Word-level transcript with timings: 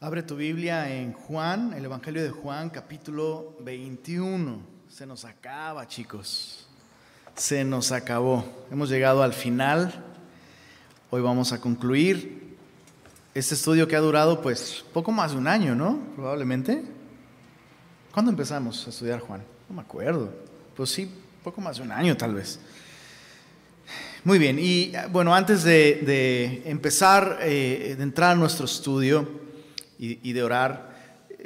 Abre 0.00 0.22
tu 0.22 0.36
Biblia 0.36 0.92
en 0.92 1.12
Juan, 1.12 1.72
el 1.72 1.84
Evangelio 1.84 2.22
de 2.22 2.28
Juan, 2.28 2.68
capítulo 2.68 3.56
21. 3.60 4.60
Se 4.88 5.06
nos 5.06 5.24
acaba, 5.24 5.88
chicos. 5.88 6.66
Se 7.36 7.64
nos 7.64 7.90
acabó. 7.90 8.44
Hemos 8.70 8.90
llegado 8.90 9.22
al 9.22 9.32
final. 9.32 9.94
Hoy 11.10 11.22
vamos 11.22 11.52
a 11.52 11.60
concluir 11.60 12.56
este 13.34 13.54
estudio 13.54 13.88
que 13.88 13.96
ha 13.96 14.00
durado 14.00 14.42
pues 14.42 14.84
poco 14.92 15.10
más 15.10 15.30
de 15.30 15.38
un 15.38 15.46
año, 15.46 15.74
¿no? 15.74 15.98
Probablemente. 16.16 16.84
¿Cuándo 18.12 18.30
empezamos 18.30 18.86
a 18.86 18.90
estudiar 18.90 19.20
Juan? 19.20 19.42
No 19.70 19.76
me 19.76 19.82
acuerdo. 19.82 20.30
Pues 20.76 20.90
sí, 20.90 21.10
poco 21.42 21.62
más 21.62 21.78
de 21.78 21.84
un 21.84 21.92
año 21.92 22.14
tal 22.14 22.34
vez. 22.34 22.58
Muy 24.24 24.38
bien, 24.38 24.58
y 24.58 24.92
bueno, 25.12 25.34
antes 25.34 25.64
de, 25.64 26.62
empezar, 26.66 27.38
eh, 27.42 27.94
de 27.96 28.02
entrar 28.02 28.32
a 28.32 28.34
nuestro 28.34 28.66
estudio 28.66 29.43
y, 29.98 30.32
de 30.32 30.42
orar, 30.42 30.94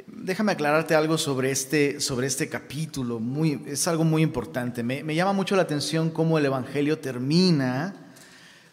déjame 0.07 0.51
aclararte 0.51 0.95
algo 0.95 1.17
sobre 1.17 1.51
este, 1.51 1.99
sobre 1.99 2.27
este 2.27 2.49
capítulo. 2.49 3.19
Muy, 3.19 3.61
es 3.67 3.87
algo 3.87 4.03
muy 4.03 4.21
importante. 4.21 4.83
Me, 4.83 5.03
me 5.03 5.15
llama 5.15 5.33
mucho 5.33 5.55
la 5.55 5.63
atención 5.63 6.09
cómo 6.09 6.37
el 6.37 6.45
Evangelio 6.45 6.99
termina 6.99 8.11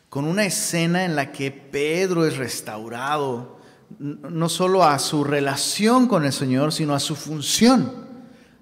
con 0.09 0.25
una 0.25 0.45
escena 0.45 1.05
en 1.05 1.16
la 1.16 1.33
que 1.33 1.51
Pedro 1.51 2.27
es 2.27 2.37
restaurado, 2.37 3.61
no 3.99 4.49
solo 4.49 4.85
a 4.85 4.99
su 4.99 5.25
relación 5.25 6.09
con 6.09 6.24
el 6.24 6.33
Señor, 6.33 6.73
sino 6.73 6.95
a 6.95 7.01
su 7.01 7.15
función 7.15 8.07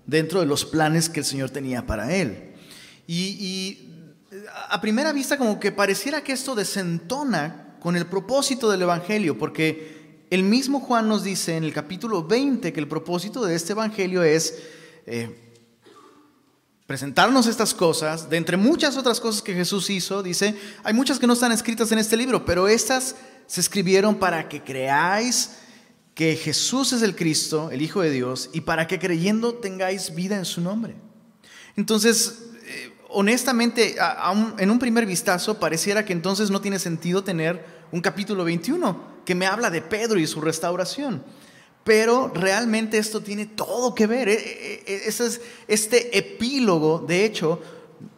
dentro 0.07 0.41
de 0.41 0.47
los 0.47 0.65
planes 0.65 1.09
que 1.09 1.21
el 1.21 1.27
Señor 1.27 1.51
tenía 1.51 1.87
para 1.87 2.15
él. 2.15 2.55
y 3.07 3.91
a 4.71 4.81
primera 4.81 5.13
vista 5.13 5.39
como 5.39 5.61
que 5.61 5.73
pareciera 5.73 6.23
que 6.23 6.33
esto 6.33 6.55
desentona 6.55 7.77
con 7.81 7.97
el 7.97 8.07
propósito 8.07 8.71
del 8.71 8.83
Evangelio, 8.83 9.39
porque 9.39 10.04
el 10.31 10.43
mismo 10.43 10.81
Juan 10.81 11.09
nos 11.09 11.25
dice 11.25 11.57
en 11.57 11.65
el 11.65 11.73
capítulo 11.73 12.25
20 12.25 12.73
que 12.73 12.81
el 12.81 12.89
propósito 12.89 13.45
de 13.45 13.55
este 13.55 13.73
Evangelio 13.73 14.23
es 14.23 14.59
eh, 15.07 15.53
presentarnos 16.87 17.47
estas 17.47 17.75
cosas, 17.75 18.29
de 18.29 18.37
entre 18.37 18.57
muchas 18.57 18.97
otras 18.97 19.21
cosas 19.21 19.43
que 19.43 19.55
Jesús 19.55 19.91
hizo, 19.91 20.23
dice, 20.23 20.55
hay 20.83 20.95
muchas 20.95 21.19
que 21.19 21.27
no 21.27 21.35
están 21.35 21.53
escritas 21.53 21.93
en 21.93 21.99
este 21.99 22.17
libro, 22.17 22.45
pero 22.45 22.69
estas 22.69 23.17
se 23.47 23.61
escribieron 23.61 24.17
para 24.17 24.49
que 24.49 24.63
creáis 24.63 25.57
que 26.15 26.37
Jesús 26.37 26.93
es 26.93 27.03
el 27.03 27.17
Cristo, 27.17 27.71
el 27.71 27.83
Hijo 27.83 28.01
de 28.01 28.11
Dios, 28.11 28.51
y 28.53 28.63
para 28.63 28.87
que 28.87 28.99
creyendo 28.99 29.55
tengáis 29.55 30.15
vida 30.15 30.37
en 30.37 30.45
su 30.45 30.61
nombre. 30.61 30.95
Entonces, 31.77 32.51
honestamente, 33.09 33.97
en 34.59 34.71
un 34.71 34.79
primer 34.79 35.07
vistazo, 35.07 35.59
pareciera 35.59 36.05
que 36.05 36.13
entonces 36.13 36.51
no 36.51 36.61
tiene 36.61 36.79
sentido 36.79 37.25
tener 37.25 37.65
un 37.91 38.01
capítulo 38.01 38.45
21 38.45 39.14
que 39.25 39.35
me 39.35 39.47
habla 39.47 39.71
de 39.71 39.83
Pedro 39.83 40.19
y 40.19 40.27
su 40.27 40.41
restauración. 40.41 41.23
Pero 41.83 42.33
realmente 42.35 42.99
esto 42.99 43.21
tiene 43.21 43.47
todo 43.47 43.95
que 43.95 44.07
ver. 44.07 44.29
E, 44.29 44.35
e, 44.35 44.83
e, 44.87 45.09
es, 45.09 45.41
este 45.69 46.17
epílogo, 46.17 47.05
de 47.07 47.25
hecho, 47.25 47.61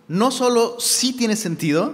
no 0.09 0.31
solo 0.31 0.79
sí 0.79 1.13
tiene 1.13 1.37
sentido, 1.37 1.93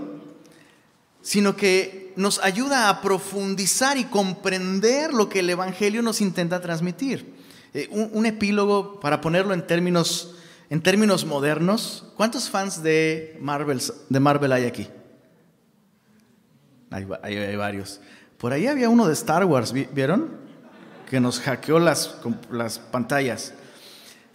sino 1.22 1.56
que 1.56 2.12
nos 2.16 2.38
ayuda 2.40 2.88
a 2.88 3.00
profundizar 3.00 3.96
y 3.96 4.04
comprender 4.04 5.14
lo 5.14 5.28
que 5.28 5.38
el 5.38 5.48
Evangelio 5.48 6.02
nos 6.02 6.20
intenta 6.20 6.60
transmitir. 6.60 7.32
Eh, 7.72 7.88
un 7.90 8.26
epílogo, 8.26 9.00
para 9.00 9.22
ponerlo 9.22 9.54
en 9.54 9.66
términos 9.66 10.34
en 10.72 10.80
términos 10.80 11.26
modernos, 11.26 12.06
¿cuántos 12.16 12.48
fans 12.48 12.82
de 12.82 13.36
Marvel, 13.42 13.78
de 14.08 14.20
Marvel 14.20 14.52
hay 14.52 14.64
aquí? 14.64 14.88
Hay, 16.90 17.04
varios. 17.56 18.00
Por 18.42 18.52
ahí 18.52 18.66
había 18.66 18.90
uno 18.90 19.06
de 19.06 19.14
Star 19.14 19.46
Wars, 19.46 19.72
¿vieron? 19.72 20.28
Que 21.08 21.18
nos 21.18 21.40
hackeó 21.40 21.78
las, 21.78 22.16
las 22.50 22.78
pantallas. 22.78 23.54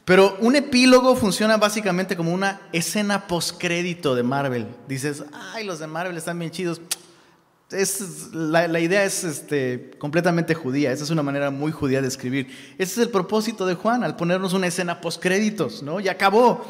Pero 0.04 0.36
un 0.40 0.56
epílogo 0.56 1.16
funciona 1.16 1.58
básicamente 1.58 2.18
como 2.18 2.34
una 2.34 2.62
escena 2.72 3.28
postcrédito 3.28 4.16
de 4.16 4.24
Marvel. 4.24 4.66
Dices, 4.88 5.24
ay, 5.54 5.64
los 5.64 5.78
de 5.78 5.86
Marvel 5.86 6.18
están 6.18 6.40
bien 6.40 6.50
chidos 6.50 6.82
es, 7.72 8.30
la, 8.34 8.80
idea 8.80 9.04
es 9.04 9.26
este, 9.26 9.92
completamente 9.98 10.54
judía, 10.54 10.92
esa 10.94 11.04
es 11.04 11.10
una 11.10 11.24
manera 11.24 11.52
muy 11.52 11.72
judía 11.72 12.02
de 12.02 12.08
escribir. 12.08 12.48
Ese 12.78 12.94
es 12.94 12.98
el 13.00 13.10
propósito 13.10 13.66
de 13.66 13.76
Juan 13.76 14.04
al 14.04 14.16
ponernos 14.16 14.54
una 14.54 14.68
escena 14.68 15.02
postcréditos, 15.02 15.84
¿no? 15.84 16.00
Ya 16.00 16.14
acabó. 16.14 16.64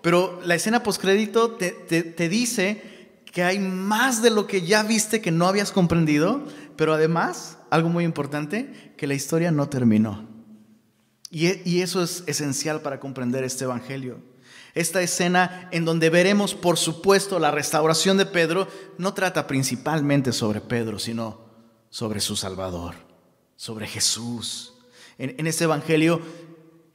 Pero 0.00 0.40
la 0.44 0.54
escena 0.54 0.82
postcrédito 0.82 1.52
te, 1.52 1.70
te, 1.70 2.28
dice 2.28 2.82
que 3.24 3.42
hay 3.42 3.58
más 3.58 4.22
de 4.22 4.30
lo 4.30 4.46
que 4.46 4.62
ya 4.62 4.82
viste 4.82 5.20
que 5.20 5.32
no 5.32 5.48
habías 5.48 5.72
comprendido, 5.72 6.44
pero 6.76 6.94
además, 6.94 7.58
algo 7.70 7.88
muy 7.88 8.04
importante, 8.04 8.94
que 8.96 9.06
la 9.06 9.14
historia 9.14 9.50
no 9.50 9.68
terminó. 9.68 10.28
Y, 11.30 11.68
y 11.68 11.82
eso 11.82 12.02
es 12.02 12.24
esencial 12.26 12.80
para 12.80 13.00
comprender 13.00 13.44
este 13.44 13.64
Evangelio. 13.64 14.18
Esta 14.74 15.02
escena 15.02 15.68
en 15.70 15.84
donde 15.84 16.10
veremos, 16.10 16.54
por 16.54 16.76
supuesto, 16.76 17.38
la 17.38 17.52
restauración 17.52 18.16
de 18.16 18.26
Pedro, 18.26 18.68
no 18.98 19.14
trata 19.14 19.46
principalmente 19.46 20.32
sobre 20.32 20.60
Pedro, 20.60 20.98
sino 20.98 21.44
sobre 21.90 22.20
su 22.20 22.34
Salvador, 22.34 22.96
sobre 23.54 23.86
Jesús. 23.86 24.74
En, 25.16 25.46
este 25.46 25.62
Evangelio, 25.62 26.20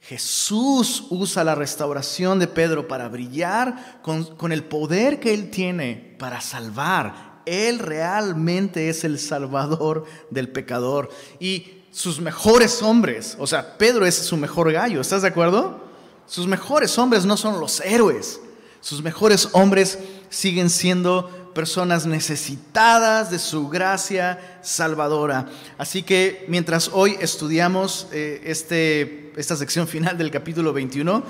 Jesús 0.00 1.04
usa 1.10 1.44
la 1.44 1.54
restauración 1.54 2.38
de 2.38 2.46
Pedro 2.46 2.88
para 2.88 3.08
brillar 3.08 4.00
con, 4.02 4.24
con 4.36 4.50
el 4.50 4.64
poder 4.64 5.20
que 5.20 5.34
Él 5.34 5.50
tiene 5.50 6.16
para 6.18 6.40
salvar. 6.40 7.42
Él 7.46 7.78
realmente 7.78 8.88
es 8.88 9.04
el 9.04 9.18
Salvador 9.18 10.04
del 10.30 10.48
pecador. 10.48 11.10
Y 11.38 11.82
sus 11.90 12.20
mejores 12.20 12.82
hombres, 12.82 13.36
o 13.38 13.46
sea, 13.46 13.76
Pedro 13.76 14.06
es 14.06 14.14
su 14.14 14.36
mejor 14.36 14.72
gallo, 14.72 15.00
¿estás 15.00 15.22
de 15.22 15.28
acuerdo? 15.28 15.84
Sus 16.26 16.46
mejores 16.46 16.96
hombres 16.98 17.24
no 17.24 17.36
son 17.36 17.60
los 17.60 17.80
héroes. 17.80 18.40
Sus 18.80 19.02
mejores 19.02 19.48
hombres 19.52 19.98
siguen 20.30 20.70
siendo 20.70 21.28
personas 21.54 22.06
necesitadas 22.06 23.30
de 23.30 23.38
su 23.38 23.68
gracia 23.68 24.58
salvadora. 24.62 25.46
Así 25.78 26.02
que 26.02 26.44
mientras 26.48 26.90
hoy 26.92 27.16
estudiamos 27.20 28.08
eh, 28.12 28.40
este, 28.44 29.32
esta 29.36 29.56
sección 29.56 29.88
final 29.88 30.16
del 30.16 30.30
capítulo 30.30 30.72
21, 30.72 31.22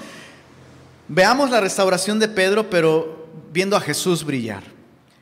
veamos 1.08 1.50
la 1.50 1.60
restauración 1.60 2.18
de 2.18 2.28
Pedro, 2.28 2.70
pero 2.70 3.28
viendo 3.52 3.76
a 3.76 3.80
Jesús 3.80 4.24
brillar. 4.24 4.64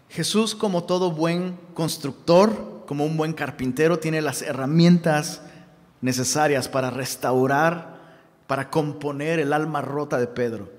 Jesús, 0.09 0.55
como 0.55 0.85
todo 0.85 1.13
buen 1.13 1.59
constructor, 1.75 2.85
como 2.87 3.05
un 3.05 3.17
buen 3.17 3.33
carpintero, 3.35 3.99
tiene 3.99 4.23
las 4.23 4.43
herramientas 4.43 5.43
necesarias 6.01 6.69
para 6.69 6.91
restaurar 6.91 7.99
para 8.49 8.71
componer 8.71 9.39
el 9.39 9.53
alma 9.53 9.83
rota 9.83 10.19
de 10.19 10.27
Pedro. 10.27 10.73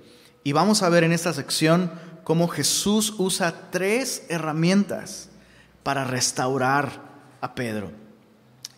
Y 0.43 0.51
vamos 0.51 0.81
a 0.81 0.89
ver 0.89 1.05
en 1.05 1.13
esta 1.13 1.31
sección 1.31 1.91
cómo 2.29 2.47
Jesús 2.47 3.15
usa 3.17 3.71
tres 3.71 4.23
herramientas 4.29 5.29
para 5.81 6.03
restaurar 6.03 7.01
a 7.41 7.55
Pedro. 7.55 7.91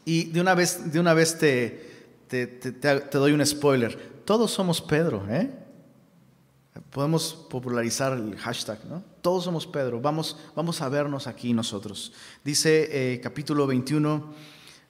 Y 0.06 0.28
de 0.28 0.40
una 0.40 0.56
vez, 0.56 0.90
de 0.90 1.02
una 1.02 1.14
vez 1.14 1.38
te, 1.38 2.16
te, 2.30 2.48
te, 2.48 3.18
doy 3.18 3.34
un 3.34 3.46
spoiler. 3.46 4.24
Todos 4.24 4.52
somos 4.52 4.80
Pedro, 4.80 5.26
¿eh? 5.30 5.52
Podemos 6.92 7.46
popularizar 7.50 8.14
el 8.14 8.38
hashtag, 8.38 8.86
¿no? 8.86 9.04
Todos 9.20 9.44
somos 9.44 9.68
Pedro. 9.68 10.00
Vamos, 10.00 10.38
vamos 10.56 10.82
a 10.82 10.88
vernos 10.88 11.28
aquí 11.28 11.52
nosotros. 11.52 12.14
Dice 12.46 12.88
eh, 12.90 13.20
capítulo 13.20 13.68
21, 13.68 14.34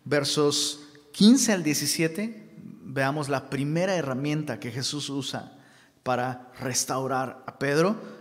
versos 0.06 0.82
15 1.14 1.54
al 1.54 1.64
17 1.64 2.52
veamos 2.84 3.28
la 3.28 3.50
primera 3.50 3.96
herramienta 3.96 4.60
que 4.60 4.70
Jesús 4.70 5.10
usa 5.10 5.58
para 6.04 6.52
restaurar 6.60 7.44
a 7.48 7.58
Pedro. 7.58 8.21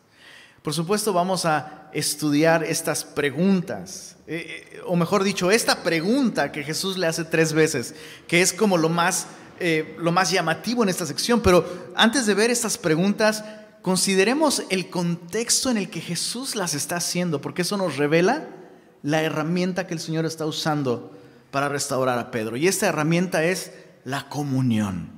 Por 0.61 0.73
supuesto 0.73 1.11
vamos 1.11 1.45
a 1.45 1.89
estudiar 1.91 2.63
estas 2.63 3.03
preguntas, 3.03 4.15
eh, 4.27 4.67
eh, 4.73 4.81
o 4.85 4.95
mejor 4.95 5.23
dicho, 5.23 5.49
esta 5.49 5.83
pregunta 5.83 6.51
que 6.51 6.63
Jesús 6.63 6.97
le 6.97 7.07
hace 7.07 7.25
tres 7.25 7.53
veces, 7.53 7.95
que 8.27 8.41
es 8.41 8.53
como 8.53 8.77
lo 8.77 8.87
más, 8.87 9.25
eh, 9.59 9.95
lo 9.99 10.11
más 10.11 10.29
llamativo 10.29 10.83
en 10.83 10.89
esta 10.89 11.07
sección. 11.07 11.41
Pero 11.41 11.65
antes 11.95 12.27
de 12.27 12.35
ver 12.35 12.51
estas 12.51 12.77
preguntas, 12.77 13.43
consideremos 13.81 14.63
el 14.69 14.89
contexto 14.89 15.71
en 15.71 15.77
el 15.77 15.89
que 15.89 15.99
Jesús 15.99 16.55
las 16.55 16.75
está 16.75 16.97
haciendo, 16.97 17.41
porque 17.41 17.63
eso 17.63 17.75
nos 17.75 17.97
revela 17.97 18.47
la 19.01 19.23
herramienta 19.23 19.87
que 19.87 19.95
el 19.95 19.99
Señor 19.99 20.27
está 20.27 20.45
usando 20.45 21.11
para 21.49 21.69
restaurar 21.69 22.19
a 22.19 22.29
Pedro. 22.29 22.55
Y 22.55 22.67
esta 22.67 22.87
herramienta 22.87 23.43
es 23.43 23.71
la 24.03 24.29
comunión. 24.29 25.09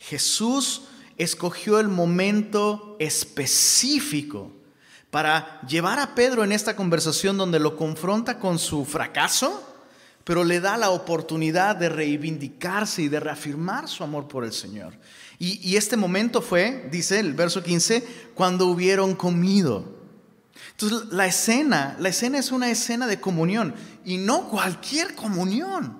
Jesús 0.00 0.82
escogió 1.22 1.78
el 1.78 1.88
momento 1.88 2.96
específico 2.98 4.52
para 5.10 5.60
llevar 5.68 5.98
a 5.98 6.14
Pedro 6.14 6.42
en 6.42 6.52
esta 6.52 6.74
conversación 6.74 7.36
donde 7.36 7.60
lo 7.60 7.76
confronta 7.76 8.38
con 8.38 8.58
su 8.58 8.84
fracaso, 8.84 9.62
pero 10.24 10.42
le 10.42 10.60
da 10.60 10.76
la 10.76 10.90
oportunidad 10.90 11.76
de 11.76 11.88
reivindicarse 11.88 13.02
y 13.02 13.08
de 13.08 13.20
reafirmar 13.20 13.88
su 13.88 14.02
amor 14.04 14.26
por 14.26 14.44
el 14.44 14.52
Señor. 14.52 14.94
Y, 15.38 15.74
este 15.76 15.96
momento 15.96 16.40
fue, 16.40 16.88
dice 16.92 17.18
el 17.18 17.34
verso 17.34 17.64
15, 17.64 18.06
cuando 18.34 18.66
hubieron 18.66 19.16
comido. 19.16 19.98
Entonces 20.70 21.08
la 21.10 21.26
escena, 21.26 21.96
la 21.98 22.10
escena 22.10 22.38
es 22.38 22.52
una 22.52 22.70
escena 22.70 23.08
de 23.08 23.20
comunión 23.20 23.74
y 24.04 24.18
no 24.18 24.48
cualquier 24.48 25.16
comunión. 25.16 25.98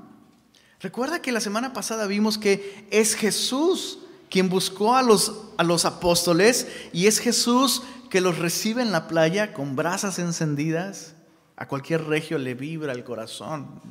Recuerda 0.81 1.21
que 1.21 1.33
la 1.33 1.41
semana 1.41 1.73
pasada 1.73 2.07
vimos 2.07 2.39
que 2.39 2.87
es 2.91 3.15
Jesús 3.17 3.99
quien 4.33 4.49
buscó 4.49 4.97
a 4.97 5.03
los, 5.03 5.43
a 5.59 5.63
los 5.63 5.85
apóstoles 5.85 6.67
y 6.95 7.07
es 7.07 7.19
Jesús 7.19 7.83
que 8.09 8.23
los 8.23 8.39
recibe 8.39 8.81
en 8.81 8.91
la 8.91 9.07
playa 9.07 9.53
con 9.53 9.77
brasas 9.77 10.19
encendidas. 10.19 11.15
A 11.55 11.69
cualquier 11.69 12.05
regio 12.05 12.39
le 12.39 12.55
vibra 12.55 12.95
el 12.95 13.05
corazón, 13.05 13.83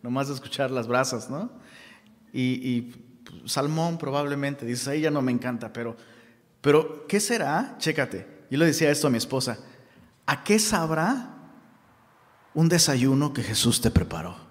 nomás 0.00 0.28
de 0.28 0.34
escuchar 0.34 0.70
las 0.70 0.86
brasas, 0.86 1.28
¿no? 1.28 1.50
Y, 2.32 2.92
Salmón 3.44 3.98
probablemente, 3.98 4.64
dice, 4.64 4.88
ahí 4.90 5.00
ya 5.02 5.10
no 5.10 5.20
me 5.20 5.32
encanta, 5.32 5.72
pero, 5.72 5.96
pero 6.60 7.06
¿qué 7.06 7.18
será? 7.18 7.74
Chécate, 7.78 8.46
yo 8.50 8.56
le 8.56 8.66
decía 8.66 8.90
esto 8.90 9.08
a 9.08 9.10
mi 9.10 9.18
esposa, 9.18 9.58
¿a 10.26 10.44
qué 10.44 10.58
sabrá 10.58 11.34
un 12.54 12.68
desayuno 12.68 13.34
que 13.34 13.42
Jesús 13.42 13.80
te 13.80 13.90
preparó? 13.90 14.47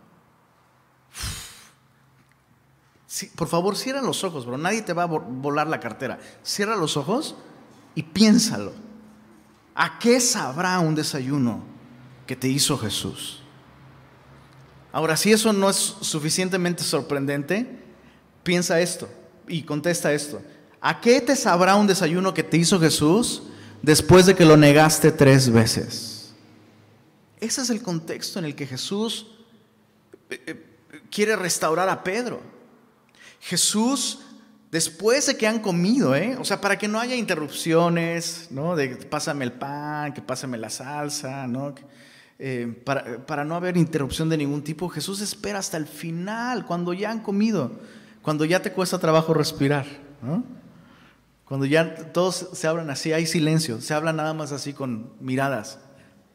Por 3.35 3.47
favor, 3.47 3.77
cierra 3.77 4.01
los 4.01 4.23
ojos, 4.23 4.45
bro. 4.45 4.57
Nadie 4.57 4.81
te 4.81 4.93
va 4.93 5.03
a 5.03 5.07
volar 5.07 5.67
la 5.67 5.79
cartera. 5.79 6.19
Cierra 6.43 6.75
los 6.75 6.97
ojos 6.97 7.35
y 7.95 8.03
piénsalo. 8.03 8.73
¿A 9.75 9.99
qué 9.99 10.19
sabrá 10.19 10.79
un 10.79 10.95
desayuno 10.95 11.63
que 12.25 12.35
te 12.35 12.47
hizo 12.47 12.77
Jesús? 12.77 13.41
Ahora, 14.91 15.15
si 15.15 15.31
eso 15.31 15.53
no 15.53 15.69
es 15.69 15.75
suficientemente 15.75 16.83
sorprendente, 16.83 17.83
piensa 18.43 18.79
esto 18.79 19.07
y 19.47 19.63
contesta 19.63 20.11
esto. 20.13 20.41
¿A 20.81 20.99
qué 21.01 21.21
te 21.21 21.35
sabrá 21.35 21.75
un 21.75 21.87
desayuno 21.87 22.33
que 22.33 22.43
te 22.43 22.57
hizo 22.57 22.79
Jesús 22.79 23.43
después 23.81 24.25
de 24.25 24.35
que 24.35 24.45
lo 24.45 24.57
negaste 24.57 25.11
tres 25.11 25.51
veces? 25.51 26.33
Ese 27.39 27.61
es 27.61 27.69
el 27.69 27.81
contexto 27.81 28.39
en 28.39 28.45
el 28.45 28.55
que 28.55 28.65
Jesús 28.65 29.27
eh, 30.29 30.41
eh, 30.47 30.65
quiere 31.11 31.35
restaurar 31.35 31.89
a 31.89 32.03
Pedro. 32.03 32.56
Jesús, 33.39 34.19
después 34.71 35.27
de 35.27 35.37
que 35.37 35.47
han 35.47 35.59
comido, 35.59 36.15
¿eh? 36.15 36.37
o 36.39 36.45
sea, 36.45 36.59
para 36.59 36.77
que 36.77 36.87
no 36.87 36.99
haya 36.99 37.15
interrupciones, 37.15 38.47
¿no? 38.51 38.75
De 38.75 38.89
pásame 38.89 39.45
el 39.45 39.53
pan, 39.53 40.13
que 40.13 40.21
pásame 40.21 40.57
la 40.57 40.69
salsa, 40.69 41.47
¿no? 41.47 41.73
Eh, 42.39 42.83
para, 42.85 43.43
no 43.45 43.55
haber 43.55 43.77
interrupción 43.77 44.29
de 44.29 44.37
ningún 44.37 44.63
tipo, 44.63 44.89
Jesús 44.89 45.21
espera 45.21 45.59
hasta 45.59 45.77
el 45.77 45.87
final, 45.87 46.65
cuando 46.65 46.93
ya 46.93 47.09
han 47.09 47.21
comido, 47.21 47.71
cuando 48.21 48.45
ya 48.45 48.61
te 48.61 48.71
cuesta 48.71 48.99
trabajo 48.99 49.33
respirar, 49.33 49.85
cuando 51.45 51.65
ya 51.65 52.11
todos 52.11 52.49
se 52.53 52.67
hablan 52.67 52.89
así, 52.89 53.13
hay 53.13 53.25
silencio, 53.25 53.81
se 53.81 53.93
habla 53.93 54.13
nada 54.13 54.33
más 54.33 54.51
así 54.51 54.73
con 54.73 55.13
miradas. 55.19 55.79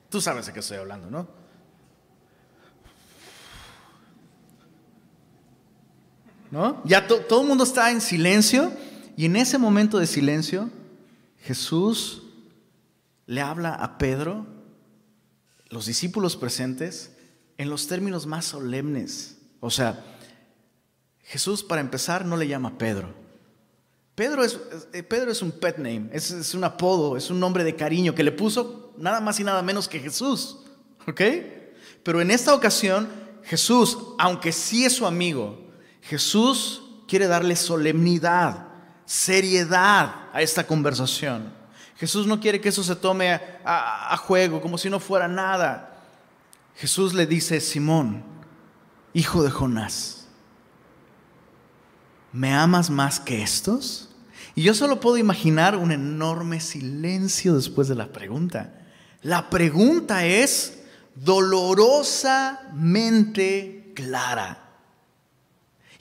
Tú 0.09 0.21
sabes 0.21 0.47
de 0.47 0.53
qué 0.53 0.61
estoy 0.61 0.79
hablando, 0.79 1.11
¿no? 1.11 1.42
Ya 6.85 7.07
todo 7.07 7.41
el 7.41 7.49
mundo 7.49 7.65
está 7.65 7.91
en 7.91 8.01
silencio 8.01 8.73
y 9.17 9.25
en 9.25 9.37
ese 9.37 9.57
momento 9.57 9.99
de 9.99 10.07
silencio 10.07 10.71
Jesús 11.39 12.23
le 13.27 13.41
habla 13.41 13.75
a 13.75 13.97
Pedro, 13.97 14.47
los 15.71 15.87
discípulos 15.87 16.37
presentes, 16.37 17.13
en 17.57 17.71
los 17.71 17.87
términos 17.87 18.27
más 18.27 18.45
solemnes. 18.45 19.39
O 19.61 19.71
sea, 19.71 20.05
Jesús 21.23 21.63
para 21.63 21.81
empezar 21.81 22.27
no 22.27 22.37
le 22.37 22.49
llama 22.49 22.77
Pedro. 22.77 23.15
Pedro 24.15 24.45
es, 24.45 24.59
eh, 24.93 25.03
Pedro 25.03 25.33
es 25.33 25.41
un 25.41 25.53
pet 25.53 25.79
name, 25.79 26.11
es, 26.13 26.31
es, 26.31 26.55
un 26.55 26.65
apodo, 26.65 27.17
es 27.17 27.31
un 27.31 27.41
nombre 27.41 27.65
de 27.65 27.75
cariño 27.75 28.15
que 28.15 28.23
le 28.23 28.33
puso 28.33 28.93
nada 28.99 29.21
más 29.21 29.41
y 29.41 29.45
nada 29.45 29.63
menos 29.63 29.89
que 29.89 30.01
Jesús. 30.01 30.59
¿Ok? 31.09 31.23
Pero 32.03 32.21
en 32.21 32.31
esta 32.31 32.55
ocasión, 32.55 33.09
Jesús, 33.43 33.97
aunque 34.19 34.53
sí 34.53 34.85
es 34.85 34.93
su 34.93 35.07
amigo, 35.07 35.72
Jesús 36.03 36.83
quiere 37.09 37.27
darle 37.27 37.57
solemnidad, 37.57 38.69
seriedad 39.07 40.29
a 40.33 40.43
esta 40.43 40.67
conversación. 40.67 41.53
Jesús 41.97 42.27
no 42.27 42.41
quiere 42.41 42.61
que 42.61 42.71
eso 42.71 42.83
se 42.83 42.97
tome 42.97 43.41
a, 43.65 44.17
juego, 44.17 44.61
como 44.61 44.77
si 44.77 44.91
no 44.91 44.99
fuera 44.99 45.29
nada. 45.29 46.03
Jesús 46.77 47.15
le 47.15 47.27
dice, 47.27 47.61
Simón, 47.61 48.25
hijo 49.13 49.45
de 49.45 49.51
Jonás, 49.51 50.27
¿me 52.33 52.53
amas 52.53 52.91
más 52.91 53.21
que 53.21 53.43
estos? 53.43 54.09
Y 54.55 54.63
yo 54.63 54.75
solo 54.75 55.01
puedo 55.01 55.17
imaginar 55.17 55.77
un 55.77 55.93
enorme 55.93 56.61
silencio 56.61 57.55
después 57.55 57.89
de 57.89 57.95
la 57.95 58.09
pregunta. 58.09 58.75
La 59.23 59.49
pregunta 59.49 60.27
es 60.27 60.83
dolorosamente 61.15 63.93
clara. 63.95 64.62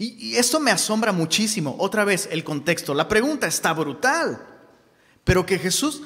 Y, 0.01 0.35
esto 0.35 0.59
me 0.59 0.71
asombra 0.71 1.11
muchísimo. 1.11 1.75
Otra 1.77 2.03
vez, 2.03 2.27
el 2.31 2.43
contexto. 2.43 2.95
La 2.95 3.07
pregunta 3.07 3.45
está 3.45 3.71
brutal. 3.71 4.43
Pero 5.23 5.45
que 5.45 5.59
Jesús, 5.59 6.01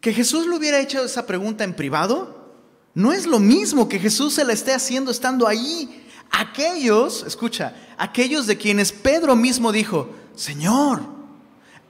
que 0.00 0.12
Jesús 0.12 0.46
le 0.46 0.56
hubiera 0.56 0.78
hecho 0.78 1.04
esa 1.04 1.26
pregunta 1.26 1.64
en 1.64 1.74
privado, 1.74 2.54
no 2.94 3.12
es 3.12 3.26
lo 3.26 3.40
mismo 3.40 3.88
que 3.88 3.98
Jesús 3.98 4.34
se 4.34 4.44
la 4.44 4.52
esté 4.52 4.72
haciendo 4.72 5.10
estando 5.10 5.48
ahí. 5.48 6.06
Aquellos, 6.30 7.24
escucha, 7.26 7.74
aquellos 7.98 8.46
de 8.46 8.56
quienes 8.56 8.92
Pedro 8.92 9.34
mismo 9.34 9.72
dijo, 9.72 10.10
Señor, 10.36 11.02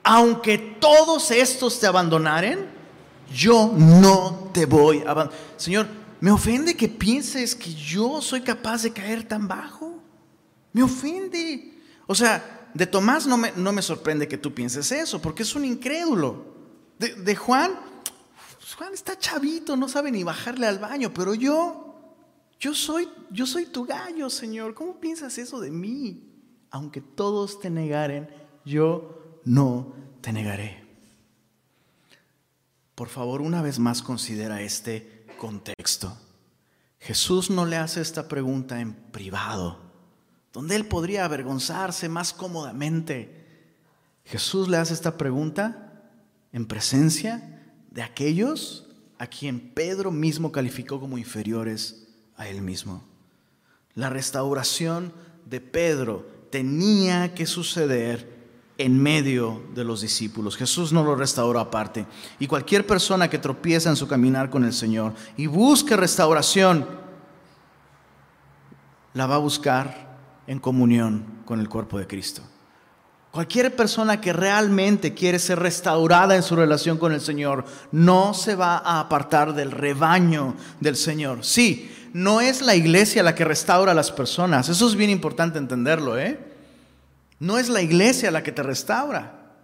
aunque 0.01 0.57
todos 0.57 1.29
estos 1.29 1.79
te 1.79 1.85
abandonaren, 1.85 2.67
yo 3.31 3.71
no 3.77 4.49
te 4.51 4.65
voy 4.65 5.03
a 5.05 5.11
abandonar. 5.11 5.39
Señor, 5.57 5.87
me 6.19 6.31
ofende 6.31 6.75
que 6.75 6.89
pienses 6.89 7.53
que 7.53 7.71
yo 7.75 8.23
soy 8.23 8.41
capaz 8.41 8.81
de 8.81 8.91
caer 8.91 9.27
tan 9.27 9.47
bajo. 9.47 9.92
Me 10.73 10.83
ofende. 10.83 11.81
O 12.07 12.15
sea, 12.15 12.69
de 12.73 12.87
Tomás 12.87 13.27
no 13.27 13.37
me, 13.37 13.51
no 13.55 13.71
me 13.71 13.81
sorprende 13.81 14.27
que 14.27 14.37
tú 14.37 14.53
pienses 14.53 14.91
eso, 14.91 15.21
porque 15.21 15.43
es 15.43 15.55
un 15.55 15.63
incrédulo. 15.63 16.51
De, 16.97 17.35
Juan, 17.35 17.71
pues 18.59 18.75
Juan 18.75 18.93
está 18.93 19.17
chavito, 19.17 19.75
no 19.75 19.87
sabe 19.89 20.11
ni 20.11 20.23
bajarle 20.23 20.67
al 20.67 20.79
baño, 20.79 21.13
pero 21.13 21.33
yo, 21.33 22.15
yo 22.59 22.73
soy, 22.73 23.09
yo 23.29 23.45
soy 23.45 23.65
tu 23.65 23.85
gallo, 23.85 24.29
Señor. 24.29 24.73
¿Cómo 24.73 24.99
piensas 24.99 25.37
eso 25.37 25.59
de 25.59 25.69
mí? 25.69 26.29
Aunque 26.71 27.01
todos 27.01 27.59
te 27.59 27.69
negaren, 27.69 28.29
yo 28.65 29.41
no 29.43 29.93
te 30.21 30.31
negaré. 30.31 30.83
Por 32.95 33.09
favor, 33.09 33.41
una 33.41 33.61
vez 33.61 33.79
más 33.79 34.01
considera 34.01 34.61
este 34.61 35.27
contexto. 35.37 36.17
Jesús 36.99 37.49
no 37.49 37.65
le 37.65 37.75
hace 37.75 38.01
esta 38.01 38.29
pregunta 38.29 38.79
en 38.79 38.93
privado 38.93 39.82
donde 40.53 40.75
él 40.75 40.85
podría 40.85 41.25
avergonzarse 41.25 42.07
más 42.07 42.31
cómodamente. 42.31 43.43
Jesús 44.23 44.69
le 44.69 44.77
hace 44.77 44.93
esta 44.93 45.17
pregunta 45.17 46.03
en 46.53 46.67
presencia 46.67 47.59
de 47.89 48.03
aquellos 48.03 48.87
a 49.17 49.27
quien 49.27 49.59
Pedro 49.59 50.11
mismo 50.11 50.51
calificó 50.51 50.99
como 50.99 51.17
inferiores 51.17 52.07
a 52.37 52.47
él 52.47 52.61
mismo. 52.61 53.03
La 53.95 54.09
restauración 54.09 55.11
de 55.45 55.59
Pedro 55.59 56.27
tenía 56.51 57.33
que 57.33 57.45
suceder 57.45 58.31
en 58.77 59.01
medio 59.01 59.63
de 59.75 59.83
los 59.83 60.01
discípulos. 60.01 60.57
Jesús 60.57 60.93
no 60.93 61.03
lo 61.03 61.15
restauró 61.15 61.59
aparte. 61.59 62.05
Y 62.39 62.47
cualquier 62.47 62.85
persona 62.85 63.29
que 63.29 63.37
tropieza 63.37 63.89
en 63.89 63.95
su 63.95 64.07
caminar 64.07 64.49
con 64.49 64.63
el 64.63 64.73
Señor 64.73 65.13
y 65.37 65.47
busque 65.47 65.95
restauración, 65.95 66.87
la 69.13 69.27
va 69.27 69.35
a 69.35 69.39
buscar 69.39 70.12
en 70.47 70.59
comunión 70.59 71.25
con 71.45 71.59
el 71.59 71.69
cuerpo 71.69 71.97
de 71.97 72.07
Cristo. 72.07 72.41
Cualquier 73.31 73.75
persona 73.75 74.21
que 74.21 74.31
realmente 74.31 75.15
quiere 75.15 75.39
ser 75.39 75.57
restaurada 75.57 76.35
en 76.35 76.43
su 76.43 76.55
relación 76.55 76.99
con 76.99 77.13
el 77.13 77.21
Señor 77.21 77.65
no 77.91 78.35
se 78.35 78.55
va 78.55 78.77
a 78.77 78.99
apartar 78.99 79.55
del 79.55 79.71
rebaño 79.71 80.55
del 80.79 80.95
Señor. 80.95 81.43
Sí, 81.43 81.91
no 82.13 82.41
es 82.41 82.61
la 82.61 82.75
iglesia 82.75 83.23
la 83.23 83.33
que 83.33 83.43
restaura 83.43 83.93
a 83.93 83.95
las 83.95 84.11
personas. 84.11 84.69
Eso 84.69 84.87
es 84.87 84.95
bien 84.95 85.09
importante 85.09 85.57
entenderlo, 85.57 86.19
¿eh? 86.19 86.39
No 87.39 87.57
es 87.57 87.69
la 87.69 87.81
iglesia 87.81 88.29
la 88.29 88.43
que 88.43 88.51
te 88.51 88.61
restaura, 88.61 89.55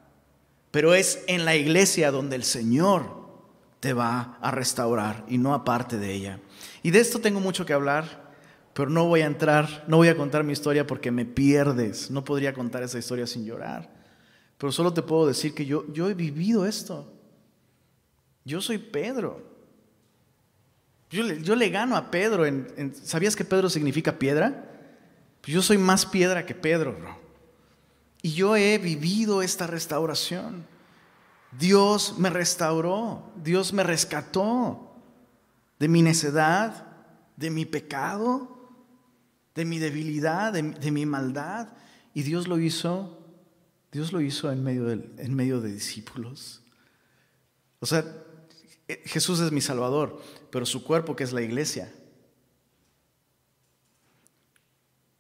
pero 0.72 0.96
es 0.96 1.24
en 1.28 1.46
la 1.46 1.56
iglesia 1.56 2.10
donde 2.10 2.38
el 2.38 2.44
Señor 2.44 3.20
te 3.80 3.94
va 3.94 4.40
a 4.42 4.50
restaurar 4.50 5.24
y 5.28 5.38
no 5.38 5.54
aparte 5.54 6.00
de 6.00 6.12
ella. 6.12 6.40
Y 6.82 6.90
de 6.90 7.00
esto 7.00 7.20
tengo 7.20 7.40
mucho 7.40 7.68
que 7.68 7.74
hablar 7.74 8.29
pero 8.80 8.92
no 8.92 9.08
voy 9.08 9.20
a 9.20 9.26
entrar, 9.26 9.84
no 9.90 9.98
voy 9.98 10.08
a 10.08 10.16
contar 10.16 10.46
mi 10.46 10.54
historia 10.54 10.88
porque 10.88 11.12
me 11.12 11.26
pierdes. 11.26 12.10
No 12.10 12.24
podría 12.24 12.54
contar 12.54 12.82
esa 12.82 12.98
historia 12.98 13.28
sin 13.28 13.44
llorar. 13.44 13.92
Pero 14.58 14.72
solo 14.72 14.94
te 14.94 15.02
puedo 15.02 15.28
decir 15.28 15.54
que 15.54 15.66
yo, 15.66 15.86
yo 15.92 16.10
he 16.10 16.14
vivido 16.14 16.66
esto. 16.66 17.12
Yo 18.46 18.62
soy 18.62 18.78
Pedro. 18.78 19.44
Yo 21.10 21.24
le, 21.24 21.44
yo 21.44 21.58
le 21.58 21.68
gano 21.68 21.98
a 21.98 22.10
Pedro. 22.10 22.46
¿Sabías 23.04 23.36
que 23.36 23.44
Pedro 23.44 23.70
significa 23.70 24.18
piedra? 24.18 24.72
Pues 25.42 25.54
yo 25.54 25.62
soy 25.62 25.78
más 25.78 26.06
piedra 26.06 26.46
que 26.46 26.56
Pedro, 26.56 26.96
Y 28.22 28.32
yo 28.32 28.56
he 28.56 28.78
vivido 28.78 29.42
esta 29.42 29.68
restauración. 29.68 30.66
Dios 31.52 32.18
me 32.18 32.30
restauró. 32.30 33.30
Dios 33.44 33.74
me 33.74 33.84
rescató 33.84 34.96
de 35.80 35.90
mi 35.90 36.02
necedad, 36.02 36.88
de 37.36 37.50
mi 37.50 37.66
pecado 37.66 38.56
de 39.56 39.66
mi 39.66 39.80
debilidad, 39.80 40.54
de, 40.54 40.92
mi 40.92 41.06
maldad. 41.06 41.70
Y 42.14 42.24
Dios 42.24 42.48
lo 42.48 42.60
hizo, 42.60 43.18
Dios 43.92 44.14
lo 44.14 44.22
hizo 44.22 44.52
en 44.52 44.64
medio, 44.64 44.86
de, 44.86 45.10
en 45.18 45.34
medio 45.34 45.62
de 45.62 45.72
discípulos. 45.74 46.62
O 47.80 47.86
sea, 47.86 48.06
eh, 48.88 49.02
Jesús 49.06 49.40
es 49.40 49.52
mi 49.52 49.62
Salvador, 49.62 50.22
pero 50.52 50.66
su 50.66 50.84
cuerpo 50.84 51.16
que 51.16 51.24
es 51.24 51.34
la 51.34 51.42
iglesia. 51.42 51.94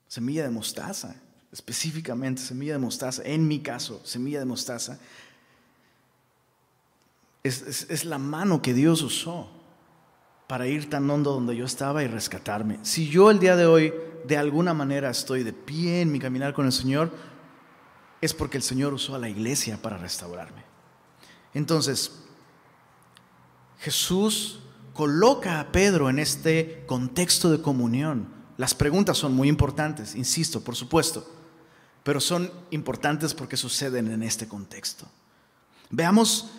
Semilla 0.08 0.44
de 0.44 0.50
mostaza, 0.50 1.16
específicamente 1.52 2.42
semilla 2.42 2.74
de 2.74 2.80
mostaza, 2.80 3.24
en 3.24 3.48
mi 3.48 3.60
caso, 3.60 4.02
semilla 4.04 4.40
de 4.40 4.46
mostaza, 4.46 5.00
es 7.42 8.06
la 8.06 8.18
mano 8.18 8.62
que 8.62 8.74
Dios 8.74 9.02
usó 9.02 9.60
para 10.50 10.66
ir 10.66 10.90
tan 10.90 11.08
hondo 11.08 11.32
donde 11.32 11.56
yo 11.56 11.64
estaba 11.64 12.04
y 12.04 12.08
rescatarme. 12.08 12.80
Si 12.82 13.08
yo 13.08 13.30
el 13.30 13.38
día 13.38 13.56
de 13.56 13.68
hoy 13.68 13.94
de 14.30 14.38
alguna 14.38 14.76
manera 14.76 15.10
estoy 15.10 15.42
de 15.42 15.54
pie 15.54 16.02
en 16.02 16.12
mi 16.12 16.20
caminar 16.20 16.54
con 16.54 16.68
el 16.68 16.72
Señor, 16.72 17.12
es 18.22 18.32
porque 18.32 18.58
el 18.58 18.64
Señor 18.64 18.94
usó 18.94 19.16
a 19.16 19.20
la 19.20 19.28
iglesia 19.28 19.82
para 19.82 19.98
restaurarme. 19.98 20.64
Entonces, 21.56 22.12
Jesús 23.80 24.60
coloca 24.94 25.60
a 25.60 25.72
Pedro 25.72 26.12
en 26.12 26.20
este 26.20 26.84
contexto 26.86 27.50
de 27.50 27.64
comunión. 27.64 28.28
Las 28.58 28.76
preguntas 28.76 29.18
son 29.18 29.34
muy 29.34 29.48
importantes, 29.48 30.14
insisto, 30.14 30.62
por 30.62 30.76
supuesto, 30.76 31.28
pero 32.04 32.20
son 32.20 32.52
importantes 32.70 33.34
porque 33.34 33.58
suceden 33.58 34.12
en 34.12 34.22
este 34.22 34.48
contexto. 34.48 35.08
Veamos, 35.90 36.52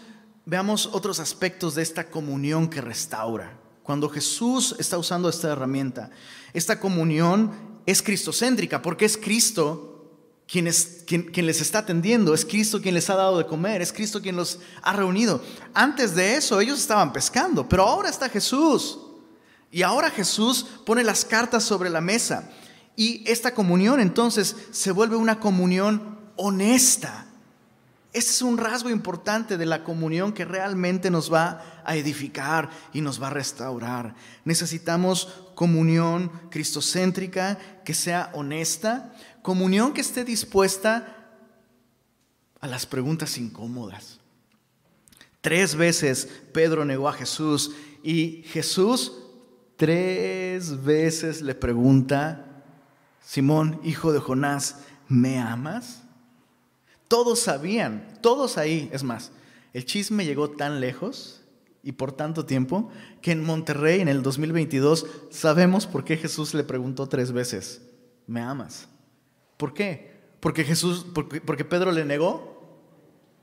veamos 0.44 0.86
otros 0.86 1.20
aspectos 1.20 1.76
de 1.76 1.82
esta 1.82 2.10
comunión 2.10 2.68
que 2.68 2.80
restaura. 2.80 3.59
Cuando 3.82 4.08
Jesús 4.08 4.74
está 4.78 4.98
usando 4.98 5.28
esta 5.28 5.48
herramienta, 5.48 6.10
esta 6.52 6.78
comunión 6.78 7.52
es 7.86 8.02
cristocéntrica 8.02 8.82
porque 8.82 9.04
es 9.04 9.16
Cristo 9.16 9.90
quien, 10.46 10.68
quien, 11.06 11.46
les 11.46 11.60
está 11.60 11.78
atendiendo, 11.78 12.34
es 12.34 12.44
Cristo 12.44 12.82
quien 12.82 12.94
les 12.94 13.08
ha 13.08 13.14
dado 13.14 13.38
de 13.38 13.46
comer, 13.46 13.82
es 13.82 13.92
Cristo 13.92 14.20
quien 14.20 14.36
los 14.36 14.58
ha 14.82 14.92
reunido. 14.92 15.42
Antes 15.74 16.14
de 16.16 16.34
eso 16.34 16.60
ellos 16.60 16.80
estaban 16.80 17.12
pescando, 17.12 17.68
pero 17.68 17.84
ahora 17.84 18.08
está 18.08 18.28
Jesús. 18.28 18.98
Y 19.70 19.82
ahora 19.82 20.10
Jesús 20.10 20.66
pone 20.84 21.04
las 21.04 21.24
cartas 21.24 21.62
sobre 21.62 21.90
la 21.90 22.00
mesa. 22.00 22.50
Y 22.96 23.22
esta 23.30 23.54
comunión 23.54 24.00
entonces 24.00 24.56
se 24.72 24.90
vuelve 24.90 25.14
una 25.14 25.38
comunión 25.38 26.18
honesta. 26.36 27.29
Este 28.12 28.32
es 28.32 28.42
un 28.42 28.58
rasgo 28.58 28.90
importante 28.90 29.56
de 29.56 29.66
la 29.66 29.84
comunión 29.84 30.32
que 30.32 30.44
realmente 30.44 31.10
nos 31.10 31.32
va 31.32 31.82
a 31.84 31.96
edificar 31.96 32.68
y 32.92 33.00
nos 33.02 33.22
va 33.22 33.28
a 33.28 33.30
restaurar. 33.30 34.16
Necesitamos 34.44 35.44
comunión 35.54 36.32
cristocéntrica 36.50 37.56
que 37.84 37.94
sea 37.94 38.30
honesta, 38.34 39.12
comunión 39.42 39.92
que 39.92 40.00
esté 40.00 40.24
dispuesta 40.24 41.16
a 42.60 42.66
las 42.66 42.84
preguntas 42.84 43.38
incómodas. 43.38 44.18
Tres 45.40 45.76
veces 45.76 46.28
Pedro 46.52 46.84
negó 46.84 47.08
a 47.08 47.12
Jesús 47.12 47.72
y 48.02 48.42
Jesús 48.48 49.12
tres 49.76 50.82
veces 50.82 51.42
le 51.42 51.54
pregunta, 51.54 52.64
Simón, 53.24 53.80
hijo 53.84 54.12
de 54.12 54.18
Jonás, 54.18 54.80
¿me 55.08 55.38
amas? 55.38 56.02
Todos 57.10 57.40
sabían, 57.40 58.06
todos 58.20 58.56
ahí, 58.56 58.88
es 58.92 59.02
más, 59.02 59.32
el 59.72 59.84
chisme 59.84 60.24
llegó 60.24 60.50
tan 60.50 60.78
lejos 60.78 61.40
y 61.82 61.90
por 61.90 62.12
tanto 62.12 62.46
tiempo 62.46 62.88
que 63.20 63.32
en 63.32 63.44
Monterrey 63.44 64.00
en 64.00 64.06
el 64.06 64.22
2022 64.22 65.06
sabemos 65.28 65.88
por 65.88 66.04
qué 66.04 66.16
Jesús 66.16 66.54
le 66.54 66.62
preguntó 66.62 67.08
tres 67.08 67.32
veces, 67.32 67.82
¿me 68.28 68.40
amas? 68.40 68.86
¿Por 69.56 69.74
qué? 69.74 70.20
Porque 70.38 70.62
Jesús, 70.62 71.04
porque, 71.12 71.64
Pedro 71.64 71.90
le 71.90 72.04
negó 72.04 72.78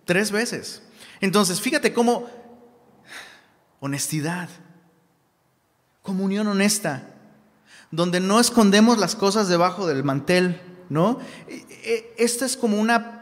tres 0.06 0.32
veces. 0.32 0.82
Entonces, 1.20 1.60
fíjate 1.60 1.92
cómo 1.92 2.26
honestidad, 3.82 4.48
comunión 6.04 6.48
honesta, 6.48 7.16
donde 7.92 8.22
no 8.22 8.40
escondemos 8.40 8.98
las 8.98 9.18
cosas 9.18 9.50
debajo 9.50 9.88
del 9.88 10.06
mantel, 10.06 10.62
¿no? 10.88 11.20
E, 11.50 11.66
e, 11.84 12.16
esta 12.18 12.46
es 12.46 12.56
como 12.56 12.80
una 12.80 13.17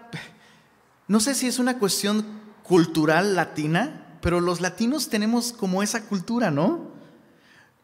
no 1.08 1.20
sé 1.20 1.36
si 1.36 1.48
es 1.48 1.60
una 1.60 1.78
cuestión 1.78 2.26
cultural 2.64 3.36
latina, 3.36 4.18
pero 4.22 4.42
los 4.42 4.60
latinos 4.60 5.10
tenemos 5.10 5.54
como 5.54 5.84
esa 5.84 6.06
cultura, 6.06 6.50
¿no? 6.50 6.92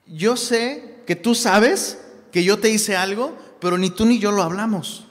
Yo 0.07 0.35
sé 0.35 1.03
que 1.05 1.15
tú 1.15 1.35
sabes 1.35 1.99
que 2.31 2.43
yo 2.43 2.59
te 2.59 2.69
hice 2.69 2.97
algo, 2.97 3.37
pero 3.59 3.77
ni 3.77 3.91
tú 3.91 4.05
ni 4.05 4.17
yo 4.17 4.31
lo 4.31 4.41
hablamos. 4.41 5.05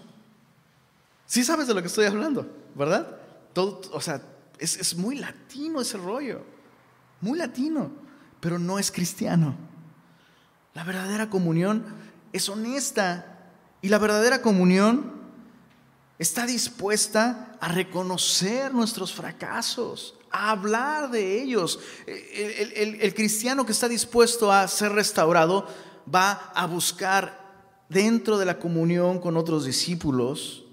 Sí 1.26 1.45
sabes 1.45 1.69
de 1.69 1.75
lo 1.75 1.83
que 1.83 1.87
estoy 1.87 2.07
hablando, 2.07 2.50
¿verdad? 2.75 3.17
O 3.55 4.00
sea, 4.00 4.21
es, 4.59 4.76
es 4.76 4.97
muy 4.97 5.17
latino 5.17 5.81
ese 5.81 5.97
rollo, 5.97 6.43
muy 7.21 7.38
latino, 7.38 7.93
pero 8.40 8.59
no 8.59 8.79
es 8.81 8.90
cristiano. 8.90 9.55
La 10.75 10.83
verdadera 10.83 11.31
comunión 11.31 11.85
es 12.33 12.49
honesta 12.49 13.38
y 13.83 13.88
la 13.88 13.99
verdadera 13.99 14.43
comunión 14.43 15.20
está 16.21 16.45
dispuesta 16.45 17.57
a 17.61 17.69
reconocer 17.69 18.75
nuestros 18.75 19.11
fracasos, 19.15 20.15
a 20.31 20.50
hablar 20.50 21.11
de 21.11 21.43
ellos. 21.43 21.81
El, 22.07 23.15
cristiano 23.15 23.65
que 23.65 23.73
está 23.73 23.89
dispuesto 23.89 24.53
a 24.53 24.69
ser 24.69 24.93
restaurado 24.93 25.67
va 26.15 26.53
a 26.55 26.67
buscar 26.67 27.41
dentro 27.89 28.37
de 28.37 28.45
la 28.45 28.59
comunión 28.59 29.19
con 29.19 29.39
otros 29.39 29.65
discípulos 29.65 30.65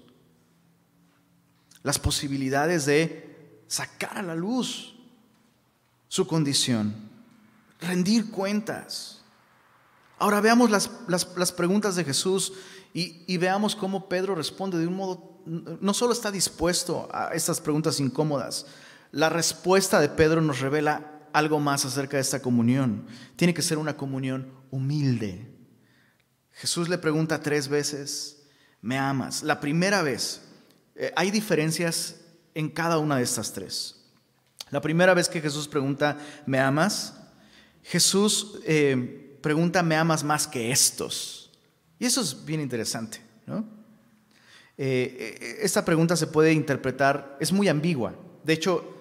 las 1.82 1.98
posibilidades 1.98 2.84
de 2.84 3.62
sacar 3.68 4.18
a 4.18 4.22
la 4.22 4.34
luz 4.34 4.96
su 6.08 6.26
condición, 6.26 6.94
rendir 7.80 8.30
cuentas. 8.30 9.22
Ahora 10.18 10.42
veamos 10.42 10.70
las, 10.70 10.90
las 11.08 11.52
preguntas 11.52 11.96
de 11.96 12.04
Jesús 12.04 12.52
y, 12.92 13.22
y, 13.26 13.36
veamos 13.38 13.76
cómo 13.76 14.08
Pedro 14.08 14.34
responde 14.34 14.78
de 14.78 14.86
un 14.86 14.96
modo 14.96 15.37
no 15.48 15.94
solo 15.94 16.12
está 16.12 16.30
dispuesto 16.30 17.08
a 17.12 17.30
estas 17.32 17.60
preguntas 17.60 18.00
incómodas, 18.00 18.66
la 19.12 19.28
respuesta 19.30 20.00
de 20.00 20.10
Pedro 20.10 20.40
nos 20.42 20.60
revela 20.60 21.18
algo 21.32 21.58
más 21.60 21.84
acerca 21.84 22.16
de 22.16 22.22
esta 22.22 22.42
comunión. 22.42 23.06
Tiene 23.36 23.54
que 23.54 23.62
ser 23.62 23.78
una 23.78 23.96
comunión 23.96 24.52
humilde. 24.70 25.50
Jesús 26.52 26.88
le 26.88 26.98
pregunta 26.98 27.40
tres 27.40 27.68
veces, 27.68 28.42
¿me 28.82 28.98
amas? 28.98 29.42
La 29.42 29.60
primera 29.60 30.02
vez, 30.02 30.42
eh, 30.96 31.12
hay 31.16 31.30
diferencias 31.30 32.16
en 32.54 32.68
cada 32.68 32.98
una 32.98 33.16
de 33.16 33.22
estas 33.22 33.52
tres. 33.52 34.04
La 34.70 34.80
primera 34.80 35.14
vez 35.14 35.28
que 35.28 35.40
Jesús 35.40 35.68
pregunta, 35.68 36.18
¿me 36.44 36.58
amas? 36.58 37.14
Jesús 37.84 38.58
eh, 38.64 39.38
pregunta, 39.40 39.82
¿me 39.82 39.96
amas 39.96 40.22
más 40.22 40.46
que 40.46 40.70
estos? 40.70 41.50
Y 41.98 42.04
eso 42.04 42.20
es 42.20 42.44
bien 42.44 42.60
interesante, 42.60 43.22
¿no? 43.46 43.77
Eh, 44.78 45.38
eh, 45.40 45.58
esta 45.62 45.84
pregunta 45.84 46.16
se 46.16 46.28
puede 46.28 46.52
interpretar, 46.52 47.36
es 47.40 47.52
muy 47.52 47.68
ambigua. 47.68 48.14
De 48.44 48.52
hecho, 48.52 48.94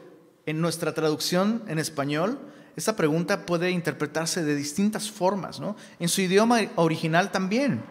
en 0.48 0.60
nuestra 0.60 0.94
traducción 0.94 1.64
en 1.68 1.78
español, 1.78 2.40
esta 2.76 2.96
pregunta 2.96 3.46
puede 3.46 3.70
interpretarse 3.72 4.44
de 4.44 4.56
distintas 4.56 5.10
formas, 5.10 5.60
¿no? 5.60 5.76
En 6.00 6.10
su 6.10 6.22
idioma 6.22 6.62
original 6.76 7.32
también. 7.32 7.84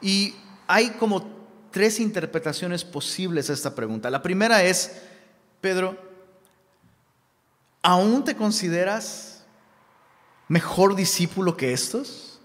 Y 0.00 0.34
hay 0.66 0.90
como 0.90 1.38
tres 1.70 2.00
interpretaciones 2.00 2.84
posibles 2.84 3.50
a 3.50 3.52
esta 3.52 3.74
pregunta. 3.74 4.10
La 4.10 4.22
primera 4.22 4.62
es, 4.62 5.00
Pedro, 5.60 5.96
¿aún 7.82 8.24
te 8.24 8.36
consideras 8.36 9.44
mejor 10.48 10.96
discípulo 10.96 11.56
que 11.56 11.72
estos? 11.72 12.40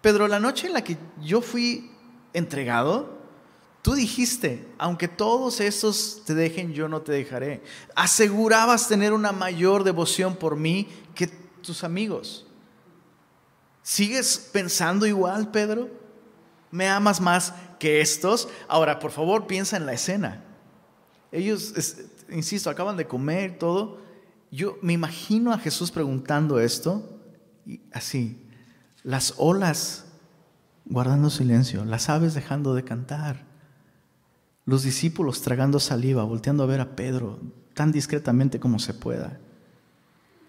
Pedro, 0.00 0.28
la 0.28 0.40
noche 0.40 0.66
en 0.66 0.72
la 0.74 0.82
que 0.82 0.96
yo 1.20 1.40
fui 1.40 1.90
entregado, 2.32 3.21
tú 3.82 3.94
dijiste, 3.94 4.66
aunque 4.78 5.08
todos 5.08 5.60
estos 5.60 6.22
te 6.24 6.34
dejen, 6.34 6.72
yo 6.72 6.88
no 6.88 7.02
te 7.02 7.12
dejaré. 7.12 7.62
Asegurabas 7.94 8.88
tener 8.88 9.12
una 9.12 9.32
mayor 9.32 9.84
devoción 9.84 10.36
por 10.36 10.56
mí 10.56 10.88
que 11.14 11.26
tus 11.26 11.84
amigos. 11.84 12.46
¿Sigues 13.82 14.48
pensando 14.52 15.06
igual, 15.06 15.50
Pedro? 15.50 15.90
¿Me 16.70 16.88
amas 16.88 17.20
más 17.20 17.52
que 17.78 18.00
estos? 18.00 18.48
Ahora, 18.68 18.98
por 18.98 19.10
favor, 19.10 19.46
piensa 19.46 19.76
en 19.76 19.84
la 19.84 19.92
escena. 19.92 20.44
Ellos, 21.32 21.74
insisto, 22.30 22.70
acaban 22.70 22.96
de 22.96 23.06
comer 23.06 23.58
todo. 23.58 24.00
Yo 24.50 24.78
me 24.82 24.92
imagino 24.92 25.52
a 25.52 25.58
Jesús 25.58 25.90
preguntando 25.90 26.60
esto 26.60 27.18
y 27.66 27.80
así, 27.92 28.46
las 29.02 29.34
olas 29.38 30.04
guardando 30.84 31.30
silencio, 31.30 31.84
las 31.84 32.08
aves 32.08 32.34
dejando 32.34 32.74
de 32.74 32.84
cantar, 32.84 33.46
los 34.64 34.82
discípulos 34.82 35.42
tragando 35.42 35.80
saliva, 35.80 36.24
volteando 36.24 36.62
a 36.62 36.66
ver 36.66 36.80
a 36.80 36.94
Pedro 36.94 37.40
tan 37.74 37.90
discretamente 37.90 38.60
como 38.60 38.78
se 38.78 38.94
pueda. 38.94 39.38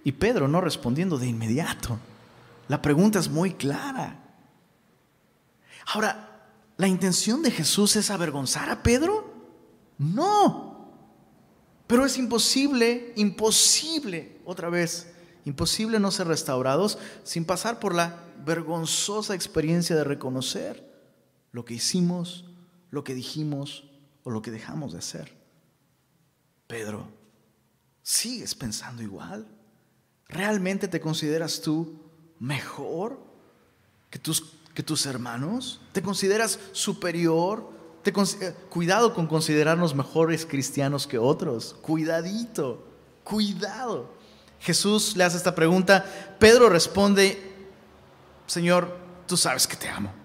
Y 0.03 0.11
Pedro 0.13 0.47
no 0.47 0.61
respondiendo 0.61 1.17
de 1.17 1.27
inmediato. 1.27 1.97
La 2.67 2.81
pregunta 2.81 3.19
es 3.19 3.29
muy 3.29 3.53
clara. 3.53 4.19
Ahora, 5.93 6.49
¿la 6.77 6.87
intención 6.87 7.41
de 7.41 7.51
Jesús 7.51 7.95
es 7.95 8.11
avergonzar 8.11 8.69
a 8.69 8.83
Pedro? 8.83 9.33
No. 9.97 10.91
Pero 11.87 12.05
es 12.05 12.17
imposible, 12.17 13.13
imposible, 13.15 14.39
otra 14.45 14.69
vez, 14.69 15.13
imposible 15.45 15.99
no 15.99 16.11
ser 16.11 16.27
restaurados 16.27 16.97
sin 17.23 17.45
pasar 17.45 17.79
por 17.79 17.95
la 17.95 18.23
vergonzosa 18.45 19.35
experiencia 19.35 19.95
de 19.95 20.03
reconocer 20.03 20.91
lo 21.51 21.65
que 21.65 21.75
hicimos, 21.75 22.45
lo 22.91 23.03
que 23.03 23.13
dijimos 23.13 23.85
o 24.23 24.31
lo 24.31 24.41
que 24.41 24.51
dejamos 24.51 24.93
de 24.93 24.99
hacer. 24.99 25.33
Pedro, 26.67 27.07
¿sigues 28.01 28.55
pensando 28.55 29.03
igual? 29.03 29.47
¿Realmente 30.27 30.87
te 30.87 30.99
consideras 30.99 31.61
tú 31.61 31.99
mejor 32.39 33.19
que 34.09 34.19
tus, 34.19 34.55
que 34.73 34.83
tus 34.83 35.05
hermanos? 35.05 35.81
¿Te 35.91 36.01
consideras 36.01 36.59
superior? 36.71 37.69
Te, 38.01 38.09
eh, 38.09 38.55
cuidado 38.69 39.13
con 39.13 39.27
considerarnos 39.27 39.93
mejores 39.93 40.45
cristianos 40.45 41.05
que 41.05 41.17
otros. 41.17 41.75
Cuidadito, 41.81 42.87
cuidado. 43.23 44.13
Jesús 44.59 45.15
le 45.17 45.25
hace 45.25 45.37
esta 45.37 45.53
pregunta. 45.53 46.05
Pedro 46.39 46.69
responde, 46.69 47.53
Señor, 48.47 48.97
tú 49.27 49.37
sabes 49.37 49.67
que 49.67 49.75
te 49.75 49.89
amo. 49.89 50.22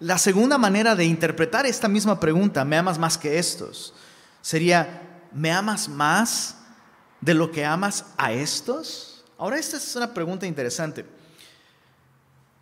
La 0.00 0.18
segunda 0.18 0.58
manera 0.58 0.94
de 0.94 1.04
interpretar 1.04 1.66
esta 1.66 1.88
misma 1.88 2.18
pregunta, 2.18 2.64
¿me 2.64 2.76
amas 2.76 2.98
más 2.98 3.16
que 3.16 3.38
estos? 3.38 3.94
Sería, 4.42 5.22
¿me 5.32 5.50
amas 5.50 5.88
más 5.88 6.56
de 7.20 7.34
lo 7.34 7.50
que 7.50 7.64
amas 7.64 8.06
a 8.16 8.32
estos? 8.32 9.24
Ahora, 9.38 9.58
esta 9.58 9.76
es 9.76 9.96
una 9.96 10.12
pregunta 10.12 10.46
interesante. 10.46 11.06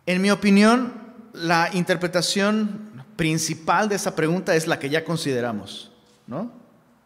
En 0.05 0.21
mi 0.21 0.31
opinión, 0.31 0.93
la 1.33 1.69
interpretación 1.73 3.03
principal 3.15 3.89
de 3.89 3.95
esta 3.95 4.15
pregunta 4.15 4.55
es 4.55 4.67
la 4.67 4.79
que 4.79 4.89
ya 4.89 5.03
consideramos, 5.03 5.91
¿no? 6.27 6.51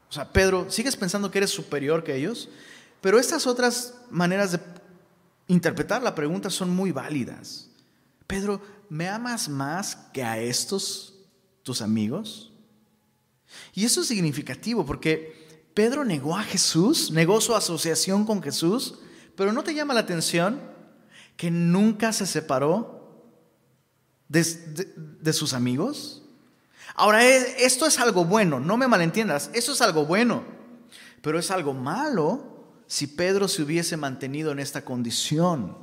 O 0.10 0.14
sea, 0.14 0.32
Pedro, 0.32 0.70
¿sigues 0.70 0.96
pensando 0.96 1.30
que 1.32 1.40
eres 1.40 1.50
superior 1.50 2.04
que 2.04 2.16
ellos? 2.16 2.50
Pero 3.02 3.20
estas 3.20 3.46
otras 3.46 3.94
maneras 4.10 4.54
de 4.54 4.60
interpretar 5.48 6.02
la 6.02 6.16
pregunta 6.16 6.50
son 6.50 6.70
muy 6.70 6.92
válidas. 6.92 7.70
Pedro, 8.26 8.62
¿me 8.90 9.08
amas 9.10 9.50
más 9.50 9.96
que 10.14 10.24
a 10.24 10.40
estos 10.40 11.14
tus 11.64 11.82
amigos? 11.82 12.54
Y 13.74 13.86
eso 13.86 14.02
es 14.02 14.08
significativo 14.08 14.86
porque 14.86 15.66
Pedro 15.74 16.04
negó 16.04 16.38
a 16.38 16.44
Jesús, 16.44 17.12
negó 17.12 17.40
su 17.42 17.56
asociación 17.56 18.26
con 18.26 18.42
Jesús 18.42 18.96
pero 19.38 19.54
¿no 19.54 19.64
te 19.64 19.76
llama 19.76 19.94
la 19.94 20.02
atención 20.02 20.60
que 21.38 21.52
nunca 21.52 22.12
se 22.12 22.26
separó 22.26 23.32
de, 24.28 24.44
sus 25.32 25.54
amigos? 25.54 26.24
Ahora, 26.96 27.24
e, 27.24 27.64
esto 27.64 27.86
es 27.86 28.00
algo 28.00 28.26
bueno, 28.26 28.60
no 28.60 28.76
me 28.78 28.88
malentiendas, 28.88 29.52
eso 29.54 29.74
es 29.74 29.82
algo 29.82 30.06
bueno, 30.06 30.44
pero 31.22 31.38
es 31.38 31.52
algo 31.52 31.76
malo 31.76 32.66
si 32.88 33.06
Pedro 33.06 33.48
se 33.48 33.62
hubiese 33.62 33.96
mantenido 33.96 34.52
en 34.52 34.58
esta 34.58 34.84
condición. 34.84 35.78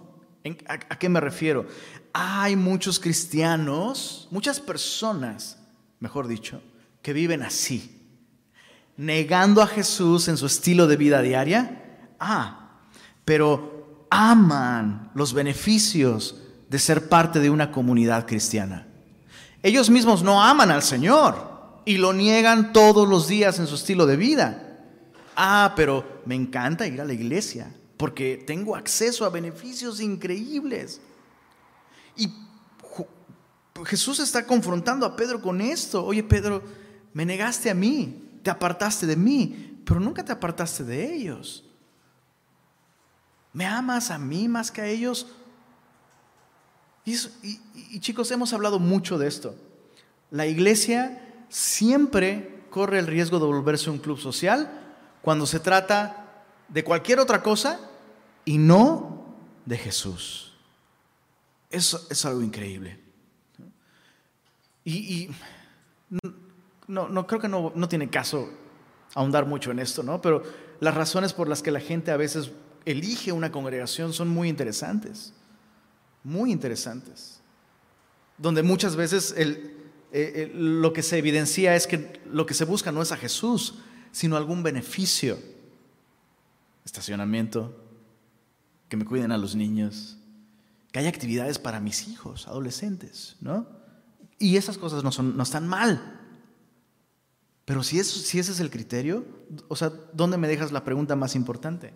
¿A, 0.66 0.98
qué 0.98 1.08
me 1.08 1.20
refiero? 1.20 1.66
Hay 2.16 2.54
muchos 2.54 3.00
cristianos, 3.00 4.28
muchas 4.30 4.60
personas, 4.60 5.58
mejor 5.98 6.28
dicho, 6.28 6.62
que 7.02 7.12
viven 7.12 7.42
así, 7.42 8.00
negando 8.96 9.60
a 9.60 9.66
Jesús 9.66 10.28
en 10.28 10.36
su 10.36 10.46
estilo 10.46 10.86
de 10.86 10.96
vida 10.96 11.20
diaria. 11.22 12.06
Ah, 12.20 12.78
pero 13.24 14.06
aman 14.10 15.10
los 15.14 15.34
beneficios 15.34 16.36
de 16.68 16.78
ser 16.78 17.08
parte 17.08 17.40
de 17.40 17.50
una 17.50 17.72
comunidad 17.72 18.26
cristiana. 18.26 18.86
Ellos 19.60 19.90
mismos 19.90 20.22
no 20.22 20.40
aman 20.40 20.70
al 20.70 20.84
Señor 20.84 21.80
y 21.84 21.96
lo 21.96 22.12
niegan 22.12 22.72
todos 22.72 23.08
los 23.08 23.26
días 23.26 23.58
en 23.58 23.66
su 23.66 23.74
estilo 23.74 24.06
de 24.06 24.16
vida. 24.16 24.78
Ah, 25.34 25.72
pero 25.74 26.22
me 26.26 26.36
encanta 26.36 26.86
ir 26.86 27.00
a 27.00 27.04
la 27.04 27.12
iglesia 27.12 27.74
porque 27.96 28.40
tengo 28.46 28.76
acceso 28.76 29.24
a 29.24 29.30
beneficios 29.30 30.00
increíbles. 30.00 31.00
Y 32.16 32.30
Jesús 33.84 34.20
está 34.20 34.46
confrontando 34.46 35.04
a 35.06 35.16
Pedro 35.16 35.40
con 35.42 35.60
esto. 35.60 36.04
Oye, 36.04 36.22
Pedro, 36.22 36.62
me 37.12 37.24
negaste 37.24 37.70
a 37.70 37.74
mí, 37.74 38.38
te 38.42 38.50
apartaste 38.50 39.06
de 39.06 39.16
mí, 39.16 39.80
pero 39.84 40.00
nunca 40.00 40.24
te 40.24 40.32
apartaste 40.32 40.84
de 40.84 41.14
ellos. 41.14 41.64
¿Me 43.52 43.66
amas 43.66 44.10
a 44.10 44.18
mí 44.18 44.48
más 44.48 44.70
que 44.70 44.80
a 44.80 44.86
ellos? 44.86 45.28
Y, 47.04 48.00
chicos, 48.00 48.30
hemos 48.30 48.52
hablado 48.52 48.78
mucho 48.78 49.18
de 49.18 49.28
esto. 49.28 49.54
La 50.30 50.46
iglesia 50.46 51.44
siempre 51.48 52.64
corre 52.70 52.98
el 52.98 53.06
riesgo 53.06 53.38
de 53.38 53.46
volverse 53.46 53.90
un 53.90 53.98
club 53.98 54.18
social 54.18 54.96
cuando 55.22 55.46
se 55.46 55.60
trata 55.60 56.44
de 56.68 56.82
cualquier 56.82 57.20
otra 57.20 57.42
cosa 57.42 57.78
y 58.44 58.58
no 58.58 59.24
de 59.66 59.78
Jesús. 59.78 60.43
Eso 61.74 62.06
es 62.08 62.24
algo 62.24 62.40
increíble. 62.40 63.00
Y, 64.84 65.28
no, 66.86 67.08
no, 67.08 67.26
creo 67.26 67.40
que 67.40 67.48
no, 67.48 67.72
no 67.74 67.88
tiene 67.88 68.08
caso 68.08 68.48
ahondar 69.14 69.46
mucho 69.46 69.72
en 69.72 69.80
esto, 69.80 70.04
¿no? 70.04 70.20
Pero 70.22 70.44
las 70.78 70.94
razones 70.94 71.32
por 71.32 71.48
las 71.48 71.62
que 71.62 71.72
la 71.72 71.80
gente 71.80 72.12
a 72.12 72.16
veces 72.16 72.52
elige 72.84 73.32
una 73.32 73.50
congregación 73.50 74.12
son 74.12 74.28
muy 74.28 74.48
interesantes, 74.48 75.32
muy 76.22 76.52
interesantes, 76.52 77.40
donde 78.38 78.62
muchas 78.62 78.94
veces 78.94 79.34
eh, 79.36 80.52
lo 80.54 80.92
que 80.92 81.02
se 81.02 81.18
evidencia 81.18 81.74
es 81.74 81.88
que 81.88 82.20
lo 82.30 82.46
que 82.46 82.54
se 82.54 82.64
busca 82.64 82.92
no 82.92 83.02
es 83.02 83.10
a 83.10 83.16
Jesús, 83.16 83.80
sino 84.12 84.36
algún 84.36 84.62
beneficio. 84.62 85.38
Estacionamiento, 86.84 87.74
que 88.88 88.96
me 88.96 89.04
cuiden 89.04 89.32
a 89.32 89.38
los 89.38 89.56
niños, 89.56 90.18
que 90.94 91.00
haya 91.00 91.08
actividades 91.08 91.58
para 91.58 91.80
mis 91.80 92.06
hijos, 92.06 92.46
adolescentes, 92.46 93.34
¿no? 93.40 93.66
Y 94.38 94.58
esas 94.58 94.78
cosas 94.78 95.02
no, 95.02 95.10
son, 95.10 95.36
no 95.36 95.42
están 95.42 95.66
mal. 95.66 96.20
Pero 97.64 97.82
si, 97.82 98.04
si 98.04 98.38
ese 98.38 98.52
es 98.52 98.60
el 98.60 98.70
criterio, 98.70 99.26
o 99.66 99.74
sea, 99.74 99.90
¿dónde 100.12 100.36
me 100.36 100.46
dejas 100.46 100.70
la 100.70 100.84
pregunta 100.84 101.16
más 101.16 101.34
importante? 101.34 101.92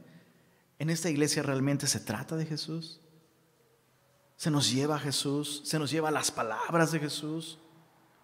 ¿En 0.81 0.91
esta 0.91 1.09
iglesia 1.11 1.45
realmente 1.45 1.87
se 1.87 2.01
trata 2.01 2.35
de 2.35 2.45
Jesús? 2.45 2.99
¿Se 4.37 4.51
nos 4.51 4.69
lleva 4.69 4.97
a 4.97 4.99
Jesús? 4.99 5.63
¿Se 5.65 5.79
nos 5.79 5.93
lleva 5.93 6.11
las 6.11 6.33
palabras 6.33 6.91
de 6.91 6.99
Jesús? 6.99 7.61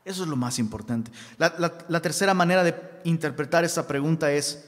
Eso 0.05 0.25
es 0.25 0.29
lo 0.29 0.35
más 0.35 0.59
importante. 0.59 1.13
La, 1.39 2.03
tercera 2.03 2.35
manera 2.35 2.65
de 2.65 2.75
interpretar 3.05 3.63
esta 3.63 3.87
pregunta 3.87 4.33
es, 4.33 4.65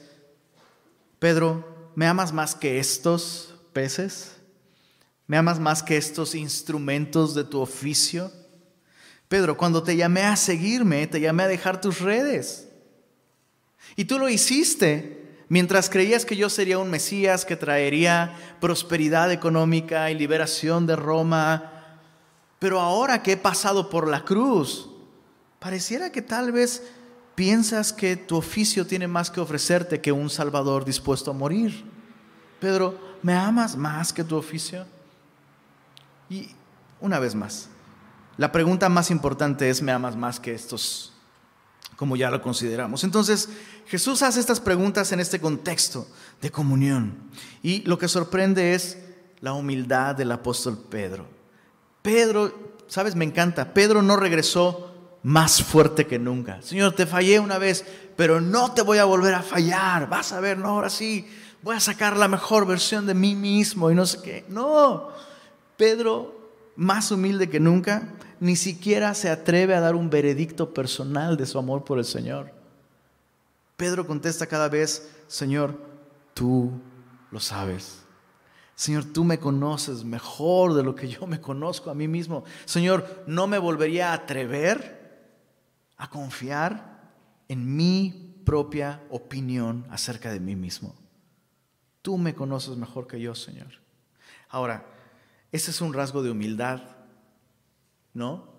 Pedro, 1.19 1.91
¿me 1.95 2.07
amas 2.07 2.31
más 2.31 2.55
que 2.55 2.79
estos 2.79 3.55
peces? 3.73 4.36
¿Me 5.27 5.37
amas 5.37 5.59
más 5.59 5.83
que 5.83 5.97
estos 5.97 6.35
instrumentos 6.35 7.35
de 7.35 7.43
tu 7.43 7.59
oficio? 7.59 8.31
Pedro, 9.27 9.57
cuando 9.57 9.83
te 9.83 9.95
llamé 9.95 10.23
a 10.23 10.35
seguirme, 10.35 11.05
te 11.05 11.19
llamé 11.19 11.43
a 11.43 11.47
dejar 11.47 11.81
tus 11.81 11.99
redes. 11.99 12.69
Y 13.95 14.05
tú 14.05 14.17
lo 14.17 14.29
hiciste 14.29 15.17
Mientras 15.49 15.89
creías 15.89 16.25
que 16.25 16.35
yo 16.35 16.49
sería 16.49 16.77
un 16.77 16.89
Mesías 16.89 17.45
que 17.45 17.55
traería 17.55 18.35
prosperidad 18.59 19.31
económica 19.31 20.11
y 20.11 20.15
liberación 20.15 20.85
de 20.85 20.97
Roma, 20.97 22.01
pero 22.59 22.81
ahora 22.81 23.23
que 23.23 23.33
he 23.33 23.37
pasado 23.37 23.89
por 23.89 24.09
la 24.09 24.25
cruz, 24.25 24.89
pareciera 25.59 26.11
que 26.11 26.21
tal 26.21 26.51
vez 26.51 26.83
piensas 27.35 27.93
que 27.93 28.17
tu 28.17 28.35
oficio 28.35 28.85
tiene 28.85 29.07
más 29.07 29.31
que 29.31 29.39
ofrecerte 29.39 30.01
que 30.01 30.11
un 30.11 30.29
Salvador 30.29 30.83
dispuesto 30.83 31.31
a 31.31 31.35
morir. 31.35 31.85
Pedro, 32.59 32.99
¿me 33.21 33.33
amas 33.33 33.77
más 33.77 34.11
que 34.11 34.25
tu 34.25 34.35
oficio? 34.35 34.85
Y 36.29 36.49
una 36.99 37.19
vez 37.19 37.35
más, 37.35 37.69
la 38.37 38.51
pregunta 38.51 38.89
más 38.89 39.11
importante 39.11 39.69
es, 39.69 39.81
¿me 39.81 39.91
amas 39.91 40.15
más 40.15 40.39
que 40.39 40.53
estos? 40.53 41.13
Como 41.95 42.15
ya 42.15 42.29
lo 42.29 42.41
consideramos. 42.41 43.03
Entonces, 43.03 43.49
Jesús 43.87 44.21
hace 44.21 44.39
estas 44.39 44.59
preguntas 44.59 45.11
en 45.11 45.19
este 45.19 45.39
contexto 45.39 46.07
de 46.41 46.51
comunión. 46.51 47.17
Y 47.63 47.81
lo 47.81 47.97
que 47.97 48.07
sorprende 48.07 48.75
es 48.75 48.99
la 49.41 49.53
humildad 49.53 50.15
del 50.15 50.31
apóstol 50.31 50.77
Pedro. 50.89 51.25
Pedro, 52.01 52.53
sabes, 52.87 53.15
me 53.15 53.25
encanta, 53.25 53.73
Pedro 53.73 54.01
no 54.01 54.15
regresó 54.15 54.93
más 55.23 55.61
fuerte 55.63 56.05
que 56.05 56.19
nunca. 56.19 56.61
Señor, 56.61 56.93
te 56.93 57.05
fallé 57.05 57.39
una 57.39 57.57
vez, 57.57 57.83
pero 58.15 58.39
no 58.39 58.73
te 58.73 58.81
voy 58.81 58.99
a 58.99 59.05
volver 59.05 59.33
a 59.33 59.41
fallar. 59.41 60.07
Vas 60.07 60.31
a 60.31 60.39
ver, 60.39 60.57
no, 60.57 60.69
ahora 60.69 60.89
sí, 60.89 61.27
voy 61.61 61.75
a 61.75 61.79
sacar 61.79 62.15
la 62.15 62.27
mejor 62.27 62.65
versión 62.65 63.05
de 63.05 63.13
mí 63.13 63.35
mismo 63.35 63.91
y 63.91 63.95
no 63.95 64.05
sé 64.05 64.21
qué. 64.21 64.45
No, 64.47 65.09
Pedro, 65.77 66.51
más 66.75 67.11
humilde 67.11 67.49
que 67.49 67.59
nunca, 67.59 68.13
ni 68.39 68.55
siquiera 68.55 69.13
se 69.13 69.29
atreve 69.29 69.75
a 69.75 69.79
dar 69.79 69.95
un 69.95 70.09
veredicto 70.09 70.73
personal 70.73 71.37
de 71.37 71.45
su 71.45 71.57
amor 71.57 71.83
por 71.83 71.99
el 71.99 72.05
Señor. 72.05 72.51
Pedro 73.77 74.05
contesta 74.07 74.47
cada 74.47 74.69
vez, 74.69 75.09
Señor, 75.27 75.79
tú 76.33 76.71
lo 77.31 77.39
sabes. 77.39 78.03
Señor, 78.75 79.05
tú 79.05 79.23
me 79.23 79.39
conoces 79.39 80.03
mejor 80.03 80.73
de 80.73 80.83
lo 80.83 80.95
que 80.95 81.07
yo 81.07 81.25
me 81.25 81.41
conozco 81.41 81.89
a 81.89 81.95
mí 81.95 82.07
mismo. 82.07 82.43
Señor, 82.65 83.23
no 83.25 83.47
me 83.47 83.57
volvería 83.57 84.11
a 84.11 84.13
atrever 84.13 84.97
a 85.97 86.09
confiar 86.09 87.11
en 87.47 87.75
mi 87.75 88.41
propia 88.45 89.01
opinión 89.09 89.85
acerca 89.89 90.31
de 90.31 90.39
mí 90.39 90.55
mismo. 90.55 90.95
Tú 92.01 92.17
me 92.17 92.35
conoces 92.35 92.77
mejor 92.77 93.07
que 93.07 93.19
yo, 93.19 93.33
Señor. 93.35 93.67
Ahora, 94.49 94.85
ese 95.51 95.71
es 95.71 95.81
un 95.81 95.93
rasgo 95.93 96.23
de 96.23 96.31
humildad, 96.31 96.81
¿no? 98.13 98.57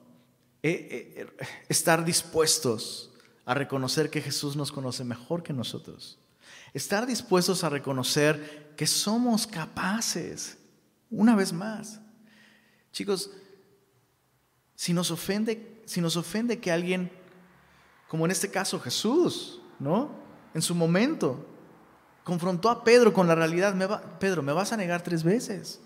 Eh, 0.63 1.15
eh, 1.17 1.47
estar 1.69 2.05
dispuestos 2.05 3.11
a 3.45 3.55
reconocer 3.55 4.11
que 4.11 4.21
Jesús 4.21 4.57
nos 4.57 4.73
conoce 4.73 5.05
mejor 5.05 5.43
que 5.43 5.53
nosotros. 5.53 6.19
Estar 6.75 7.07
dispuestos 7.07 7.65
a 7.65 7.69
reconocer 7.69 8.75
que 8.77 8.87
somos 8.87 9.47
capaces, 9.47 10.59
una 11.11 11.35
vez 11.37 11.53
más. 11.53 12.01
Chicos, 12.93 13.31
si 14.75 14.93
nos 14.93 15.11
ofende, 15.11 15.83
si 15.85 16.01
nos 16.01 16.17
ofende 16.17 16.59
que 16.59 16.73
alguien, 16.73 17.11
como 18.09 18.25
en 18.25 18.31
este 18.31 18.51
caso 18.51 18.81
Jesús, 18.81 19.61
¿no? 19.79 20.11
En 20.55 20.63
su 20.63 20.75
momento, 20.75 21.47
confrontó 22.25 22.71
a 22.71 22.83
Pedro 22.83 23.13
con 23.13 23.27
la 23.27 23.35
realidad, 23.35 24.19
Pedro, 24.19 24.43
me 24.43 24.53
vas 24.53 24.73
a 24.73 24.77
negar 24.77 25.03
tres 25.03 25.23
veces 25.23 25.81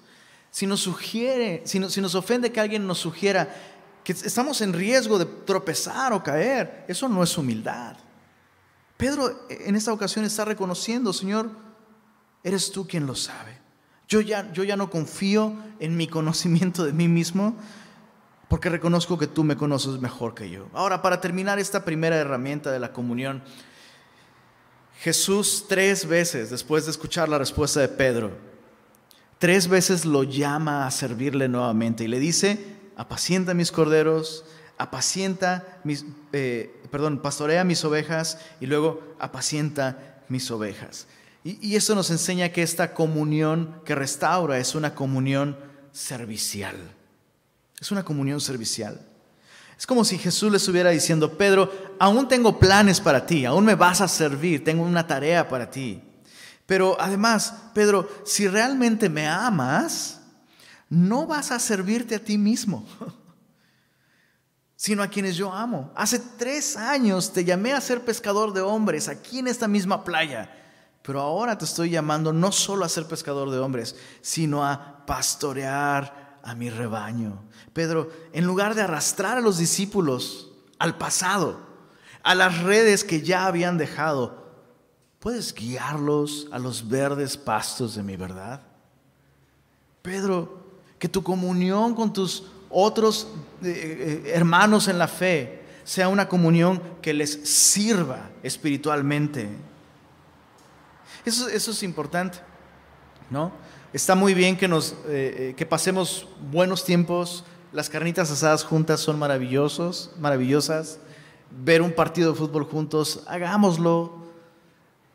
si 0.53 0.67
nos 0.67 0.81
sugiere, 0.81 1.62
si 1.65 1.81
nos, 1.81 2.15
ofende 2.15 2.53
que 2.53 2.61
alguien 2.61 2.87
nos 2.87 2.99
sugiera 2.99 3.49
que 4.05 4.12
estamos 4.12 4.61
en 4.61 4.75
riesgo 4.75 5.19
de 5.19 5.25
tropezar 5.25 6.12
o 6.12 6.23
caer, 6.23 6.85
eso 6.88 7.09
no 7.09 7.23
es 7.23 7.38
humildad. 7.38 7.97
Pedro 8.99 9.47
en 9.49 9.75
esta 9.77 9.95
ocasión 9.95 10.27
está 10.27 10.45
reconociendo, 10.45 11.15
Señor, 11.15 11.51
eres 12.45 12.71
tú 12.71 12.87
quien 12.87 13.07
lo 13.07 13.15
sabe. 13.15 13.59
Yo 14.07 14.21
ya, 14.21 14.53
yo 14.53 14.62
ya 14.62 14.77
no 14.77 14.91
confío 14.91 15.57
en 15.81 15.97
mi 15.97 16.07
conocimiento 16.07 16.85
de 16.85 16.93
mí 16.93 17.09
mismo 17.09 17.57
porque 18.49 18.69
reconozco 18.69 19.17
que 19.17 19.27
tú 19.27 19.45
me 19.45 19.57
conoces 19.57 20.03
mejor 20.03 20.35
que 20.35 20.51
yo. 20.51 20.69
Ahora, 20.75 21.01
para 21.01 21.23
terminar 21.23 21.59
esta 21.59 21.83
primera 21.83 22.17
herramienta 22.17 22.71
de 22.71 22.79
la 22.79 22.93
comunión, 22.93 23.43
Jesús 25.01 25.65
tres 25.67 26.07
veces, 26.07 26.51
después 26.51 26.85
de 26.85 26.91
escuchar 26.91 27.31
la 27.31 27.38
respuesta 27.38 27.81
de 27.81 27.88
Pedro, 27.88 28.52
tres 29.42 29.66
veces 29.66 30.05
lo 30.05 30.22
llama 30.22 30.87
a 30.87 30.90
servirle 30.92 31.48
nuevamente 31.48 32.05
y 32.05 32.07
le 32.07 32.20
dice, 32.20 32.64
apacienta 32.96 33.55
mis 33.55 33.72
corderos, 33.72 34.44
apacienta 34.78 35.81
mis, 35.83 36.05
eh, 36.33 36.81
perdón, 36.92 37.20
pastorea 37.20 37.64
mis 37.64 37.85
ovejas 37.85 38.38
y 38.61 38.66
luego 38.66 39.02
apacienta 39.18 40.22
mis 40.28 40.48
ovejas. 40.52 41.09
Y, 41.42 41.59
y 41.61 41.74
eso 41.74 41.96
nos 41.96 42.12
enseña 42.12 42.50
que 42.50 42.62
esta 42.62 42.94
comunión 42.94 43.81
que 43.85 43.96
restaura 43.96 44.59
es 44.59 44.76
una 44.76 44.94
comunión 44.94 45.57
servicial. 45.90 46.76
Es 47.81 47.90
una 47.90 48.05
comunión 48.05 48.40
servicial. 48.40 49.00
Es 49.76 49.88
como 49.88 50.05
si 50.05 50.18
Jesús 50.18 50.52
le 50.52 50.59
estuviera 50.59 50.90
diciendo, 50.90 51.37
Pedro, 51.37 51.68
aún 51.98 52.28
tengo 52.28 52.61
planes 52.61 53.00
para 53.00 53.26
ti, 53.26 53.44
aún 53.44 53.64
me 53.64 53.74
vas 53.74 54.02
a 54.02 54.07
servir, 54.07 54.62
tengo 54.62 54.85
una 54.85 55.05
tarea 55.05 55.48
para 55.48 55.68
ti. 55.68 56.00
Pero 56.73 56.97
además, 56.99 57.53
Pedro, 57.75 58.09
si 58.25 58.49
realmente 58.49 59.11
me 59.11 59.29
amas, 59.29 60.23
no 60.89 61.27
vas 61.27 61.51
a 61.51 61.59
servirte 61.59 62.15
a 62.15 62.19
ti 62.19 62.39
mismo, 62.39 62.89
sino 64.75 65.03
a 65.03 65.09
quienes 65.09 65.37
yo 65.37 65.53
amo. 65.53 65.93
Hace 65.95 66.19
tres 66.19 66.79
años 66.79 67.31
te 67.31 67.45
llamé 67.45 67.75
a 67.75 67.81
ser 67.83 68.07
pescador 68.07 68.55
de 68.55 68.63
hombres 68.63 69.09
aquí 69.09 69.41
en 69.41 69.49
esta 69.49 69.69
misma 69.69 70.03
playa, 70.03 70.51
pero 71.03 71.21
ahora 71.21 71.59
te 71.59 71.67
estoy 71.67 71.91
llamando 71.91 72.33
no 72.33 72.51
solo 72.51 72.87
a 72.87 72.89
ser 72.89 73.05
pescador 73.05 73.51
de 73.51 73.59
hombres, 73.59 73.95
sino 74.23 74.65
a 74.65 75.05
pastorear 75.05 76.41
a 76.43 76.55
mi 76.55 76.71
rebaño. 76.71 77.43
Pedro, 77.75 78.11
en 78.33 78.47
lugar 78.47 78.75
de 78.75 78.81
arrastrar 78.81 79.37
a 79.37 79.43
los 79.43 79.59
discípulos 79.59 80.53
al 80.79 80.97
pasado, 80.97 81.61
a 82.23 82.35
las 82.35 82.63
redes 82.63 83.05
que 83.05 83.21
ya 83.21 83.45
habían 83.45 83.77
dejado, 83.77 84.41
¿Puedes 85.23 85.55
guiarlos 85.55 86.49
a 86.51 86.59
los 86.59 86.89
verdes 86.89 87.37
pastos 87.37 87.95
de 87.95 88.03
mi 88.03 88.17
verdad? 88.17 88.61
Pedro, 90.03 90.65
que 90.99 91.09
tu 91.09 91.23
comunión 91.23 91.95
con 91.95 92.13
tus 92.13 92.43
otros 92.69 93.29
eh, 93.63 94.25
eh, 94.25 94.33
hermanos 94.35 94.89
en 94.89 94.99
la 94.99 95.07
fe 95.07 95.63
sea 95.85 96.09
una 96.09 96.29
comunión 96.29 96.83
que 97.01 97.15
les 97.15 97.49
sirva 97.49 98.31
espiritualmente. 98.43 99.49
Eso, 101.25 101.49
es 101.49 101.83
importante, 101.85 102.39
¿no? 103.31 103.53
Está 103.93 104.17
muy 104.17 104.35
bien 104.35 104.57
que, 104.57 104.67
nos, 104.67 104.97
eh, 105.07 105.55
que 105.57 105.65
pasemos 105.65 106.27
buenos 106.51 106.85
tiempos, 106.85 107.45
las 107.71 107.89
carnitas 107.89 108.29
asadas 108.33 108.65
juntas 108.65 108.99
son 108.99 109.21
maravillosos, 109.21 110.11
maravillosas, 110.19 110.99
ver 111.49 111.81
un 111.81 111.93
partido 111.93 112.33
de 112.33 112.39
fútbol 112.39 112.65
juntos, 112.65 113.23
hagámoslo, 113.29 114.21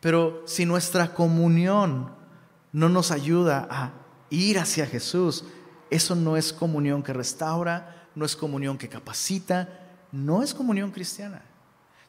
pero 0.08 0.42
si 0.46 0.66
nuestra 0.66 1.14
comunión 1.14 2.10
no 2.72 2.88
nos 2.88 3.12
ayuda 3.12 3.68
a 3.70 3.92
ir 4.30 4.58
hacia 4.58 4.86
Jesús, 4.86 5.44
eso 5.90 6.16
no 6.16 6.38
es 6.38 6.54
comunión 6.54 7.04
que 7.04 7.12
restaura, 7.12 8.08
no 8.16 8.24
es 8.24 8.34
comunión 8.34 8.78
que 8.78 8.88
capacita, 8.88 9.68
no 10.14 10.44
es 10.44 10.54
comunión 10.54 10.92
cristiana. 10.92 11.42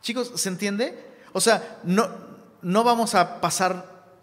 Chicos, 0.01 0.31
¿se 0.37 0.49
entiende? 0.49 0.97
O 1.33 1.41
sea, 1.41 1.81
no, 1.83 2.09
no 2.63 2.85
vamos 2.85 3.17
a 3.17 3.41
pasar 3.41 4.15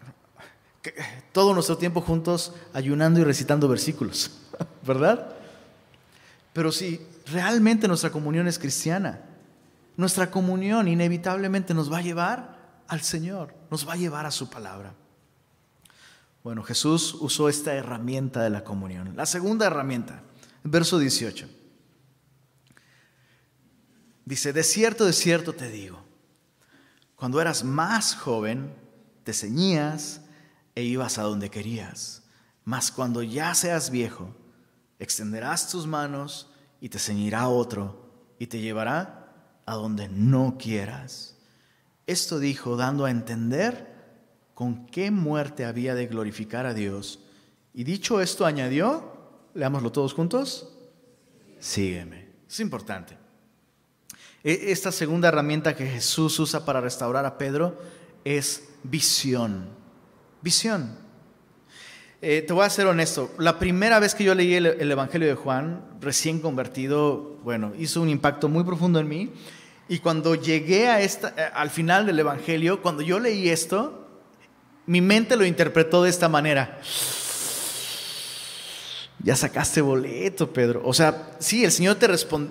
todo 1.32 1.52
nuestro 1.52 1.76
tiempo 1.76 2.00
juntos 2.00 2.54
ayunando 2.72 3.20
y 3.20 3.24
recitando 3.24 3.68
versículos, 3.68 4.30
¿verdad? 4.86 5.34
Pero 6.54 6.72
si 6.72 7.06
realmente 7.26 7.88
nuestra 7.88 8.08
comunión 8.08 8.48
es 8.48 8.58
cristiana, 8.58 9.20
nuestra 9.98 10.30
comunión 10.30 10.88
inevitablemente 10.88 11.74
nos 11.74 11.92
va 11.92 11.98
a 11.98 12.00
llevar 12.00 12.56
al 12.88 13.00
Señor, 13.00 13.55
nos 13.70 13.88
va 13.88 13.94
a 13.94 13.96
llevar 13.96 14.26
a 14.26 14.30
su 14.30 14.48
palabra. 14.48 14.94
Bueno, 16.42 16.62
Jesús 16.62 17.14
usó 17.20 17.48
esta 17.48 17.74
herramienta 17.74 18.42
de 18.42 18.50
la 18.50 18.62
comunión. 18.62 19.16
La 19.16 19.26
segunda 19.26 19.66
herramienta, 19.66 20.22
verso 20.62 20.98
18. 20.98 21.48
Dice, 24.24 24.52
de 24.52 24.62
cierto, 24.62 25.04
de 25.04 25.12
cierto 25.12 25.52
te 25.54 25.70
digo, 25.70 26.04
cuando 27.14 27.40
eras 27.40 27.64
más 27.64 28.14
joven, 28.14 28.74
te 29.24 29.32
ceñías 29.32 30.20
e 30.74 30.82
ibas 30.82 31.18
a 31.18 31.22
donde 31.22 31.50
querías, 31.50 32.24
mas 32.64 32.90
cuando 32.90 33.22
ya 33.22 33.54
seas 33.54 33.90
viejo, 33.90 34.34
extenderás 34.98 35.70
tus 35.70 35.86
manos 35.86 36.50
y 36.80 36.88
te 36.88 36.98
ceñirá 36.98 37.48
otro 37.48 38.34
y 38.38 38.48
te 38.48 38.60
llevará 38.60 39.32
a 39.64 39.74
donde 39.74 40.08
no 40.08 40.56
quieras. 40.58 41.35
Esto 42.06 42.38
dijo 42.38 42.76
dando 42.76 43.04
a 43.04 43.10
entender 43.10 43.94
con 44.54 44.86
qué 44.86 45.10
muerte 45.10 45.64
había 45.64 45.94
de 45.94 46.06
glorificar 46.06 46.66
a 46.66 46.74
Dios. 46.74 47.18
Y 47.74 47.84
dicho 47.84 48.20
esto 48.20 48.46
añadió, 48.46 49.12
leámoslo 49.54 49.92
todos 49.92 50.14
juntos, 50.14 50.72
sígueme. 51.58 52.26
Es 52.48 52.60
importante. 52.60 53.18
E, 54.42 54.70
esta 54.70 54.92
segunda 54.92 55.28
herramienta 55.28 55.74
que 55.74 55.86
Jesús 55.86 56.38
usa 56.38 56.64
para 56.64 56.80
restaurar 56.80 57.26
a 57.26 57.36
Pedro 57.36 57.76
es 58.24 58.68
visión. 58.82 59.68
Visión. 60.40 60.96
eh, 62.22 62.42
te 62.46 62.52
voy 62.52 62.64
a 62.64 62.70
ser 62.70 62.86
honesto. 62.86 63.34
La 63.38 63.58
primera 63.58 63.98
vez 63.98 64.14
que 64.14 64.24
yo 64.24 64.34
leí 64.34 64.54
el, 64.54 64.66
el, 64.66 64.90
Evangelio 64.90 65.28
de 65.28 65.34
Juan, 65.34 65.84
recién 66.00 66.40
convertido, 66.40 67.36
bueno, 67.42 67.72
hizo 67.78 68.00
un 68.00 68.08
impacto 68.08 68.48
muy 68.48 68.64
profundo 68.64 69.00
en 69.00 69.08
mí. 69.08 69.32
Y 69.88 69.98
cuando 70.00 70.34
llegué 70.34 70.88
a 70.88 71.00
esta, 71.00 71.28
eh, 71.36 71.50
al 71.54 71.70
final 71.70 72.06
del 72.06 72.18
Evangelio, 72.18 72.82
cuando 72.82 73.02
yo 73.02 73.20
leí 73.20 73.48
esto, 73.48 74.06
mi 74.86 75.00
mente 75.00 75.36
lo 75.36 75.44
interpretó 75.44 76.02
de 76.02 76.10
esta 76.10 76.28
manera. 76.28 76.80
Ya 79.20 79.36
sacaste 79.36 79.80
boleto, 79.80 80.52
Pedro. 80.52 80.82
O 80.84 80.92
sea, 80.92 81.30
sí, 81.38 81.64
el 81.64 81.72
Señor 81.72 81.96
te, 81.96 82.08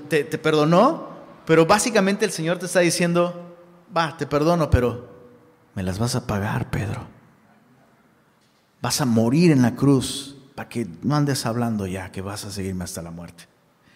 te, 0.10 0.24
te 0.24 0.38
perdonó, 0.38 1.10
pero 1.46 1.66
básicamente 1.66 2.26
el 2.26 2.32
Señor 2.32 2.58
te 2.58 2.66
está 2.66 2.80
diciendo, 2.80 3.58
va, 3.96 4.18
te 4.18 4.26
perdono, 4.26 4.70
pero 4.70 5.10
me 5.74 5.84
las 5.84 6.00
vas 6.00 6.16
a 6.16 6.26
pagar, 6.26 6.70
Pedro. 6.70 7.08
Vas 8.82 9.02
a 9.02 9.06
morir 9.06 9.52
en 9.52 9.62
la 9.62 9.76
cruz 9.76 10.38
para 10.56 10.70
que 10.70 10.88
no 11.02 11.16
andes 11.16 11.46
hablando 11.46 11.86
ya 11.86 12.12
que 12.12 12.22
vas 12.22 12.46
a 12.46 12.52
seguirme 12.52 12.84
hasta 12.84 13.02
la 13.02 13.12
muerte. 13.12 13.46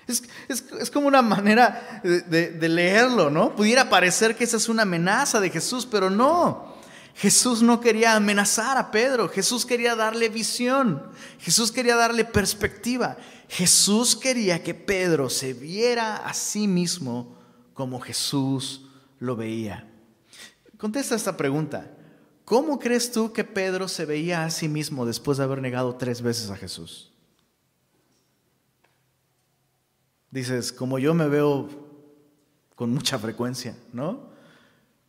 Es, 0.09 0.23
es, 0.47 0.63
es 0.79 0.91
como 0.91 1.07
una 1.07 1.21
manera 1.21 2.01
de, 2.03 2.21
de, 2.21 2.49
de 2.51 2.69
leerlo, 2.69 3.29
¿no? 3.29 3.55
Pudiera 3.55 3.89
parecer 3.89 4.35
que 4.35 4.43
esa 4.43 4.57
es 4.57 4.67
una 4.67 4.81
amenaza 4.81 5.39
de 5.39 5.49
Jesús, 5.49 5.85
pero 5.85 6.09
no. 6.09 6.77
Jesús 7.15 7.61
no 7.61 7.81
quería 7.81 8.15
amenazar 8.15 8.77
a 8.77 8.91
Pedro, 8.91 9.27
Jesús 9.27 9.65
quería 9.65 9.93
darle 9.95 10.29
visión, 10.29 11.03
Jesús 11.39 11.71
quería 11.71 11.97
darle 11.97 12.23
perspectiva, 12.23 13.17
Jesús 13.49 14.15
quería 14.15 14.63
que 14.63 14.73
Pedro 14.73 15.29
se 15.29 15.53
viera 15.53 16.17
a 16.17 16.33
sí 16.33 16.67
mismo 16.67 17.35
como 17.73 17.99
Jesús 17.99 18.85
lo 19.19 19.35
veía. 19.35 19.85
Contesta 20.77 21.15
esta 21.15 21.35
pregunta. 21.35 21.91
¿Cómo 22.45 22.79
crees 22.79 23.11
tú 23.11 23.33
que 23.33 23.43
Pedro 23.43 23.87
se 23.87 24.05
veía 24.05 24.45
a 24.45 24.49
sí 24.49 24.69
mismo 24.69 25.05
después 25.05 25.37
de 25.37 25.43
haber 25.43 25.61
negado 25.61 25.95
tres 25.95 26.21
veces 26.21 26.49
a 26.49 26.55
Jesús? 26.55 27.08
Dices, 30.31 30.71
como 30.71 30.99
yo 30.99 31.13
me 31.13 31.27
veo 31.27 31.67
con 32.75 32.93
mucha 32.93 33.17
frecuencia, 33.19 33.75
¿no? 33.91 34.29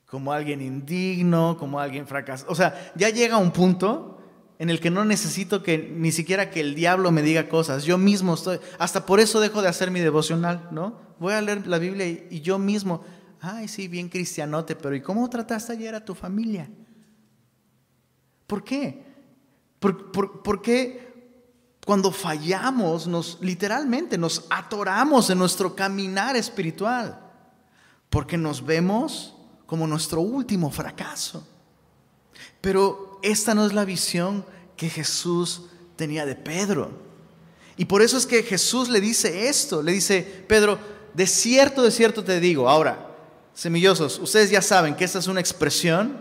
Como 0.07 0.33
alguien 0.33 0.61
indigno, 0.61 1.57
como 1.59 1.79
alguien 1.79 2.07
fracasado. 2.07 2.51
O 2.51 2.55
sea, 2.55 2.93
ya 2.97 3.11
llega 3.11 3.37
un 3.37 3.53
punto 3.53 4.19
en 4.59 4.71
el 4.71 4.81
que 4.81 4.91
no 4.91 5.05
necesito 5.05 5.63
que 5.63 5.79
ni 5.79 6.13
siquiera 6.13 6.51
que 6.51 6.61
el 6.61 6.75
diablo 6.75 7.13
me 7.13 7.23
diga 7.23 7.49
cosas. 7.49 7.85
Yo 7.85 7.97
mismo 7.97 8.35
estoy, 8.35 8.61
hasta 8.79 9.07
por 9.07 9.21
eso 9.21 9.41
dejo 9.41 9.63
de 9.63 9.69
hacer 9.69 9.91
mi 9.91 10.01
devocional, 10.01 10.69
¿no? 10.71 10.99
Voy 11.19 11.33
a 11.33 11.41
leer 11.41 11.67
la 11.67 11.79
Biblia 11.79 12.07
y, 12.07 12.41
yo 12.41 12.59
mismo, 12.59 13.03
ay, 13.41 13.69
sí, 13.69 13.89
bien 13.89 14.09
cristianote, 14.09 14.75
pero 14.75 14.95
¿y 14.95 15.01
cómo 15.01 15.31
trataste 15.31 15.73
ayer 15.73 15.95
a 15.95 16.05
tu 16.05 16.15
familia? 16.15 16.69
¿Por 18.47 18.65
qué? 18.65 19.03
¿Por, 19.79 20.11
por, 20.13 20.43
por 20.43 20.61
qué 20.61 21.10
cuando 21.85 22.13
fallamos, 22.13 23.07
nos 23.07 23.39
literalmente 23.41 24.19
nos 24.19 24.45
atoramos 24.51 25.31
en 25.31 25.39
nuestro 25.39 25.75
caminar 25.75 26.37
espiritual, 26.37 27.19
porque 28.11 28.37
nos 28.37 28.65
vemos 28.65 29.35
como 29.67 29.87
nuestro 29.87 30.21
último 30.21 30.71
fracaso. 30.71 31.47
Pero 32.61 33.19
esta 33.23 33.55
no 33.55 33.67
es 33.67 33.73
la 33.73 33.85
visión 33.85 34.45
que 34.77 34.91
Jesús 34.91 35.63
tenía 35.97 36.27
de 36.27 36.35
Pedro. 36.35 36.91
Y 37.77 37.87
por 37.87 38.03
eso 38.03 38.19
es 38.19 38.27
que 38.27 38.43
Jesús 38.43 38.89
le 38.89 39.01
dice 39.01 39.49
esto, 39.49 39.83
le 39.83 39.93
dice, 39.93 40.45
Pedro, 40.47 40.79
de 41.15 41.27
cierto, 41.27 41.83
de 41.83 41.91
cierto 41.91 42.23
te 42.23 42.41
digo, 42.41 42.69
ahora, 42.69 43.17
semillosos, 43.55 44.19
ustedes 44.19 44.51
ya 44.51 44.61
saben 44.61 44.95
que 44.95 45.05
esta 45.05 45.19
es 45.19 45.27
una 45.27 45.41
expresión 45.41 46.19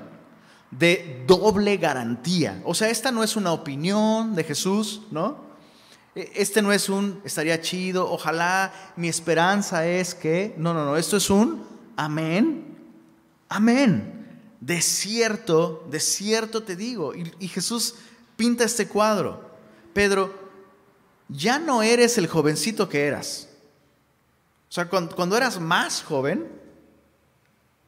de 0.72 1.24
doble 1.28 1.76
garantía. 1.78 2.62
O 2.64 2.74
sea, 2.74 2.90
esta 2.90 3.12
no 3.12 3.24
es 3.24 3.36
una 3.36 3.52
opinión 3.52 4.36
de 4.36 4.44
Jesús, 4.44 5.02
¿no? 5.12 5.49
E, 6.16 6.32
este 6.36 6.62
no 6.62 6.72
es 6.72 6.90
un, 6.90 7.22
estaría 7.24 7.62
chido, 7.62 8.10
ojalá 8.10 8.74
mi 8.96 9.08
esperanza 9.08 9.88
es 9.88 10.16
que, 10.16 10.54
no, 10.58 10.74
no, 10.74 10.86
no, 10.86 10.98
esto 10.98 11.18
es 11.18 11.30
un 11.30 11.68
amén, 12.00 12.78
amén. 13.50 14.16
De 14.62 14.82
cierto, 14.82 15.86
de 15.90 16.00
cierto 16.00 16.64
te 16.64 16.76
digo. 16.76 17.14
Y, 17.16 17.48
Jesús 17.48 17.96
pinta 18.36 18.64
este 18.64 18.88
cuadro. 18.88 19.50
Pedro, 19.94 20.34
ya 21.28 21.60
no 21.60 21.82
eres 21.82 22.18
el 22.18 22.28
jovencito 22.28 22.90
que 22.90 23.06
eras. 23.06 23.50
O 24.70 24.72
sea, 24.72 24.90
cuando, 24.90 25.16
cuando 25.16 25.38
eras 25.38 25.60
más 25.60 26.04
joven, 26.04 26.48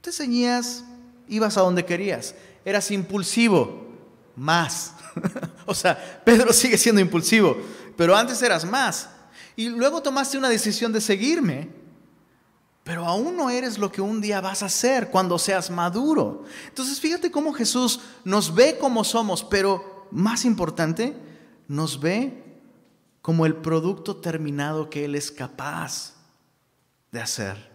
te 0.01 0.11
ceñías, 0.11 0.83
ibas 1.27 1.57
a 1.57 1.61
donde 1.61 1.85
querías. 1.85 2.35
Eras 2.63 2.89
impulsivo, 2.91 3.87
más. 4.35 4.93
o 5.65 5.73
sea, 5.73 6.21
Pedro 6.23 6.53
sigue 6.53 6.77
siendo 6.77 7.01
impulsivo 7.01 7.57
pero 7.95 8.15
antes 8.15 8.41
eras 8.41 8.65
más. 8.65 9.09
Y 9.55 9.69
luego 9.69 10.01
tomaste 10.01 10.37
una 10.37 10.49
decisión 10.49 10.91
de 10.91 11.01
seguirme, 11.01 11.69
pero 12.83 13.05
aún 13.05 13.37
no 13.37 13.49
eres 13.49 13.77
lo 13.77 13.91
que 13.91 14.01
un 14.01 14.21
día 14.21 14.41
vas 14.41 14.63
a 14.63 14.69
ser 14.69 15.09
cuando 15.09 15.37
seas 15.37 15.69
maduro. 15.69 16.43
Entonces 16.67 16.99
fíjate 16.99 17.29
cómo 17.29 17.53
Jesús 17.53 17.99
nos 18.23 18.53
ve 18.53 18.77
como 18.79 19.03
somos, 19.03 19.43
pero 19.43 20.07
más 20.11 20.45
importante, 20.45 21.15
nos 21.67 21.99
ve 21.99 22.43
como 23.21 23.45
el 23.45 23.55
producto 23.55 24.17
terminado 24.17 24.89
que 24.89 25.05
Él 25.05 25.15
es 25.15 25.31
capaz 25.31 26.15
de 27.11 27.21
hacer. 27.21 27.71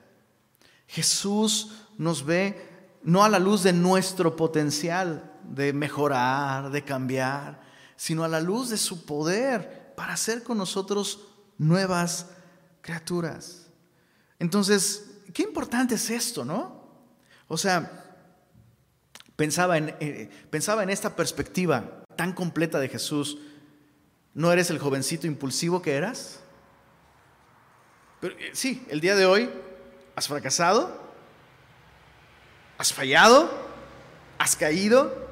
Jesús 0.88 1.72
nos 1.98 2.24
ve 2.24 2.98
no 3.02 3.22
a 3.22 3.29
la 3.29 3.38
luz 3.38 3.62
de 3.62 3.72
nuestro 3.72 4.35
potencial 4.35 5.33
de 5.44 5.72
mejorar, 5.72 6.70
de 6.70 6.83
cambiar, 6.83 7.61
sino 7.94 8.24
a 8.24 8.29
la 8.29 8.40
luz 8.40 8.68
de 8.68 8.76
su 8.76 9.07
poder 9.07 9.86
para 9.96 10.12
hacer 10.12 10.42
con 10.42 10.59
nosotros 10.59 11.26
nuevas 11.59 12.26
criaturas. 12.82 13.66
Entonces, 14.38 15.11
qué 15.32 15.42
importante 15.42 15.94
es 15.94 16.11
esto, 16.11 16.44
¿no? 16.44 16.87
O 17.48 17.56
sea, 17.56 18.04
pensaba 19.35 19.78
en, 19.78 19.96
eh, 20.00 20.30
pensaba 20.50 20.82
en 20.82 20.90
esta 20.90 21.16
perspectiva 21.16 22.04
tan 22.16 22.32
completa 22.32 22.78
de 22.78 22.88
Jesús. 22.88 23.38
¿No 24.35 24.52
eres 24.52 24.70
el 24.70 24.78
jovencito 24.78 25.26
impulsivo 25.26 25.80
que 25.82 25.94
eras? 25.94 26.40
Pero, 28.20 28.35
eh, 28.38 28.50
sí, 28.52 28.85
el 28.88 29.00
día 29.00 29.16
de 29.16 29.26
hoy 29.26 29.50
has 30.14 30.28
fracasado, 30.28 31.00
has 32.78 32.92
fallado, 32.92 33.50
has 34.38 34.56
caído, 34.56 35.26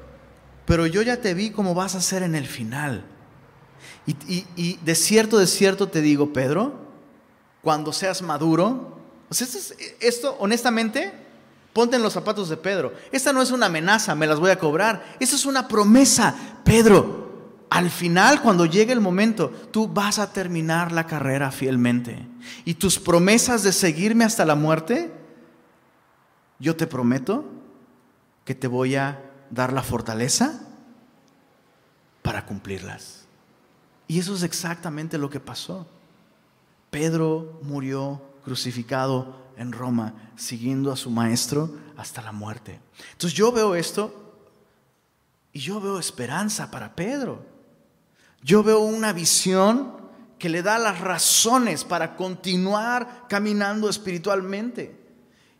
pero 0.65 0.87
yo 0.87 1.01
ya 1.01 1.21
te 1.21 1.33
vi 1.33 1.51
cómo 1.51 1.75
vas 1.75 1.95
a 1.95 2.01
ser 2.01 2.23
en 2.23 2.35
el 2.35 2.47
final. 2.47 3.05
Y, 4.07 4.77
de 4.83 4.95
cierto, 4.95 5.37
de 5.39 5.47
cierto 5.47 5.87
te 5.87 6.01
digo, 6.01 6.31
Pedro, 6.31 6.73
cuando 7.61 7.91
seas 7.91 8.21
maduro, 8.21 8.99
esto, 9.31 9.75
esto, 9.99 10.35
honestamente, 10.39 11.11
ponte 11.73 11.95
en 11.95 12.03
los 12.03 12.13
zapatos 12.13 12.49
de 12.49 12.57
Pedro. 12.57 12.93
Esta 13.11 13.33
no 13.33 13.41
es 13.41 13.51
una 13.51 13.65
amenaza, 13.65 14.15
me 14.15 14.27
las 14.27 14.39
voy 14.39 14.51
a 14.51 14.59
cobrar. 14.59 15.17
Esta 15.19 15.35
es 15.35 15.45
una 15.45 15.67
promesa. 15.67 16.35
Pedro, 16.63 17.25
al 17.69 17.89
final, 17.89 18.41
cuando 18.41 18.65
llegue 18.65 18.93
el 18.93 19.01
momento, 19.01 19.49
tú 19.71 19.87
vas 19.87 20.19
a 20.19 20.31
terminar 20.31 20.91
la 20.91 21.07
carrera 21.07 21.51
fielmente. 21.51 22.25
Y 22.63 22.75
tus 22.75 22.99
promesas 22.99 23.63
de 23.63 23.73
seguirme 23.73 24.23
hasta 24.23 24.45
la 24.45 24.55
muerte, 24.55 25.11
yo 26.59 26.75
te 26.75 26.87
prometo 26.87 27.43
que 28.45 28.55
te 28.55 28.67
voy 28.67 28.95
a 28.95 29.21
dar 29.49 29.73
la 29.73 29.83
fortaleza 29.83 30.61
para 32.21 32.45
cumplirlas. 32.45 33.24
Y 34.07 34.19
eso 34.19 34.35
es 34.35 34.43
exactamente 34.43 35.17
lo 35.17 35.29
que 35.29 35.39
pasó. 35.39 35.87
Pedro 36.91 37.59
murió 37.63 38.21
crucificado 38.43 39.43
en 39.57 39.71
Roma, 39.71 40.13
siguiendo 40.35 40.91
a 40.91 40.97
su 40.97 41.09
maestro 41.09 41.71
hasta 41.97 42.21
la 42.21 42.31
muerte. 42.31 42.79
Entonces 43.13 43.33
yo 43.33 43.51
veo 43.51 43.75
esto 43.75 44.33
y 45.51 45.59
yo 45.59 45.81
veo 45.81 45.97
esperanza 45.97 46.69
para 46.69 46.95
Pedro. 46.95 47.43
Yo 48.43 48.61
veo 48.61 48.79
una 48.79 49.13
visión 49.13 49.93
que 50.37 50.49
le 50.49 50.61
da 50.61 50.77
las 50.77 50.99
razones 50.99 51.83
para 51.83 52.15
continuar 52.15 53.25
caminando 53.27 53.89
espiritualmente. 53.89 54.99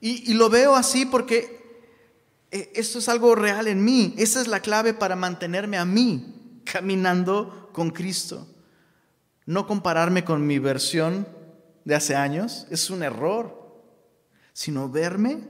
Y, 0.01 0.31
y, 0.31 0.35
lo 0.35 0.49
veo 0.49 0.75
así 0.75 1.05
porque 1.05 1.87
eh, 2.51 2.71
esto 2.75 2.99
es 2.99 3.09
algo 3.09 3.33
real 3.33 3.67
en 3.67 3.83
mí. 3.83 4.13
Esa 4.17 4.41
es 4.41 4.47
la 4.47 4.59
clave 4.59 4.93
para 4.93 5.15
mantenerme 5.15 5.77
a 5.77 5.85
mí 5.85 6.35
caminando 6.65 7.69
con 7.71 7.91
Cristo. 7.91 8.47
No 9.45 9.67
compararme 9.67 10.25
con 10.25 10.45
mi 10.45 10.59
versión 10.59 11.27
de 11.85 11.95
hace 11.95 12.15
años 12.15 12.67
es 12.69 12.89
un 12.89 13.03
error, 13.03 13.63
sino 14.53 14.89
verme 14.89 15.47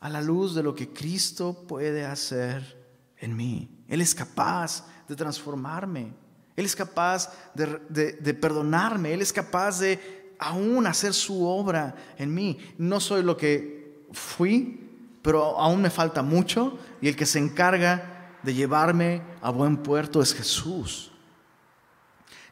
a 0.00 0.08
la 0.08 0.22
luz 0.22 0.54
de 0.54 0.62
lo 0.62 0.74
que 0.74 0.92
Cristo 0.92 1.64
puede 1.66 2.04
hacer 2.04 2.78
en 3.18 3.36
mí. 3.36 3.68
Él 3.88 4.00
es 4.00 4.14
capaz 4.14 4.86
de 5.08 5.16
transformarme, 5.16 6.12
Él 6.54 6.64
es 6.64 6.76
capaz 6.76 7.32
de, 7.54 8.34
perdonarme, 8.34 9.12
Él 9.12 9.22
es 9.22 9.32
capaz 9.32 9.80
de 9.80 10.34
aún 10.38 10.86
hacer 10.86 11.12
su 11.12 11.44
obra 11.44 11.94
en 12.16 12.32
mí. 12.32 12.58
No 12.78 13.00
soy 13.00 13.22
lo 13.22 13.36
que 13.36 14.06
fui, 14.12 14.88
pero 15.22 15.58
aún 15.58 15.82
me 15.82 15.90
falta 15.90 16.22
mucho 16.22 16.78
y 17.00 17.08
el 17.08 17.16
que 17.16 17.26
se 17.26 17.38
encarga 17.38 18.17
de 18.48 18.54
llevarme 18.54 19.20
a 19.42 19.50
buen 19.50 19.76
puerto 19.76 20.22
es 20.22 20.32
Jesús. 20.32 21.10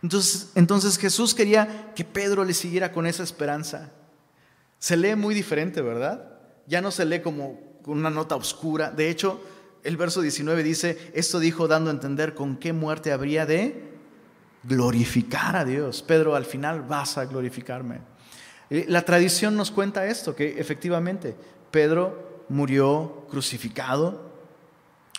Entonces, 0.03 0.51
entonces 0.55 0.99
Jesús 0.99 1.35
quería 1.35 1.95
que 1.95 2.05
Pedro 2.05 2.45
le 2.45 2.53
siguiera 2.53 2.93
con 2.93 3.07
esa 3.07 3.23
esperanza. 3.23 3.93
Se 4.79 4.95
lee 4.95 5.17
muy 5.17 5.35
diferente, 5.35 5.81
¿verdad? 5.81 6.39
Ya 6.67 6.83
no 6.83 6.91
se 6.91 7.07
lee 7.07 7.21
como 7.21 7.79
con 7.83 7.97
una 7.97 8.11
nota 8.11 8.37
oscura. 8.37 8.91
De 8.91 9.09
hecho, 9.09 9.43
el 9.85 9.97
verso 9.97 10.21
19 10.21 10.63
dice, 10.63 11.13
esto 11.15 11.39
dijo 11.39 11.67
dando 11.67 11.89
a 11.89 11.95
entender 11.95 12.35
con 12.35 12.59
qué 12.59 12.75
muerte 12.75 13.11
habría 13.11 13.47
de 13.47 13.95
glorificar 14.65 15.57
a 15.57 15.65
Dios. 15.65 16.03
Pedro, 16.03 16.37
al 16.37 16.45
final 16.45 16.83
vas 16.83 17.17
a 17.17 17.25
glorificarme. 17.25 18.01
Eh, 18.69 18.85
la 18.87 19.01
tradición 19.01 19.57
nos 19.57 19.71
cuenta 19.71 20.05
esto, 20.05 20.37
que 20.37 20.61
efectivamente 20.61 21.35
Pedro 21.71 22.45
murió 22.51 23.27
crucificado, 23.31 24.26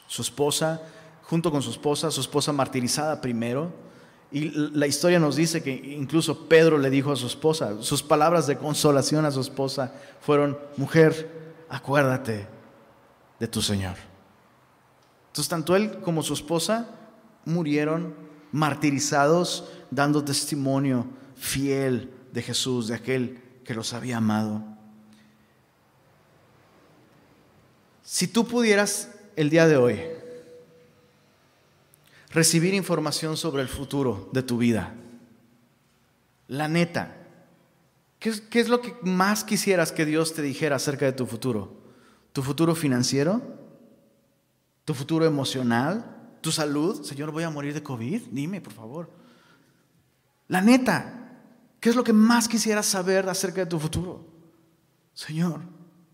su 0.08 0.22
esposa, 0.22 0.82
junto 1.24 1.52
con 1.52 1.62
su 1.62 1.70
esposa, 1.70 2.10
su 2.10 2.22
esposa 2.22 2.52
martirizada 2.52 3.22
primero, 3.22 3.72
y 4.32 4.50
la 4.50 4.88
historia 4.88 5.20
nos 5.20 5.38
dice 5.38 5.64
que 5.64 5.72
incluso 5.72 6.50
Pedro 6.50 6.78
le 6.78 6.90
dijo 6.90 7.12
a 7.12 7.16
su 7.16 7.28
esposa, 7.28 7.82
sus 7.82 8.04
palabras 8.04 8.46
de 8.46 8.58
consolación 8.58 9.26
a 9.26 9.32
su 9.32 9.40
esposa 9.40 9.94
fueron, 10.20 10.58
mujer, 10.76 11.56
acuérdate 11.70 12.48
de 13.40 13.48
tu 13.48 13.62
Señor. 13.62 13.96
Entonces 15.28 15.48
tanto 15.48 15.76
él 15.76 16.00
como 16.02 16.24
su 16.24 16.34
esposa 16.34 16.88
murieron 17.46 18.16
martirizados, 18.52 19.70
dando 19.92 20.24
testimonio 20.24 21.08
fiel 21.36 22.12
de 22.34 22.42
Jesús, 22.42 22.88
de 22.90 22.96
aquel 22.96 23.42
que 23.64 23.74
los 23.74 23.94
había 23.94 24.18
amado. 24.18 24.62
Si 28.04 28.28
tú 28.28 28.46
pudieras 28.46 29.12
el 29.38 29.52
día 29.52 29.68
de 29.68 29.78
hoy 29.78 30.02
recibir 32.32 32.74
información 32.74 33.38
sobre 33.38 33.62
el 33.62 33.70
futuro 33.70 34.30
de 34.34 34.44
tu 34.44 34.58
vida, 34.58 34.96
la 36.48 36.68
neta, 36.68 37.16
¿qué 38.20 38.32
es, 38.52 38.68
lo 38.68 38.82
que 38.82 38.96
más 39.04 39.44
quisieras 39.44 39.92
que 39.92 40.06
Dios 40.06 40.34
te 40.34 40.42
dijera 40.42 40.76
acerca 40.78 41.06
de 41.06 41.14
tu 41.14 41.26
futuro? 41.26 41.72
¿Tu 42.34 42.42
futuro 42.42 42.74
financiero? 42.76 43.42
¿Tu 44.86 44.94
futuro 44.94 45.26
emocional? 45.26 46.16
¿Tu 46.42 46.52
salud? 46.52 47.04
Señor, 47.04 47.32
voy 47.32 47.44
a 47.44 47.50
morir 47.50 47.74
de 47.74 47.84
COVID. 47.84 48.24
Dime, 48.32 48.60
por 48.60 48.74
favor. 48.74 49.12
La 50.48 50.62
neta, 50.62 51.42
¿qué 51.80 51.90
es 51.90 51.96
lo 51.96 52.04
que 52.04 52.14
más 52.14 52.48
quisieras 52.48 52.88
saber 52.88 53.30
acerca 53.30 53.62
de 53.62 53.68
tu 53.68 53.80
futuro? 53.80 54.26
Señor, 55.14 55.62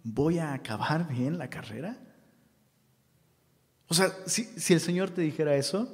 ¿voy 0.03 0.39
a 0.39 0.53
acabar 0.53 1.07
bien 1.07 1.37
la 1.37 1.49
carrera? 1.49 1.97
O 3.93 3.95
sea, 3.95 4.11
si, 4.25 4.73
el 4.73 4.79
Señor 4.79 5.11
te 5.11 5.21
dijera 5.21 5.55
eso, 5.55 5.87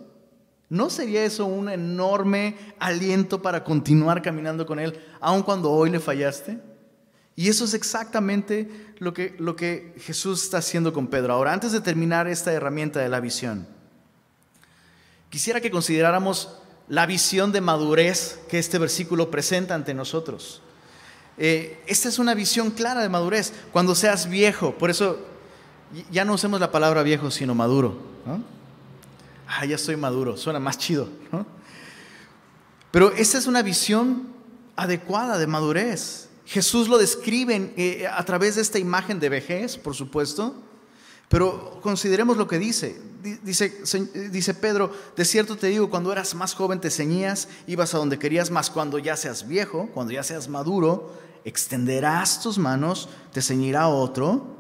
¿no 0.70 0.90
sería 0.90 1.26
eso 1.26 1.46
un 1.46 1.68
enorme 1.68 2.56
aliento 2.80 3.42
para 3.42 3.64
continuar 3.64 4.22
caminando 4.22 4.66
con 4.66 4.80
Él, 4.80 4.98
aun 5.20 5.44
cuando 5.44 5.70
hoy 5.70 5.90
le 5.90 6.00
fallaste? 6.00 6.60
Y 7.36 7.50
eso 7.50 7.66
es 7.66 7.74
exactamente 7.74 8.70
lo 9.00 9.14
que, 9.14 9.36
lo 9.38 9.58
que 9.58 9.94
Jesús 10.00 10.44
está 10.44 10.60
haciendo 10.60 10.94
con 10.94 11.08
Pedro. 11.08 11.34
Ahora, 11.34 11.52
antes 11.52 11.74
de 11.74 11.82
terminar 11.82 12.30
esta 12.30 12.54
herramienta 12.54 13.02
de 13.02 13.10
la 13.10 13.20
visión, 13.20 13.68
Quisiera 15.30 15.62
que 15.62 15.70
consideráramos 15.70 16.50
la 16.88 17.06
visión 17.06 17.52
de 17.52 17.62
madurez 17.62 18.40
que 18.50 18.58
este 18.58 18.80
versículo 18.80 19.30
presenta 19.30 19.76
ante 19.76 19.94
nosotros. 19.94 20.62
Eh, 21.38 21.82
esta 21.86 22.10
es 22.10 22.18
una 22.18 22.34
visión 22.34 22.72
clara 22.72 23.02
de 23.02 23.10
madurez. 23.10 23.54
Cuando 23.72 23.94
seas 23.94 24.28
viejo, 24.28 24.76
por 24.76 24.90
eso 24.90 25.29
ya 26.12 26.26
no 26.26 26.34
usemos 26.34 26.60
la 26.60 26.72
palabra 26.72 27.04
viejo, 27.04 27.32
sino 27.32 27.56
maduro. 27.56 27.98
Ah, 29.48 29.66
ya 29.66 29.76
estoy 29.76 29.96
maduro, 29.96 30.38
suena 30.38 30.60
más 30.60 30.78
chido. 30.78 31.10
Pero 32.92 33.12
esta 33.14 33.38
es 33.38 33.48
una 33.48 33.62
visión 33.62 34.28
adecuada 34.76 35.38
de 35.38 35.48
madurez. 35.48 36.30
Jesús 36.46 36.88
lo 36.88 36.98
describe 36.98 37.74
eh, 37.78 38.08
a 38.08 38.24
través 38.26 38.56
de 38.56 38.62
esta 38.62 38.80
imagen 38.80 39.20
de 39.20 39.30
vejez, 39.30 39.78
por 39.78 39.96
supuesto, 39.96 40.56
pero 41.28 41.80
consideremos 41.82 42.38
lo 42.38 42.48
que 42.48 42.58
dice. 42.58 43.00
Dice, 43.44 43.84
dice 44.32 44.54
Pedro, 44.54 44.92
de 45.16 45.26
cierto 45.26 45.58
te 45.58 45.68
digo, 45.68 45.90
cuando 45.90 46.12
eras 46.12 46.34
más 46.34 46.56
joven 46.56 46.80
te 46.80 46.90
ceñías, 46.90 47.50
ibas 47.68 47.94
a 47.94 47.98
donde 47.98 48.18
querías, 48.18 48.50
más 48.50 48.70
cuando 48.70 48.98
ya 48.98 49.18
seas 49.18 49.48
viejo, 49.48 49.90
cuando 49.94 50.14
ya 50.14 50.24
seas 50.24 50.48
maduro, 50.48 51.14
extenderás 51.44 52.42
tus 52.42 52.58
manos, 52.58 53.10
te 53.34 53.42
ceñirá 53.42 53.90
otro 53.90 54.59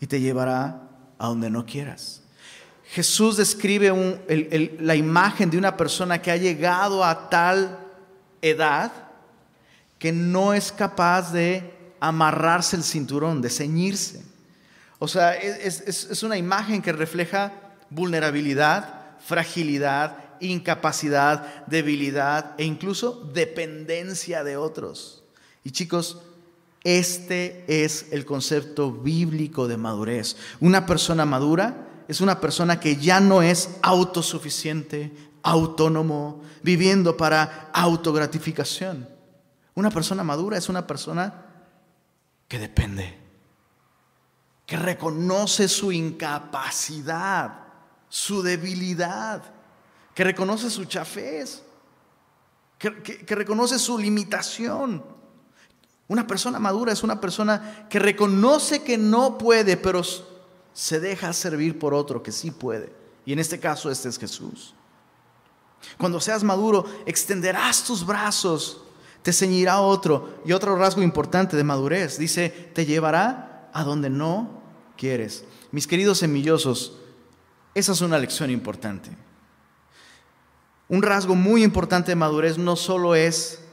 y 0.00 0.06
te 0.06 0.20
llevará 0.20 0.82
a 1.18 1.28
donde 1.28 1.50
no 1.50 1.64
quieras. 1.64 2.22
Jesús 2.86 3.36
describe 3.36 3.92
la 4.80 4.94
imagen 4.94 5.50
de 5.50 5.58
una 5.58 5.76
persona 5.76 6.20
que 6.20 6.30
ha 6.30 6.36
llegado 6.36 7.02
a 7.04 7.28
tal 7.28 7.78
edad 8.40 8.92
que 9.98 10.12
no 10.12 10.52
es 10.52 10.70
capaz 10.70 11.32
de 11.32 11.72
amarrarse 11.98 12.76
el 12.76 12.84
cinturón, 12.84 13.40
de 13.40 13.48
ceñirse. 13.48 14.22
O 14.98 15.08
sea, 15.08 15.34
es, 15.34 16.22
una 16.22 16.36
imagen 16.36 16.82
que 16.82 16.92
refleja 16.92 17.52
vulnerabilidad, 17.88 19.16
fragilidad, 19.20 20.18
incapacidad, 20.40 21.64
debilidad 21.66 22.54
e 22.58 22.64
incluso 22.64 23.30
dependencia 23.32 24.44
de 24.44 24.56
otros. 24.56 25.24
Y 25.62 25.70
chicos, 25.70 26.20
este 26.84 27.64
es 27.66 28.06
el 28.12 28.24
concepto 28.24 28.92
bíblico 28.92 29.66
de 29.66 29.76
madurez. 29.76 30.36
Una 30.60 30.86
persona 30.86 31.24
madura 31.24 31.88
es 32.06 32.20
una 32.20 32.40
persona 32.40 32.78
que 32.78 32.96
ya 32.96 33.20
no 33.20 33.42
es 33.42 33.70
autosuficiente, 33.82 35.12
autónomo, 35.42 36.42
viviendo 36.62 37.16
para 37.16 37.70
autogratificación. 37.72 39.08
Una 39.74 39.90
persona 39.90 40.22
madura 40.22 40.56
es 40.56 40.68
una 40.68 40.86
persona 40.86 41.46
que 42.46 42.58
depende 42.58 43.24
que 44.66 44.76
reconoce 44.76 45.68
su 45.68 45.92
incapacidad, 45.92 47.64
su 48.08 48.42
debilidad, 48.42 49.42
que 50.14 50.24
reconoce 50.24 50.70
su 50.70 50.84
chafez, 50.86 51.62
que, 52.78 53.34
reconoce 53.34 53.78
su 53.78 53.98
limitación. 53.98 55.04
Una 56.08 56.26
persona 56.26 56.58
madura 56.58 56.92
es 56.92 57.02
una 57.02 57.20
persona 57.20 57.86
que 57.88 57.98
reconoce 57.98 58.82
que 58.82 58.98
no 58.98 59.38
puede, 59.38 59.76
pero 59.76 60.02
se 60.72 61.00
deja 61.00 61.32
servir 61.32 61.78
por 61.78 61.94
otro 61.94 62.22
que 62.22 62.32
sí 62.32 62.50
puede. 62.50 62.92
Y 63.24 63.32
en 63.32 63.38
este 63.38 63.58
caso 63.58 63.90
este 63.90 64.08
es 64.08 64.18
Jesús. 64.18 64.74
Cuando 65.98 66.20
seas 66.20 66.44
maduro, 66.44 66.84
extenderás 67.06 67.84
tus 67.84 68.04
brazos, 68.04 68.82
te 69.22 69.32
ceñirá 69.32 69.80
otro. 69.80 70.40
Y 70.44 70.52
otro 70.52 70.76
rasgo 70.76 71.02
importante 71.02 71.56
de 71.56 71.64
madurez, 71.64 72.18
dice, 72.18 72.50
te 72.74 72.84
llevará 72.84 73.70
a 73.72 73.84
donde 73.84 74.10
no 74.10 74.62
quieres. 74.96 75.44
Mis 75.72 75.86
queridos 75.86 76.18
semillosos, 76.18 76.98
esa 77.74 77.92
es 77.92 78.00
una 78.02 78.18
lección 78.18 78.50
importante. 78.50 79.10
Un 80.88 81.02
rasgo 81.02 81.34
muy 81.34 81.64
importante 81.64 82.10
de 82.10 82.16
madurez 82.16 82.58
no 82.58 82.76
solo 82.76 83.14
es 83.14 83.63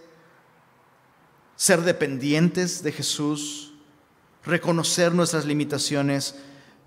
ser 1.62 1.84
dependientes 1.84 2.82
de 2.82 2.91
Jesús, 2.91 3.71
reconocer 4.43 5.13
nuestras 5.13 5.45
limitaciones, 5.45 6.34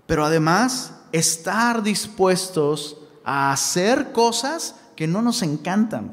pero 0.05 0.25
además 0.25 0.95
estar 1.13 1.81
dispuestos 1.81 2.97
a 3.23 3.53
hacer 3.53 4.11
cosas 4.11 4.75
que 4.97 5.07
no 5.07 5.21
nos 5.21 5.43
encantan. 5.43 6.11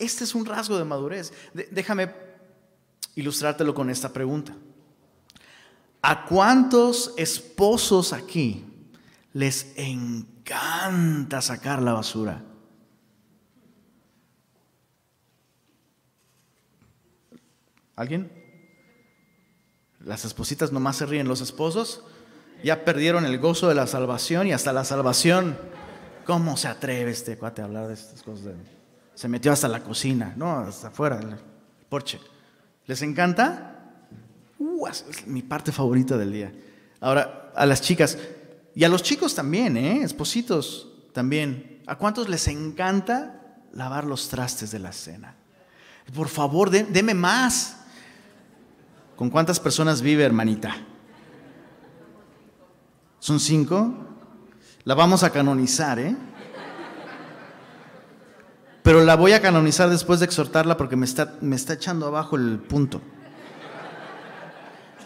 Este 0.00 0.24
es 0.24 0.34
un 0.34 0.44
rasgo 0.44 0.76
de 0.76 0.84
madurez. 0.84 1.32
déjame 1.70 2.12
ilustrártelo 3.14 3.72
con 3.72 3.88
esta 3.88 4.12
pregunta. 4.12 4.52
¿A 6.02 6.24
cuántos 6.24 7.14
esposos 7.16 8.12
aquí 8.12 8.64
les 9.32 9.74
encanta 9.76 11.40
sacar 11.40 11.80
la 11.80 11.92
basura? 11.92 12.42
¿Alguien? 17.96 18.30
Las 20.00 20.24
espositas 20.24 20.72
nomás 20.72 20.96
se 20.96 21.06
ríen. 21.06 21.28
Los 21.28 21.40
esposos 21.40 22.02
ya 22.62 22.84
perdieron 22.84 23.24
el 23.24 23.38
gozo 23.38 23.68
de 23.68 23.74
la 23.74 23.86
salvación 23.86 24.46
y 24.46 24.52
hasta 24.52 24.72
la 24.72 24.84
salvación. 24.84 25.56
¿Cómo 26.24 26.56
se 26.56 26.68
atreve 26.68 27.10
este 27.10 27.36
cuate 27.36 27.62
a 27.62 27.64
hablar 27.64 27.88
de 27.88 27.94
estas 27.94 28.22
cosas? 28.22 28.54
Se 29.14 29.28
metió 29.28 29.52
hasta 29.52 29.68
la 29.68 29.82
cocina, 29.82 30.32
no, 30.36 30.58
hasta 30.60 30.88
afuera, 30.88 31.18
el 31.18 31.36
porche. 31.88 32.20
¿Les 32.86 33.02
encanta? 33.02 33.68
Uh, 34.58 34.86
mi 35.26 35.42
parte 35.42 35.72
favorita 35.72 36.16
del 36.16 36.32
día. 36.32 36.52
Ahora, 37.00 37.50
a 37.54 37.66
las 37.66 37.80
chicas 37.80 38.16
y 38.74 38.84
a 38.84 38.88
los 38.88 39.02
chicos 39.02 39.34
también, 39.34 39.76
¿eh? 39.76 40.02
espositos 40.02 40.88
también. 41.12 41.82
¿A 41.86 41.96
cuántos 41.96 42.28
les 42.28 42.46
encanta 42.48 43.58
lavar 43.72 44.04
los 44.04 44.28
trastes 44.28 44.70
de 44.70 44.78
la 44.78 44.92
cena? 44.92 45.34
Por 46.14 46.28
favor, 46.28 46.70
deme 46.70 47.14
más. 47.14 47.81
¿Con 49.22 49.30
cuántas 49.30 49.60
personas 49.60 50.02
vive, 50.02 50.24
hermanita? 50.24 50.74
¿Son 53.20 53.38
cinco? 53.38 53.94
La 54.82 54.96
vamos 54.96 55.22
a 55.22 55.30
canonizar, 55.30 56.00
¿eh? 56.00 56.16
pero 58.82 59.04
la 59.04 59.14
voy 59.14 59.32
a 59.32 59.40
canonizar 59.40 59.88
después 59.88 60.18
de 60.18 60.26
exhortarla 60.26 60.76
porque 60.76 60.96
me 60.96 61.06
está, 61.06 61.36
me 61.40 61.54
está 61.54 61.74
echando 61.74 62.08
abajo 62.08 62.34
el 62.34 62.58
punto. 62.58 63.00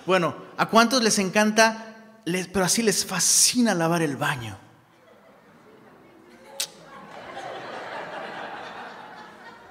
Bueno, 0.06 0.34
¿a 0.56 0.70
cuántos 0.70 1.02
les 1.02 1.18
encanta, 1.18 1.94
pero 2.24 2.64
así 2.64 2.82
les 2.82 3.04
fascina 3.04 3.74
lavar 3.74 4.00
el 4.00 4.16
baño? 4.16 4.56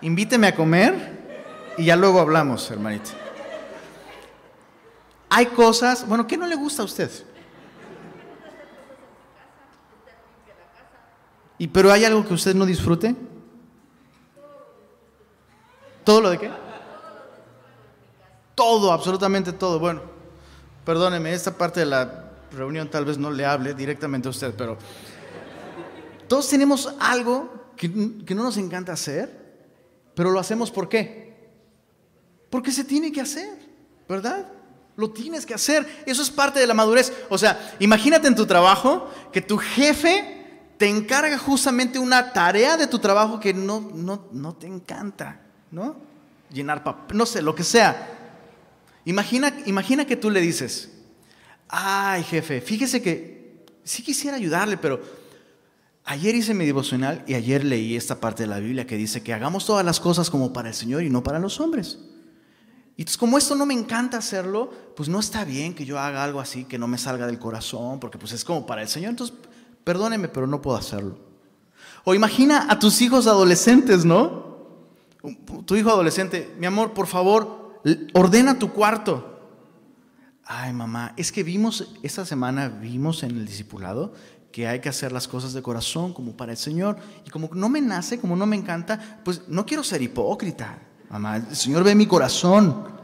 Invíteme 0.01 0.45
a 0.45 0.55
comer 0.55 1.73
y 1.79 1.85
ya 1.85 1.95
luego 1.95 2.19
hablamos, 2.19 2.69
hermanito. 2.69 3.24
Hay 5.37 5.47
cosas, 5.47 6.07
bueno, 6.07 6.25
¿qué 6.25 6.37
no 6.37 6.47
le 6.47 6.55
gusta 6.55 6.81
a 6.81 6.85
usted? 6.85 7.11
¿Y 11.57 11.67
pero 11.67 11.91
hay 11.91 12.05
algo 12.05 12.25
que 12.25 12.33
usted 12.33 12.55
no 12.55 12.65
disfrute? 12.65 13.13
¿Todo 16.05 16.21
lo 16.21 16.29
de 16.29 16.37
qué? 16.37 16.51
Todo, 18.55 18.93
absolutamente 18.93 19.51
todo. 19.51 19.77
Bueno, 19.77 20.03
perdóneme, 20.85 21.33
esta 21.33 21.57
parte 21.57 21.81
de 21.81 21.87
la 21.87 22.31
reunión 22.53 22.89
tal 22.89 23.03
vez 23.03 23.17
no 23.17 23.29
le 23.29 23.45
hable 23.45 23.73
directamente 23.73 24.29
a 24.29 24.31
usted, 24.31 24.53
pero 24.55 24.77
todos 26.29 26.47
tenemos 26.47 26.95
algo 26.97 27.73
que, 27.75 27.89
no 27.89 28.43
nos 28.43 28.55
encanta 28.55 28.93
hacer, 28.93 29.67
pero 30.15 30.31
lo 30.31 30.39
hacemos 30.39 30.71
¿por 30.71 30.87
qué? 30.87 31.51
Porque 32.49 32.71
se 32.71 32.85
tiene 32.85 33.11
que 33.11 33.19
hacer, 33.19 33.59
¿verdad? 34.07 34.55
Lo 34.97 35.11
tienes 35.11 35.45
que 35.45 35.53
hacer. 35.53 36.03
Eso 36.05 36.21
es 36.21 36.29
parte 36.29 36.59
de 36.59 36.67
la 36.67 36.73
madurez. 36.73 37.11
O 37.29 37.37
sea, 37.37 37.75
imagínate 37.79 38.27
en 38.27 38.35
tu 38.35 38.45
trabajo 38.45 39.09
que 39.31 39.41
tu 39.41 39.57
jefe 39.57 40.35
te 40.77 40.87
encarga 40.87 41.37
justamente 41.37 41.99
una 41.99 42.33
tarea 42.33 42.77
de 42.77 42.87
tu 42.87 42.99
trabajo 42.99 43.39
que 43.39 43.53
no, 43.53 43.91
no, 43.93 44.27
no 44.31 44.53
te 44.55 44.67
encanta, 44.67 45.39
¿no? 45.71 45.95
Llenar 46.51 46.83
papel, 46.83 47.17
no 47.17 47.25
sé, 47.25 47.41
lo 47.41 47.55
que 47.55 47.63
sea. 47.63 48.11
Imagina, 49.05 49.53
imagina 49.65 50.05
que 50.05 50.15
tú 50.15 50.29
le 50.29 50.41
dices, 50.41 50.91
ay 51.69 52.23
jefe, 52.23 52.61
fíjese 52.61 53.01
que 53.01 53.65
sí 53.83 54.03
quisiera 54.03 54.37
ayudarle, 54.37 54.77
pero 54.77 54.99
ayer 56.03 56.35
hice 56.35 56.53
mi 56.53 56.65
devocional 56.65 57.23
y 57.27 57.35
ayer 57.35 57.63
leí 57.63 57.95
esta 57.95 58.19
parte 58.19 58.43
de 58.43 58.47
la 58.47 58.59
Biblia 58.59 58.85
que 58.87 58.97
dice 58.97 59.21
que 59.23 59.33
hagamos 59.33 59.65
todas 59.65 59.85
las 59.85 59.99
cosas 59.99 60.29
como 60.29 60.53
para 60.53 60.69
el 60.69 60.75
Señor 60.75 61.03
y 61.03 61.09
no 61.09 61.23
para 61.23 61.39
los 61.39 61.59
hombres. 61.59 61.99
Y 62.97 63.01
entonces 63.01 63.17
como 63.17 63.37
esto 63.37 63.55
no 63.55 63.65
me 63.65 63.73
encanta 63.73 64.17
hacerlo, 64.17 64.71
pues 64.95 65.09
no 65.09 65.19
está 65.19 65.43
bien 65.43 65.73
que 65.73 65.85
yo 65.85 65.99
haga 65.99 66.23
algo 66.23 66.39
así 66.39 66.63
que 66.63 66.77
no 66.77 66.87
me 66.87 66.97
salga 66.97 67.27
del 67.27 67.39
corazón, 67.39 67.99
porque 67.99 68.17
pues 68.17 68.31
es 68.31 68.45
como 68.45 68.65
para 68.65 68.81
el 68.81 68.87
Señor. 68.87 69.09
Entonces 69.09 69.35
Perdóneme, 69.85 70.27
pero 70.27 70.47
no 70.47 70.61
puedo 70.61 70.75
hacerlo. 70.75 71.15
O 72.03 72.13
imagina 72.13 72.65
a 72.69 72.79
tus 72.79 73.01
hijos 73.01 73.27
adolescentes, 73.27 74.03
¿no? 74.03 74.43
Tu 75.65 75.75
hijo 75.75 75.91
adolescente, 75.91 76.53
mi 76.59 76.65
amor, 76.65 76.93
por 76.93 77.07
favor, 77.07 77.81
ordena 78.13 78.57
tu 78.59 78.73
cuarto. 78.73 79.31
Ay, 80.43 80.73
mamá, 80.73 81.13
es 81.17 81.31
que 81.31 81.43
vimos, 81.43 81.87
esta 82.03 82.25
semana 82.25 82.67
vimos 82.67 83.23
en 83.23 83.31
el 83.31 83.45
discipulado 83.45 84.13
que 84.51 84.67
hay 84.67 84.79
que 84.79 84.89
hacer 84.89 85.11
las 85.11 85.27
cosas 85.27 85.53
de 85.53 85.61
corazón 85.61 86.13
como 86.13 86.35
para 86.35 86.51
el 86.51 86.57
Señor. 86.57 86.97
Y 87.23 87.29
como 87.29 87.49
no 87.53 87.69
me 87.69 87.81
nace, 87.81 88.19
como 88.19 88.35
no 88.35 88.47
me 88.47 88.55
encanta, 88.55 89.21
pues 89.23 89.43
no 89.47 89.67
quiero 89.67 89.83
ser 89.83 90.01
hipócrita. 90.01 90.79
Mamá, 91.09 91.37
el 91.37 91.55
Señor 91.55 91.83
ve 91.83 91.95
mi 91.95 92.07
corazón. 92.07 92.95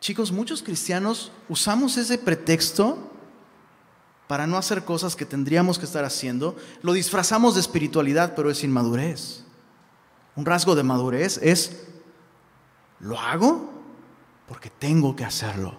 Chicos, 0.00 0.32
muchos 0.32 0.62
cristianos 0.62 1.32
usamos 1.48 1.96
ese 1.96 2.18
pretexto 2.18 2.96
para 4.26 4.46
no 4.46 4.56
hacer 4.56 4.84
cosas 4.84 5.16
que 5.16 5.24
tendríamos 5.24 5.78
que 5.78 5.86
estar 5.86 6.04
haciendo. 6.04 6.56
Lo 6.82 6.92
disfrazamos 6.92 7.54
de 7.54 7.60
espiritualidad, 7.60 8.34
pero 8.36 8.50
es 8.50 8.62
inmadurez. 8.62 9.44
Un 10.36 10.46
rasgo 10.46 10.74
de 10.74 10.82
madurez 10.82 11.38
es, 11.42 11.84
lo 13.00 13.18
hago 13.18 13.70
porque 14.46 14.70
tengo 14.70 15.16
que 15.16 15.24
hacerlo. 15.24 15.76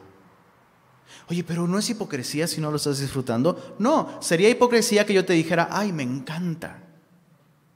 Oye, 1.29 1.43
pero 1.43 1.67
no 1.67 1.77
es 1.77 1.89
hipocresía 1.89 2.47
si 2.47 2.59
no 2.59 2.71
lo 2.71 2.77
estás 2.77 2.99
disfrutando. 2.99 3.75
No, 3.79 4.17
sería 4.19 4.49
hipocresía 4.49 5.05
que 5.05 5.13
yo 5.13 5.25
te 5.25 5.33
dijera, 5.33 5.69
ay, 5.71 5.91
me 5.91 6.03
encanta, 6.03 6.83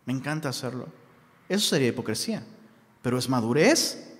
me 0.06 0.14
encanta 0.14 0.50
hacerlo. 0.50 0.88
Eso 1.50 1.70
sería 1.70 1.90
hipocresía. 1.90 2.44
Pero 3.02 3.18
es 3.18 3.28
madurez 3.30 4.14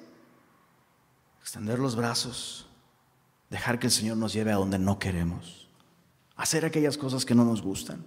extender 1.42 1.78
los 1.78 1.96
brazos, 1.96 2.68
dejar 3.50 3.78
que 3.78 3.88
el 3.88 3.92
Señor 3.92 4.18
nos 4.18 4.34
lleve 4.34 4.52
a 4.52 4.56
donde 4.56 4.80
no 4.80 4.98
queremos, 4.98 5.68
hacer 6.38 6.64
aquellas 6.66 6.98
cosas 6.98 7.26
que 7.26 7.36
no 7.36 7.44
nos 7.44 7.62
gustan, 7.62 8.04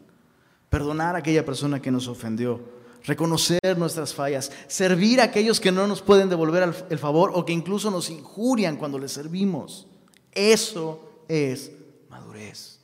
perdonar 0.70 1.14
a 1.14 1.18
aquella 1.18 1.45
persona 1.45 1.81
que 1.81 1.91
nos 1.91 2.09
ofendió, 2.09 2.61
reconocer 3.05 3.77
nuestras 3.77 4.14
fallas, 4.14 4.51
servir 4.68 5.20
a 5.20 5.24
aquellos 5.24 5.61
que 5.61 5.70
no 5.70 5.87
nos 5.87 6.01
pueden 6.01 6.31
devolver 6.31 6.87
el 6.89 6.99
favor 6.99 7.31
o 7.35 7.45
que 7.45 7.53
incluso 7.53 7.91
nos 7.91 8.09
injurian 8.09 8.77
cuando 8.77 8.99
les 8.99 9.12
servimos. 9.12 9.87
Eso 10.33 11.22
es 11.29 11.72
madurez. 12.09 12.81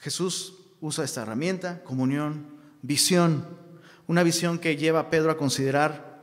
Jesús 0.00 0.54
usa 0.80 1.04
esta 1.04 1.22
herramienta, 1.22 1.84
comunión, 1.84 2.53
visión, 2.84 3.46
una 4.06 4.22
visión 4.22 4.58
que 4.58 4.76
lleva 4.76 5.00
a 5.00 5.10
Pedro 5.10 5.30
a 5.30 5.38
considerar 5.38 6.22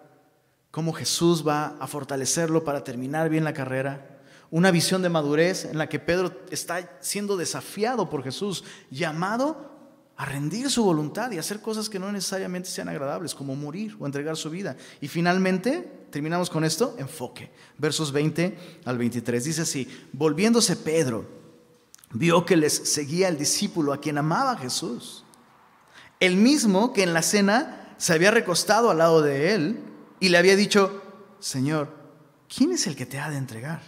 cómo 0.69 0.93
Jesús 0.93 1.45
va 1.45 1.75
a 1.79 1.87
fortalecerlo 1.87 2.63
para 2.63 2.83
terminar 2.83 3.29
bien 3.29 3.43
la 3.43 3.53
carrera. 3.53 4.19
Una 4.51 4.69
visión 4.69 5.01
de 5.01 5.09
madurez 5.09 5.65
en 5.65 5.77
la 5.77 5.89
que 5.89 5.99
Pedro 5.99 6.31
está 6.51 6.97
siendo 7.01 7.35
desafiado 7.35 8.09
por 8.09 8.23
Jesús, 8.23 8.63
llamado 8.91 9.71
a 10.17 10.25
rendir 10.25 10.69
su 10.69 10.83
voluntad 10.83 11.31
y 11.31 11.39
hacer 11.39 11.61
cosas 11.61 11.89
que 11.89 11.97
no 11.97 12.11
necesariamente 12.11 12.69
sean 12.69 12.89
agradables, 12.89 13.33
como 13.33 13.55
morir 13.55 13.95
o 13.99 14.05
entregar 14.05 14.37
su 14.37 14.51
vida. 14.51 14.77
Y 14.99 15.07
finalmente, 15.07 16.05
terminamos 16.11 16.49
con 16.49 16.63
esto, 16.63 16.95
enfoque. 16.99 17.49
Versos 17.79 18.11
20 18.11 18.81
al 18.85 18.99
23. 18.99 19.43
Dice 19.43 19.61
así, 19.63 19.87
volviéndose 20.13 20.75
Pedro, 20.75 21.25
vio 22.11 22.45
que 22.45 22.55
les 22.55 22.73
seguía 22.73 23.29
el 23.29 23.37
discípulo 23.37 23.93
a 23.93 23.99
quien 23.99 24.19
amaba 24.19 24.57
Jesús. 24.57 25.25
El 26.21 26.37
mismo 26.37 26.93
que 26.93 27.01
en 27.01 27.15
la 27.15 27.23
cena 27.23 27.95
se 27.97 28.13
había 28.13 28.29
recostado 28.29 28.91
al 28.91 28.99
lado 28.99 29.23
de 29.23 29.55
él 29.55 29.79
y 30.19 30.29
le 30.29 30.37
había 30.37 30.55
dicho, 30.55 31.01
Señor, 31.39 31.89
¿quién 32.47 32.71
es 32.71 32.85
el 32.85 32.95
que 32.95 33.07
te 33.07 33.19
ha 33.19 33.31
de 33.31 33.37
entregar? 33.37 33.81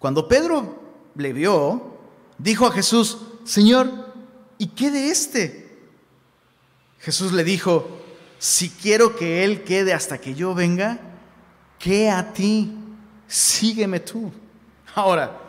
Cuando 0.00 0.26
Pedro 0.26 0.82
le 1.14 1.32
vio, 1.32 1.96
dijo 2.38 2.66
a 2.66 2.72
Jesús, 2.72 3.18
Señor, 3.44 4.12
¿y 4.58 4.66
qué 4.66 4.90
de 4.90 5.10
este? 5.10 5.78
Jesús 6.98 7.32
le 7.32 7.44
dijo, 7.44 8.00
si 8.38 8.68
quiero 8.70 9.14
que 9.14 9.44
Él 9.44 9.62
quede 9.62 9.94
hasta 9.94 10.18
que 10.18 10.34
yo 10.34 10.54
venga, 10.54 10.98
¿qué 11.78 12.10
a 12.10 12.32
ti? 12.32 12.76
Sígueme 13.28 14.00
tú. 14.00 14.32
Ahora, 14.96 15.40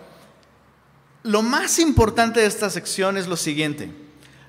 lo 1.24 1.42
más 1.42 1.80
importante 1.80 2.42
de 2.42 2.46
esta 2.46 2.70
sección 2.70 3.18
es 3.18 3.26
lo 3.26 3.38
siguiente, 3.38 3.92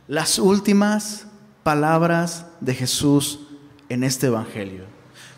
las 0.06 0.38
últimas 0.38 1.26
palabras 1.66 2.46
de 2.60 2.76
Jesús 2.76 3.40
en 3.88 4.04
este 4.04 4.28
Evangelio. 4.28 4.84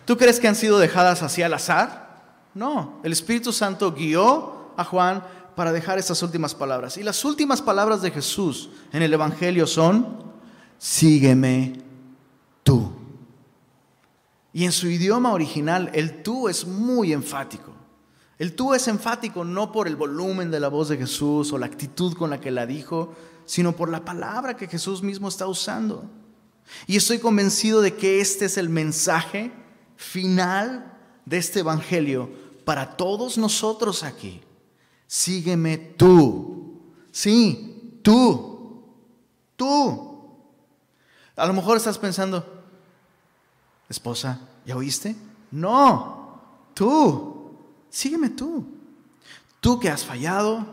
¿Tú 0.05 0.19
crees 0.19 0.39
que 0.39 0.47
han 0.47 0.57
sido 0.57 0.79
dejadas 0.79 1.23
así 1.23 1.43
al 1.43 1.55
azar? 1.55 2.43
No, 2.53 3.01
el 3.03 3.13
Espíritu 3.13 3.51
Santo 3.51 3.95
guió 3.95 4.75
a 4.77 4.85
Juan 4.85 5.25
para 5.57 5.73
dejar 5.73 5.99
estas 5.99 6.23
últimas 6.23 6.55
palabras. 6.55 6.99
Y 6.99 7.03
las 7.03 7.25
últimas 7.25 7.63
palabras 7.63 8.03
de 8.03 8.11
Jesús 8.11 8.69
en 8.93 9.01
el 9.01 9.15
Evangelio 9.15 9.67
son, 9.67 10.23
sígueme 10.77 11.81
tú. 12.63 12.93
Y 14.53 14.67
en 14.67 14.73
su 14.73 14.87
idioma 14.87 15.33
original, 15.33 15.91
el 15.95 16.23
tú 16.23 16.51
es 16.51 16.67
muy 16.67 17.15
enfático. 17.15 17.73
El 18.39 18.55
tú 18.55 18.75
es 18.75 18.87
enfático 18.87 19.45
no 19.45 19.73
por 19.73 19.89
el 19.89 19.97
volumen 19.97 20.51
de 20.51 20.61
la 20.61 20.69
voz 20.69 20.91
de 20.91 20.99
Jesús 20.99 21.55
o 21.55 21.59
la 21.59 21.65
actitud 21.65 22.13
con 22.13 22.29
la 22.29 22.39
que 22.39 22.51
la 22.51 22.67
dijo, 22.67 23.15
sino 23.49 23.75
por 23.75 23.89
la 23.89 24.05
palabra 24.05 24.55
que 24.55 24.69
Jesús 24.69 25.03
mismo 25.03 25.27
está 25.27 25.47
usando. 25.47 26.05
Y 26.87 26.99
estoy 26.99 27.19
convencido 27.19 27.81
de 27.81 27.97
que 27.97 28.21
este 28.21 28.45
es 28.45 28.59
el 28.59 28.69
mensaje 28.69 29.51
final 29.97 30.99
de 31.25 31.39
este 31.39 31.61
Evangelio 31.61 32.31
para 32.67 32.95
todos 32.95 33.39
nosotros 33.39 34.03
aquí. 34.03 34.43
Sígueme 35.07 35.79
tú. 35.79 36.79
Sí, 37.11 37.99
tú. 38.03 38.85
Tú. 39.57 40.29
A 41.35 41.47
lo 41.47 41.55
mejor 41.55 41.79
estás 41.79 41.97
pensando, 41.97 42.47
esposa, 43.89 44.41
¿ya 44.67 44.77
oíste? 44.77 45.17
No, 45.51 46.69
tú. 46.75 47.57
Sígueme 47.89 48.29
tú. 48.29 48.67
Tú 49.59 49.81
que 49.81 49.89
has 49.89 50.05
fallado, 50.05 50.67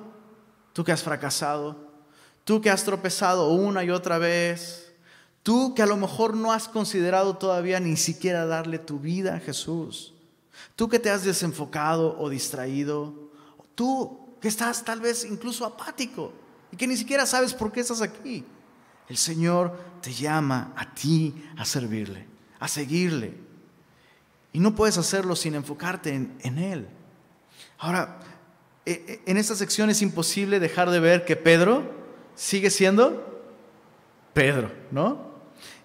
tú 0.74 0.84
que 0.84 0.92
has 0.92 1.02
fracasado, 1.02 1.85
tú 2.46 2.62
que 2.62 2.70
has 2.70 2.86
tropezado 2.86 3.50
una 3.50 3.84
y 3.84 3.90
otra 3.90 4.18
vez 4.18 4.86
Tú 5.46 5.76
que 5.76 5.84
a 5.84 5.86
lo 5.86 5.96
mejor 5.96 6.36
no 6.36 6.52
has 6.52 6.68
considerado 6.68 7.38
todavía 7.38 7.80
ni 7.80 7.98
siquiera 7.98 8.48
darle 8.48 8.80
tu 8.80 8.98
vida 8.98 9.36
a 9.36 9.40
Jesús. 9.40 10.12
Tú 10.76 10.90
que 10.90 10.98
te 10.98 11.12
has 11.12 11.24
desenfocado 11.24 12.20
o 12.20 12.32
distraído. 12.32 13.14
Tú 13.76 14.38
que 14.42 14.48
estás 14.48 14.84
tal 14.84 15.02
vez 15.02 15.24
incluso 15.24 15.64
apático 15.64 16.34
y 16.72 16.78
que 16.78 16.88
ni 16.88 16.98
siquiera 16.98 17.28
sabes 17.28 17.54
por 17.54 17.72
qué 17.72 17.82
estás 17.82 18.02
aquí. 18.02 18.44
El 19.08 19.18
Señor 19.18 19.80
te 20.02 20.12
llama 20.12 20.74
a 20.76 20.96
ti 20.96 21.46
a 21.58 21.64
servirle, 21.64 22.26
a 22.60 22.68
seguirle. 22.68 23.38
Y 24.52 24.60
no 24.60 24.74
puedes 24.74 24.98
hacerlo 24.98 25.36
sin 25.36 25.54
enfocarte 25.54 26.12
en, 26.12 26.58
Él. 26.58 26.88
Ahora, 27.78 28.18
e, 28.84 29.22
e, 29.24 29.32
en 29.32 29.38
esta 29.38 29.54
sección 29.54 29.92
es 29.92 30.02
imposible 30.02 30.60
dejar 30.60 30.90
de 30.90 31.00
ver 31.00 31.24
que 31.24 31.36
Pedro 31.36 32.05
sigue 32.36 32.70
siendo 32.70 33.44
Pedro, 34.34 34.72
¿no? 34.92 35.34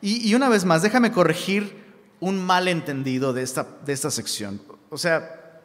Y, 0.03 0.35
una 0.35 0.49
vez 0.49 0.65
más, 0.65 0.83
déjame 0.83 1.13
corregir 1.13 1.85
un 2.21 2.39
malentendido 2.39 3.33
de 3.33 3.43
esta, 3.43 3.67
de 3.85 3.93
esta 3.93 4.11
sección. 4.11 4.61
O 4.91 4.99
sea, 4.99 5.61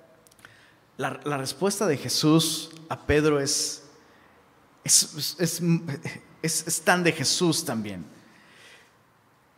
la, 0.98 1.20
la 1.24 1.38
respuesta 1.38 1.88
de 1.88 1.98
Jesús 1.98 2.70
a 2.90 3.06
Pedro 3.06 3.40
es, 3.40 3.84
es, 4.84 5.36
es, 5.40 5.62
es, 6.42 6.82
tan 6.82 7.04
de 7.04 7.12
Jesús 7.12 7.66
también. 7.66 8.06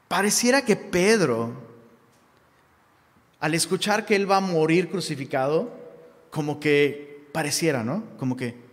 Pareciera 0.08 0.64
que 0.64 0.76
Pedro, 0.76 1.54
al 3.40 3.54
escuchar 3.54 4.06
que 4.06 4.16
él 4.16 4.30
va 4.30 4.38
a 4.38 4.42
morir 4.42 4.90
crucificado, 4.90 5.76
como 6.32 6.60
que 6.60 7.28
pareciera, 7.34 7.84
¿no? 7.84 8.04
Como 8.18 8.38
que, 8.38 8.67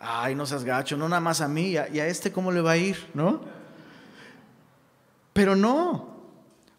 ay, 0.00 0.34
no 0.34 0.46
seas 0.46 0.64
gacho, 0.64 0.96
no 0.96 1.08
nada 1.08 1.20
más 1.20 1.40
a 1.40 1.48
mí, 1.48 1.72
y 1.72 1.76
a, 1.76 2.06
este 2.06 2.32
cómo 2.32 2.50
le 2.50 2.60
va 2.60 2.72
a 2.72 2.76
ir, 2.76 3.08
¿no? 3.14 3.40
Pero 5.32 5.54
no, 5.54 6.16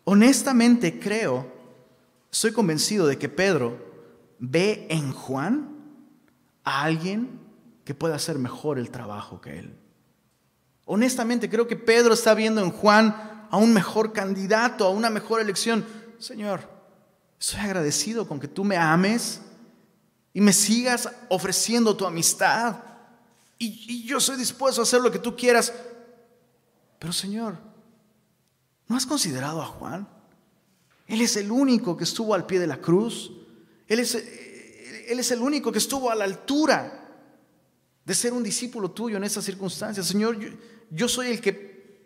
honestamente 0.03 0.99
creo, 0.99 1.47
estoy 2.32 2.51
convencido 2.51 3.07
de 3.07 3.17
que 3.17 3.30
Pedro 3.30 3.78
ve 4.39 4.88
en 4.89 5.13
Juan 5.13 5.69
a 6.63 6.84
alguien 6.84 7.39
que 7.86 7.93
pueda 7.93 8.15
hacer 8.15 8.38
mejor 8.38 8.78
el 8.80 8.89
trabajo 8.89 9.39
que 9.39 9.59
él. 9.59 9.76
Honestamente, 10.86 11.49
creo 11.49 11.67
que 11.67 11.76
Pedro 11.76 12.13
está 12.13 12.34
viendo 12.34 12.61
en 12.61 12.72
Juan 12.72 13.47
a 13.49 13.57
un 13.57 13.74
mejor 13.74 14.13
candidato, 14.13 14.86
a 14.86 14.89
una 14.89 15.09
mejor 15.09 15.41
elección. 15.41 15.86
Señor, 16.19 16.61
estoy 17.39 17.59
agradecido 17.61 18.28
con 18.28 18.39
que 18.39 18.47
tú 18.47 18.63
me 18.63 18.78
ames 18.78 19.41
y 20.34 20.41
me 20.41 20.53
sigas 20.53 21.09
ofreciendo 21.30 21.95
tu 21.95 22.05
amistad. 22.05 22.90
Y, 23.64 24.07
yo 24.07 24.20
soy 24.20 24.38
dispuesto 24.38 24.82
a 24.82 24.84
hacer 24.84 25.01
lo 25.01 25.12
que 25.12 25.20
tú 25.20 25.36
quieras. 25.36 25.72
Pero 26.97 27.14
Señor, 27.14 27.57
¿no 28.88 28.97
has 28.97 29.05
considerado 29.05 29.62
a 29.62 29.68
Juan? 29.68 30.07
Él 31.05 31.22
es 31.22 31.36
el 31.36 31.51
único 31.51 31.95
que 31.95 32.03
estuvo 32.03 32.34
al 32.34 32.47
pie 32.47 32.59
de 32.59 32.66
la 32.66 32.82
cruz. 32.82 33.32
Él 33.88 33.99
es, 33.99 34.16
es 34.16 35.32
el 35.32 35.41
único 35.41 35.72
que 35.72 35.78
estuvo 35.78 36.09
a 36.09 36.16
la 36.16 36.24
altura 36.24 37.07
de 38.03 38.16
ser 38.16 38.34
un 38.34 38.41
discípulo 38.41 38.89
tuyo 38.89 39.18
en 39.18 39.26
esas 39.26 39.45
circunstancias. 39.45 40.07
Señor, 40.07 40.39
yo, 40.89 41.07
soy 41.07 41.28
el 41.28 41.39
que 41.39 42.01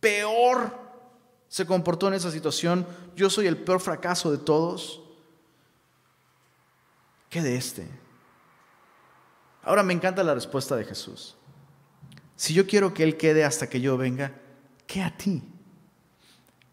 peor 0.00 0.76
se 1.46 1.66
comportó 1.66 2.08
en 2.08 2.14
esa 2.14 2.32
situación. 2.32 2.84
Yo 3.14 3.30
soy 3.30 3.46
el 3.46 3.58
peor 3.58 3.78
fracaso 3.78 4.32
de 4.32 4.38
todos. 4.38 5.02
¿Qué 7.30 7.42
de 7.42 7.56
este? 7.56 8.03
Ahora 9.64 9.82
me 9.82 9.94
encanta 9.94 10.22
la 10.22 10.34
respuesta 10.34 10.76
de 10.76 10.84
Jesús. 10.84 11.36
Si 12.36 12.52
yo 12.54 12.66
quiero 12.66 12.92
que 12.92 13.02
Él 13.02 13.16
quede 13.16 13.44
hasta 13.44 13.68
que 13.68 13.80
yo 13.80 13.96
venga, 13.96 14.32
¿qué 14.86 15.02
a 15.02 15.16
ti? 15.16 15.42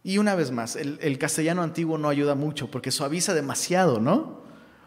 Y 0.03 0.17
una 0.17 0.35
vez 0.35 0.51
más, 0.51 0.75
el, 0.75 0.97
el, 1.01 1.19
castellano 1.19 1.61
antiguo 1.61 1.97
no 1.97 2.09
ayuda 2.09 2.33
mucho 2.33 2.71
porque 2.71 2.91
suaviza 2.91 3.33
demasiado, 3.33 3.99
¿no? 3.99 4.41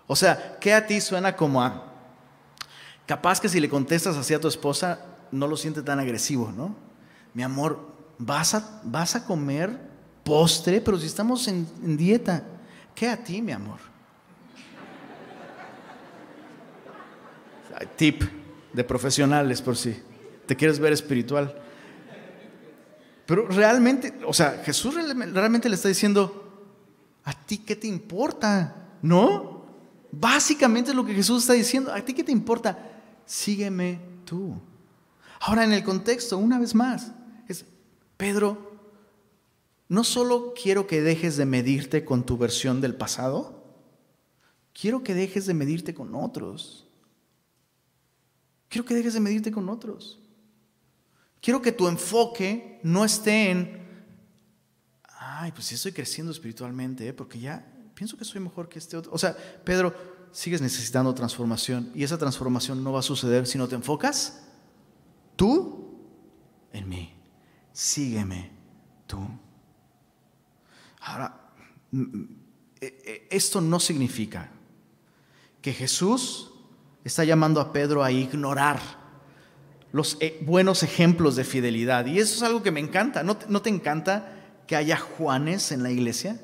O 0.07 0.17
sea, 0.17 0.59
¿qué 0.61 0.75
a 0.75 0.87
ti 0.87 1.01
suena 1.01 1.37
como 1.37 1.63
a 1.63 1.95
Capaz 3.07 3.41
que 3.41 3.49
si 3.49 3.61
le 3.61 3.69
contestas 3.69 4.17
así 4.17 4.33
a 4.33 4.41
tu 4.41 4.49
esposa, 4.49 5.01
no 5.31 5.47
lo 5.47 5.57
siente 5.57 5.83
tan 5.83 6.01
agresivo, 6.01 6.53
¿no? 6.53 6.75
Mi 7.35 7.43
amor, 7.43 7.93
vas 8.19 8.55
a, 8.55 8.81
vas 8.85 9.15
a 9.15 9.27
comer 9.27 9.79
postre, 10.25 10.81
pero 10.81 10.99
si 10.99 11.07
estamos 11.07 11.47
en, 11.49 11.69
en 11.83 11.97
dieta, 11.97 12.45
¿qué 12.95 13.09
a 13.09 13.23
ti, 13.23 13.43
mi 13.43 13.53
amor? 13.53 13.79
Tip 17.97 18.23
de 18.73 18.85
profesionales 18.85 19.63
por 19.63 19.77
si 19.77 19.97
te 20.47 20.57
quieres 20.57 20.79
ver 20.79 20.93
espiritual. 20.93 21.55
Pero 23.27 23.47
realmente, 23.49 24.15
o 24.27 24.33
sea, 24.33 24.63
Jesús 24.65 24.95
realmente 24.95 25.69
le 25.69 25.77
está 25.77 25.89
diciendo, 25.89 26.67
¿a 27.25 27.33
ti 27.33 27.59
qué 27.59 27.77
te 27.77 27.87
importa? 27.87 28.91
¿No? 29.03 29.65
Básicamente 30.13 30.91
es 30.91 30.97
lo 30.97 31.05
que 31.05 31.15
Jesús 31.15 31.43
está 31.43 31.55
diciendo, 31.55 31.93
¿a 31.93 32.01
ti 32.01 32.13
qué 32.13 32.23
te 32.23 32.33
importa? 32.33 32.91
sígueme 33.27 34.01
tú. 34.25 34.55
Ahora 35.41 35.65
en 35.65 35.73
el 35.73 35.85
contexto, 35.85 36.39
una 36.39 36.59
vez 36.59 36.75
más, 36.75 37.13
es, 37.49 37.65
Pedro, 38.17 38.73
no 39.89 40.05
solo 40.05 40.55
quiero 40.61 40.87
que 40.87 41.03
dejes 41.03 41.37
de 41.37 41.45
medirte 41.45 42.05
con 42.05 42.25
tu 42.25 42.39
versión 42.39 42.81
del 42.81 42.95
pasado, 42.95 43.63
quiero 44.73 45.03
que 45.03 45.15
dejes 45.15 45.47
de 45.47 45.55
medirte 45.55 45.95
con 45.95 46.15
otros. 46.15 46.84
Quiero 48.75 48.87
que 48.87 48.95
dejes 48.97 49.15
de 49.15 49.21
medirte 49.21 49.53
con 49.53 49.69
otros. 49.69 50.19
Quiero 51.41 51.63
que 51.63 51.71
tu 51.71 51.87
enfoque 51.87 52.81
no 52.83 53.05
esté 53.05 53.53
en, 53.53 53.87
ay, 55.17 55.53
pues 55.53 55.67
sí 55.67 55.77
estoy 55.77 55.93
creciendo 55.93 56.33
espiritualmente, 56.33 57.07
¿eh? 57.07 57.13
porque 57.13 57.39
ya 57.39 57.65
pienso 57.95 58.17
que 58.17 58.25
soy 58.25 58.41
mejor 58.41 58.69
que 58.69 58.81
este 58.81 58.97
otro. 58.97 59.13
O 59.13 59.19
sea, 59.19 59.37
Pedro, 59.63 59.95
sigues 60.33 60.61
necesitando 60.61 61.15
transformación 61.15 61.93
y 61.95 62.03
esa 62.03 62.19
transformación 62.19 62.83
no 62.83 62.91
va 62.91 62.99
a 62.99 63.03
suceder 63.03 63.47
si 63.47 63.59
no 63.59 63.69
te 63.69 63.77
enfocas 63.77 64.43
tú 65.37 65.97
en 66.73 66.89
mí. 66.89 67.15
Sígueme 67.73 68.51
tú. 69.07 69.21
Ahora, 70.99 71.53
mm, 71.93 72.01
mm, 72.01 72.29
e, 72.81 72.87
e, 73.31 73.37
esto 73.37 73.61
no 73.61 73.79
significa 73.79 74.51
que 75.63 75.73
Jesús 75.73 76.51
está 77.05 77.25
llamando 77.25 77.61
a 77.61 77.73
Pedro 77.73 78.03
a 78.03 78.11
ignorar 78.11 78.81
los 79.93 80.17
eh, 80.21 80.39
buenos 80.43 80.83
ejemplos 80.83 81.37
de 81.37 81.45
fidelidad. 81.45 82.07
Y 82.07 82.19
eso 82.19 82.35
es 82.35 82.43
algo 82.43 82.63
que 82.63 82.71
me 82.71 82.81
encanta. 82.81 83.23
¿No 83.23 83.37
¿No 83.49 83.63
te 83.63 83.71
encanta 83.71 84.33
que 84.67 84.75
haya 84.75 84.97
Juanes 84.97 85.71
en 85.71 85.83
la 85.83 85.91
iglesia? 85.91 86.41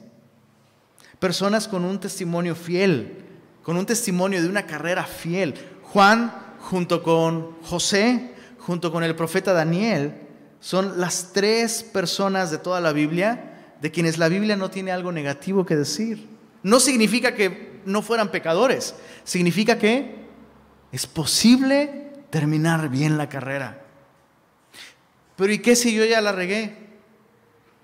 Personas 1.19 1.67
con 1.67 1.85
un 1.85 1.99
testimonio 1.99 2.55
fiel, 2.55 3.25
con 3.63 3.77
un 3.77 3.87
testimonio 3.87 4.41
de 4.41 4.49
una 4.49 4.67
carrera 4.67 5.05
fiel. 5.05 5.55
Juan, 5.83 6.33
junto 6.61 7.03
con 7.03 7.61
José, 7.63 8.35
junto 8.59 8.93
con 8.93 9.03
el 9.03 9.17
profeta 9.17 9.53
Daniel, 9.53 10.15
son 10.61 11.01
las 11.01 11.33
tres 11.33 11.83
personas 11.83 12.51
de 12.51 12.59
toda 12.59 12.81
la 12.81 12.93
Biblia 12.93 13.75
de 13.81 13.91
quienes 13.91 14.19
la 14.19 14.29
Biblia 14.29 14.57
no 14.57 14.71
tiene 14.71 14.93
algo 14.93 15.11
negativo 15.11 15.65
que 15.65 15.77
decir. 15.77 16.29
No 16.63 16.81
significa 16.81 17.35
que 17.35 17.81
no 17.87 18.03
fueran 18.03 18.31
pecadores, 18.31 18.95
significa 19.25 19.79
que 19.79 20.20
es 20.93 21.07
posible 21.07 22.13
terminar 22.31 22.89
bien 22.89 23.17
la 23.17 23.29
carrera. 23.29 23.85
Pero 25.37 25.53
¿y 25.53 25.59
qué 25.59 25.77
si 25.77 25.95
yo 25.95 26.05
ya 26.05 26.21
la 26.21 26.33
regué? 26.33 26.77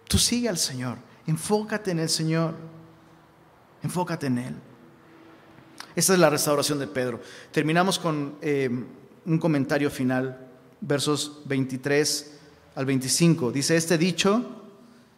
Tú 0.09 0.19
sigue 0.19 0.49
al 0.49 0.59
Señor, 0.59 0.99
enfócate 1.27 1.91
en 1.91 1.99
el 2.01 2.09
Señor, 2.09 2.55
enfócate 3.83 4.27
en 4.27 4.39
Él. 4.39 4.55
Esta 5.95 6.13
es 6.13 6.19
la 6.19 6.31
restauración 6.31 6.79
de 6.79 6.87
Pedro. 6.87 7.21
Terminamos 7.51 7.99
con 7.99 8.37
eh, 8.43 8.69
un 9.25 9.39
comentario 9.39 9.91
final, 9.91 10.49
versos 10.81 11.43
23 11.47 12.39
al 12.75 12.87
25. 12.87 13.51
Dice, 13.51 13.77
este 13.77 13.99
dicho 13.99 14.63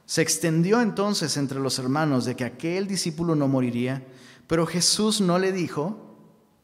se 0.07 0.23
extendió 0.23 0.81
entonces 0.81 1.37
entre 1.37 1.61
los 1.61 1.79
hermanos 1.79 2.25
de 2.25 2.35
que 2.35 2.45
aquel 2.45 2.87
discípulo 2.87 3.35
no 3.35 3.47
moriría, 3.47 4.07
pero 4.47 4.67
Jesús 4.67 5.21
no 5.21 5.39
le 5.39 5.53
dijo 5.53 6.08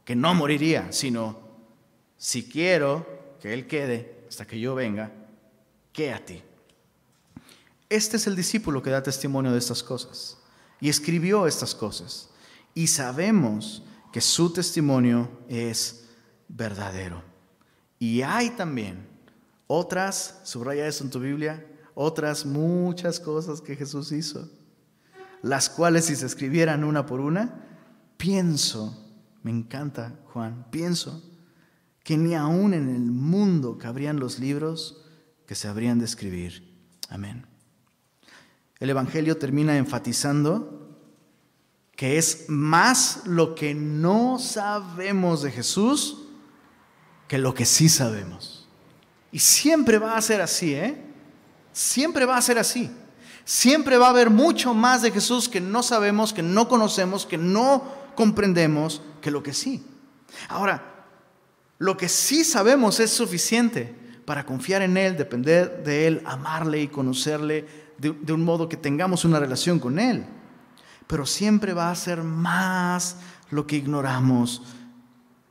que 0.05 0.15
no 0.17 0.35
moriría, 0.35 0.93
sino, 0.93 1.39
si 2.17 2.49
quiero 2.49 3.37
que 3.41 3.53
él 3.53 3.67
quede 3.67 4.25
hasta 4.29 4.47
que 4.47 4.59
yo 4.61 4.75
venga, 4.75 5.13
¿qué 5.93 6.13
a 6.13 6.25
ti? 6.25 6.43
Este 7.89 8.17
es 8.17 8.27
el 8.27 8.37
discípulo 8.37 8.83
que 8.83 8.91
da 8.91 9.03
testimonio 9.03 9.53
de 9.53 9.59
estas 9.59 9.83
cosas 9.83 10.39
y 10.81 10.89
escribió 10.89 11.47
estas 11.47 11.75
cosas. 11.75 12.31
Y 12.75 12.89
sabemos 12.89 13.83
que 14.13 14.21
su 14.21 14.53
testimonio 14.53 15.31
es 15.49 16.05
verdadero. 16.49 17.23
Y 17.99 18.23
hay 18.23 18.51
también 18.51 19.07
otras, 19.67 20.41
subraya 20.45 20.87
eso 20.87 21.05
en 21.05 21.11
tu 21.11 21.21
Biblia, 21.21 21.65
otras 21.95 22.45
muchas 22.45 23.21
cosas 23.21 23.61
que 23.61 23.77
Jesús 23.77 24.13
hizo, 24.13 24.51
las 25.43 25.71
cuales 25.71 26.07
si 26.07 26.17
se 26.17 26.27
escribieran 26.27 26.85
una 26.85 27.07
por 27.07 27.21
una, 27.21 27.65
pienso, 28.17 29.04
me 29.45 29.51
encanta 29.51 30.18
Juan, 30.32 30.66
pienso 30.70 31.22
que 32.03 32.16
ni 32.16 32.34
aún 32.34 32.74
en 32.74 32.88
el 32.88 33.03
mundo 33.03 33.78
cabrían 33.78 34.18
los 34.18 34.38
libros 34.38 35.05
que 35.47 35.55
se 35.55 35.68
habrían 35.68 35.99
de 35.99 36.07
escribir. 36.07 36.74
Amén. 37.11 37.47
El 38.80 38.90
Evangelio 38.90 39.36
termina 39.36 39.76
enfatizando 39.76 40.99
que 41.95 42.18
es 42.18 42.47
más 42.49 43.20
lo 43.26 43.55
que 43.55 43.74
no 43.74 44.38
sabemos 44.38 45.42
de 45.42 45.53
Jesús 45.53 46.22
que 47.28 47.38
lo 47.38 47.55
que 47.55 47.66
sí 47.66 47.88
sabemos. 47.88 48.66
Y 49.30 49.40
siempre 49.40 49.99
va 49.99 50.16
a 50.16 50.22
ser 50.22 50.40
así, 50.40 50.74
¿eh? 50.74 51.03
Siempre 51.72 52.24
va 52.24 52.36
a 52.36 52.42
ser 52.42 52.59
así. 52.59 52.90
Siempre 53.45 53.99
va 53.99 54.07
a 54.07 54.11
haber 54.11 54.30
mucho 54.30 54.72
más 54.72 55.03
de 55.03 55.11
Jesús 55.11 55.49
que 55.51 55.61
no 55.61 55.82
sabemos, 55.82 56.32
que 56.32 56.42
no 56.42 56.66
conocemos, 56.66 57.26
que 57.26 57.36
no 57.36 57.84
comprendemos, 58.14 59.03
que 59.25 59.31
lo 59.31 59.43
que 59.43 59.55
sí. 59.55 59.83
Ahora, 60.51 61.07
lo 61.79 61.97
que 61.97 62.11
sí 62.11 62.45
sabemos 62.45 63.01
es 63.01 63.11
suficiente 63.11 63.95
para 64.27 64.45
confiar 64.45 64.83
en 64.83 64.99
Él, 64.99 65.16
depender 65.16 65.83
de 65.83 66.07
Él, 66.07 66.22
amarle 66.27 66.83
y 66.83 66.89
conocerle 66.89 67.66
de, 67.97 68.11
un 68.11 68.45
modo 68.45 68.68
que 68.68 68.77
tengamos 68.77 69.25
una 69.25 69.41
relación 69.41 69.79
con 69.79 69.99
Él. 69.99 70.27
Pero 71.07 71.25
siempre 71.25 71.72
va 71.72 71.91
a 71.91 71.95
ser 71.95 72.22
más 72.22 73.16
lo 73.51 73.66
que 73.66 73.77
ignoramos, 73.77 74.61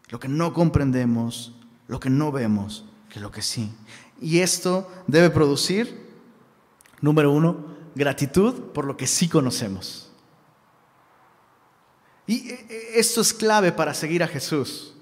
lo 0.09 0.19
que 0.19 0.27
no 0.27 0.53
comprendemos, 0.53 1.55
lo 1.87 1.99
que 1.99 2.11
no 2.11 2.31
vemos, 2.31 2.85
que 3.09 3.19
lo 3.19 3.31
que 3.31 3.41
sí. 3.41 3.73
Y 4.21 4.41
esto 4.41 4.87
debe 5.07 5.31
producir, 5.31 6.11
número 7.01 7.31
uno, 7.31 7.65
gratitud 7.95 8.53
por 8.71 8.85
lo 8.85 8.97
que 8.97 9.07
sí 9.07 9.27
conocemos. 9.27 10.12
Y 12.25 12.49
e, 12.49 12.65
e, 12.69 12.99
esto 12.99 13.21
es 13.21 13.33
clave 13.33 13.71
para 13.71 13.93
seguir 13.93 14.23
a 14.23 14.27
Jesús. 14.27 14.93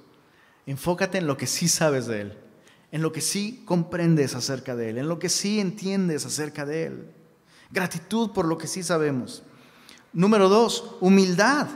Enfócate 0.66 1.18
en 1.18 1.28
lo 1.28 1.38
que 1.38 1.48
sí 1.48 1.68
sabes 1.68 2.08
de 2.08 2.22
Él, 2.22 2.38
en 2.92 3.02
lo 3.02 3.12
que 3.12 3.22
sí 3.22 3.64
comprendes 3.66 4.36
acerca 4.36 4.76
de 4.76 4.90
Él, 4.90 4.98
en 4.98 5.08
lo 5.08 5.20
que 5.20 5.30
sí 5.30 5.60
entiendes 5.60 6.26
acerca 6.26 6.66
de 6.66 6.86
Él. 6.86 7.12
Gratitud 7.72 8.32
por 8.32 8.46
lo 8.46 8.58
que 8.58 8.68
sí 8.68 8.84
sabemos. 8.84 9.44
Número 10.14 10.50
dos, 10.50 10.96
humildad 11.00 11.68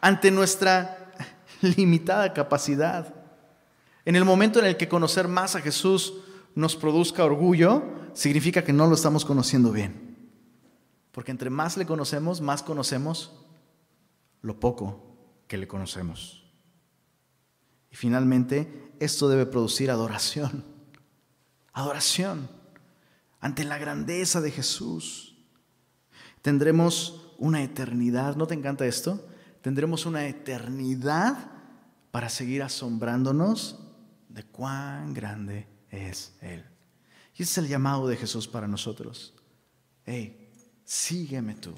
ante 0.00 0.30
nuestra 0.30 1.12
limitada 1.60 2.32
capacidad. 2.32 3.14
En 4.04 4.16
el 4.16 4.24
momento 4.24 4.58
en 4.58 4.66
el 4.66 4.76
que 4.76 4.88
conocer 4.88 5.28
más 5.28 5.54
a 5.54 5.60
Jesús 5.60 6.14
nos 6.54 6.76
produzca 6.76 7.24
orgullo, 7.24 7.82
significa 8.14 8.64
que 8.64 8.72
no 8.72 8.86
lo 8.86 8.94
estamos 8.94 9.24
conociendo 9.24 9.70
bien. 9.70 10.16
Porque 11.12 11.30
entre 11.30 11.50
más 11.50 11.76
le 11.76 11.84
conocemos, 11.84 12.40
más 12.40 12.62
conocemos 12.62 13.32
lo 14.42 14.60
poco 14.60 15.16
que 15.46 15.58
le 15.58 15.68
conocemos. 15.68 16.44
Y 17.90 17.96
finalmente, 17.96 18.92
esto 19.00 19.28
debe 19.28 19.46
producir 19.46 19.90
adoración. 19.90 20.64
Adoración 21.72 22.48
ante 23.40 23.64
la 23.64 23.78
grandeza 23.78 24.40
de 24.40 24.50
Jesús. 24.50 25.36
Tendremos 26.42 27.34
una 27.38 27.62
eternidad, 27.62 28.36
¿no 28.36 28.46
te 28.46 28.54
encanta 28.54 28.86
esto? 28.86 29.26
Tendremos 29.62 30.06
una 30.06 30.26
eternidad 30.26 31.50
para 32.10 32.28
seguir 32.28 32.62
asombrándonos 32.62 33.78
de 34.28 34.44
cuán 34.44 35.14
grande 35.14 35.66
es 35.90 36.36
Él. 36.40 36.64
Y 37.34 37.42
ese 37.42 37.52
es 37.52 37.58
el 37.58 37.68
llamado 37.68 38.08
de 38.08 38.16
Jesús 38.16 38.48
para 38.48 38.66
nosotros. 38.66 39.34
Hey, 40.04 40.50
sígueme 40.84 41.54
tú. 41.54 41.74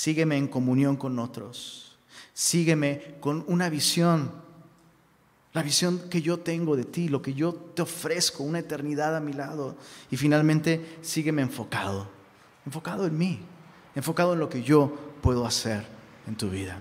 Sígueme 0.00 0.38
en 0.38 0.48
comunión 0.48 0.96
con 0.96 1.18
otros. 1.18 1.94
Sígueme 2.32 3.16
con 3.20 3.44
una 3.48 3.68
visión. 3.68 4.32
La 5.52 5.62
visión 5.62 6.08
que 6.08 6.22
yo 6.22 6.38
tengo 6.38 6.74
de 6.74 6.84
ti, 6.84 7.10
lo 7.10 7.20
que 7.20 7.34
yo 7.34 7.52
te 7.52 7.82
ofrezco, 7.82 8.42
una 8.42 8.60
eternidad 8.60 9.14
a 9.14 9.20
mi 9.20 9.34
lado. 9.34 9.76
Y 10.10 10.16
finalmente, 10.16 10.96
sígueme 11.02 11.42
enfocado. 11.42 12.08
Enfocado 12.64 13.06
en 13.06 13.18
mí. 13.18 13.40
Enfocado 13.94 14.32
en 14.32 14.38
lo 14.40 14.48
que 14.48 14.62
yo 14.62 14.90
puedo 15.20 15.44
hacer 15.44 15.84
en 16.26 16.34
tu 16.34 16.48
vida. 16.48 16.80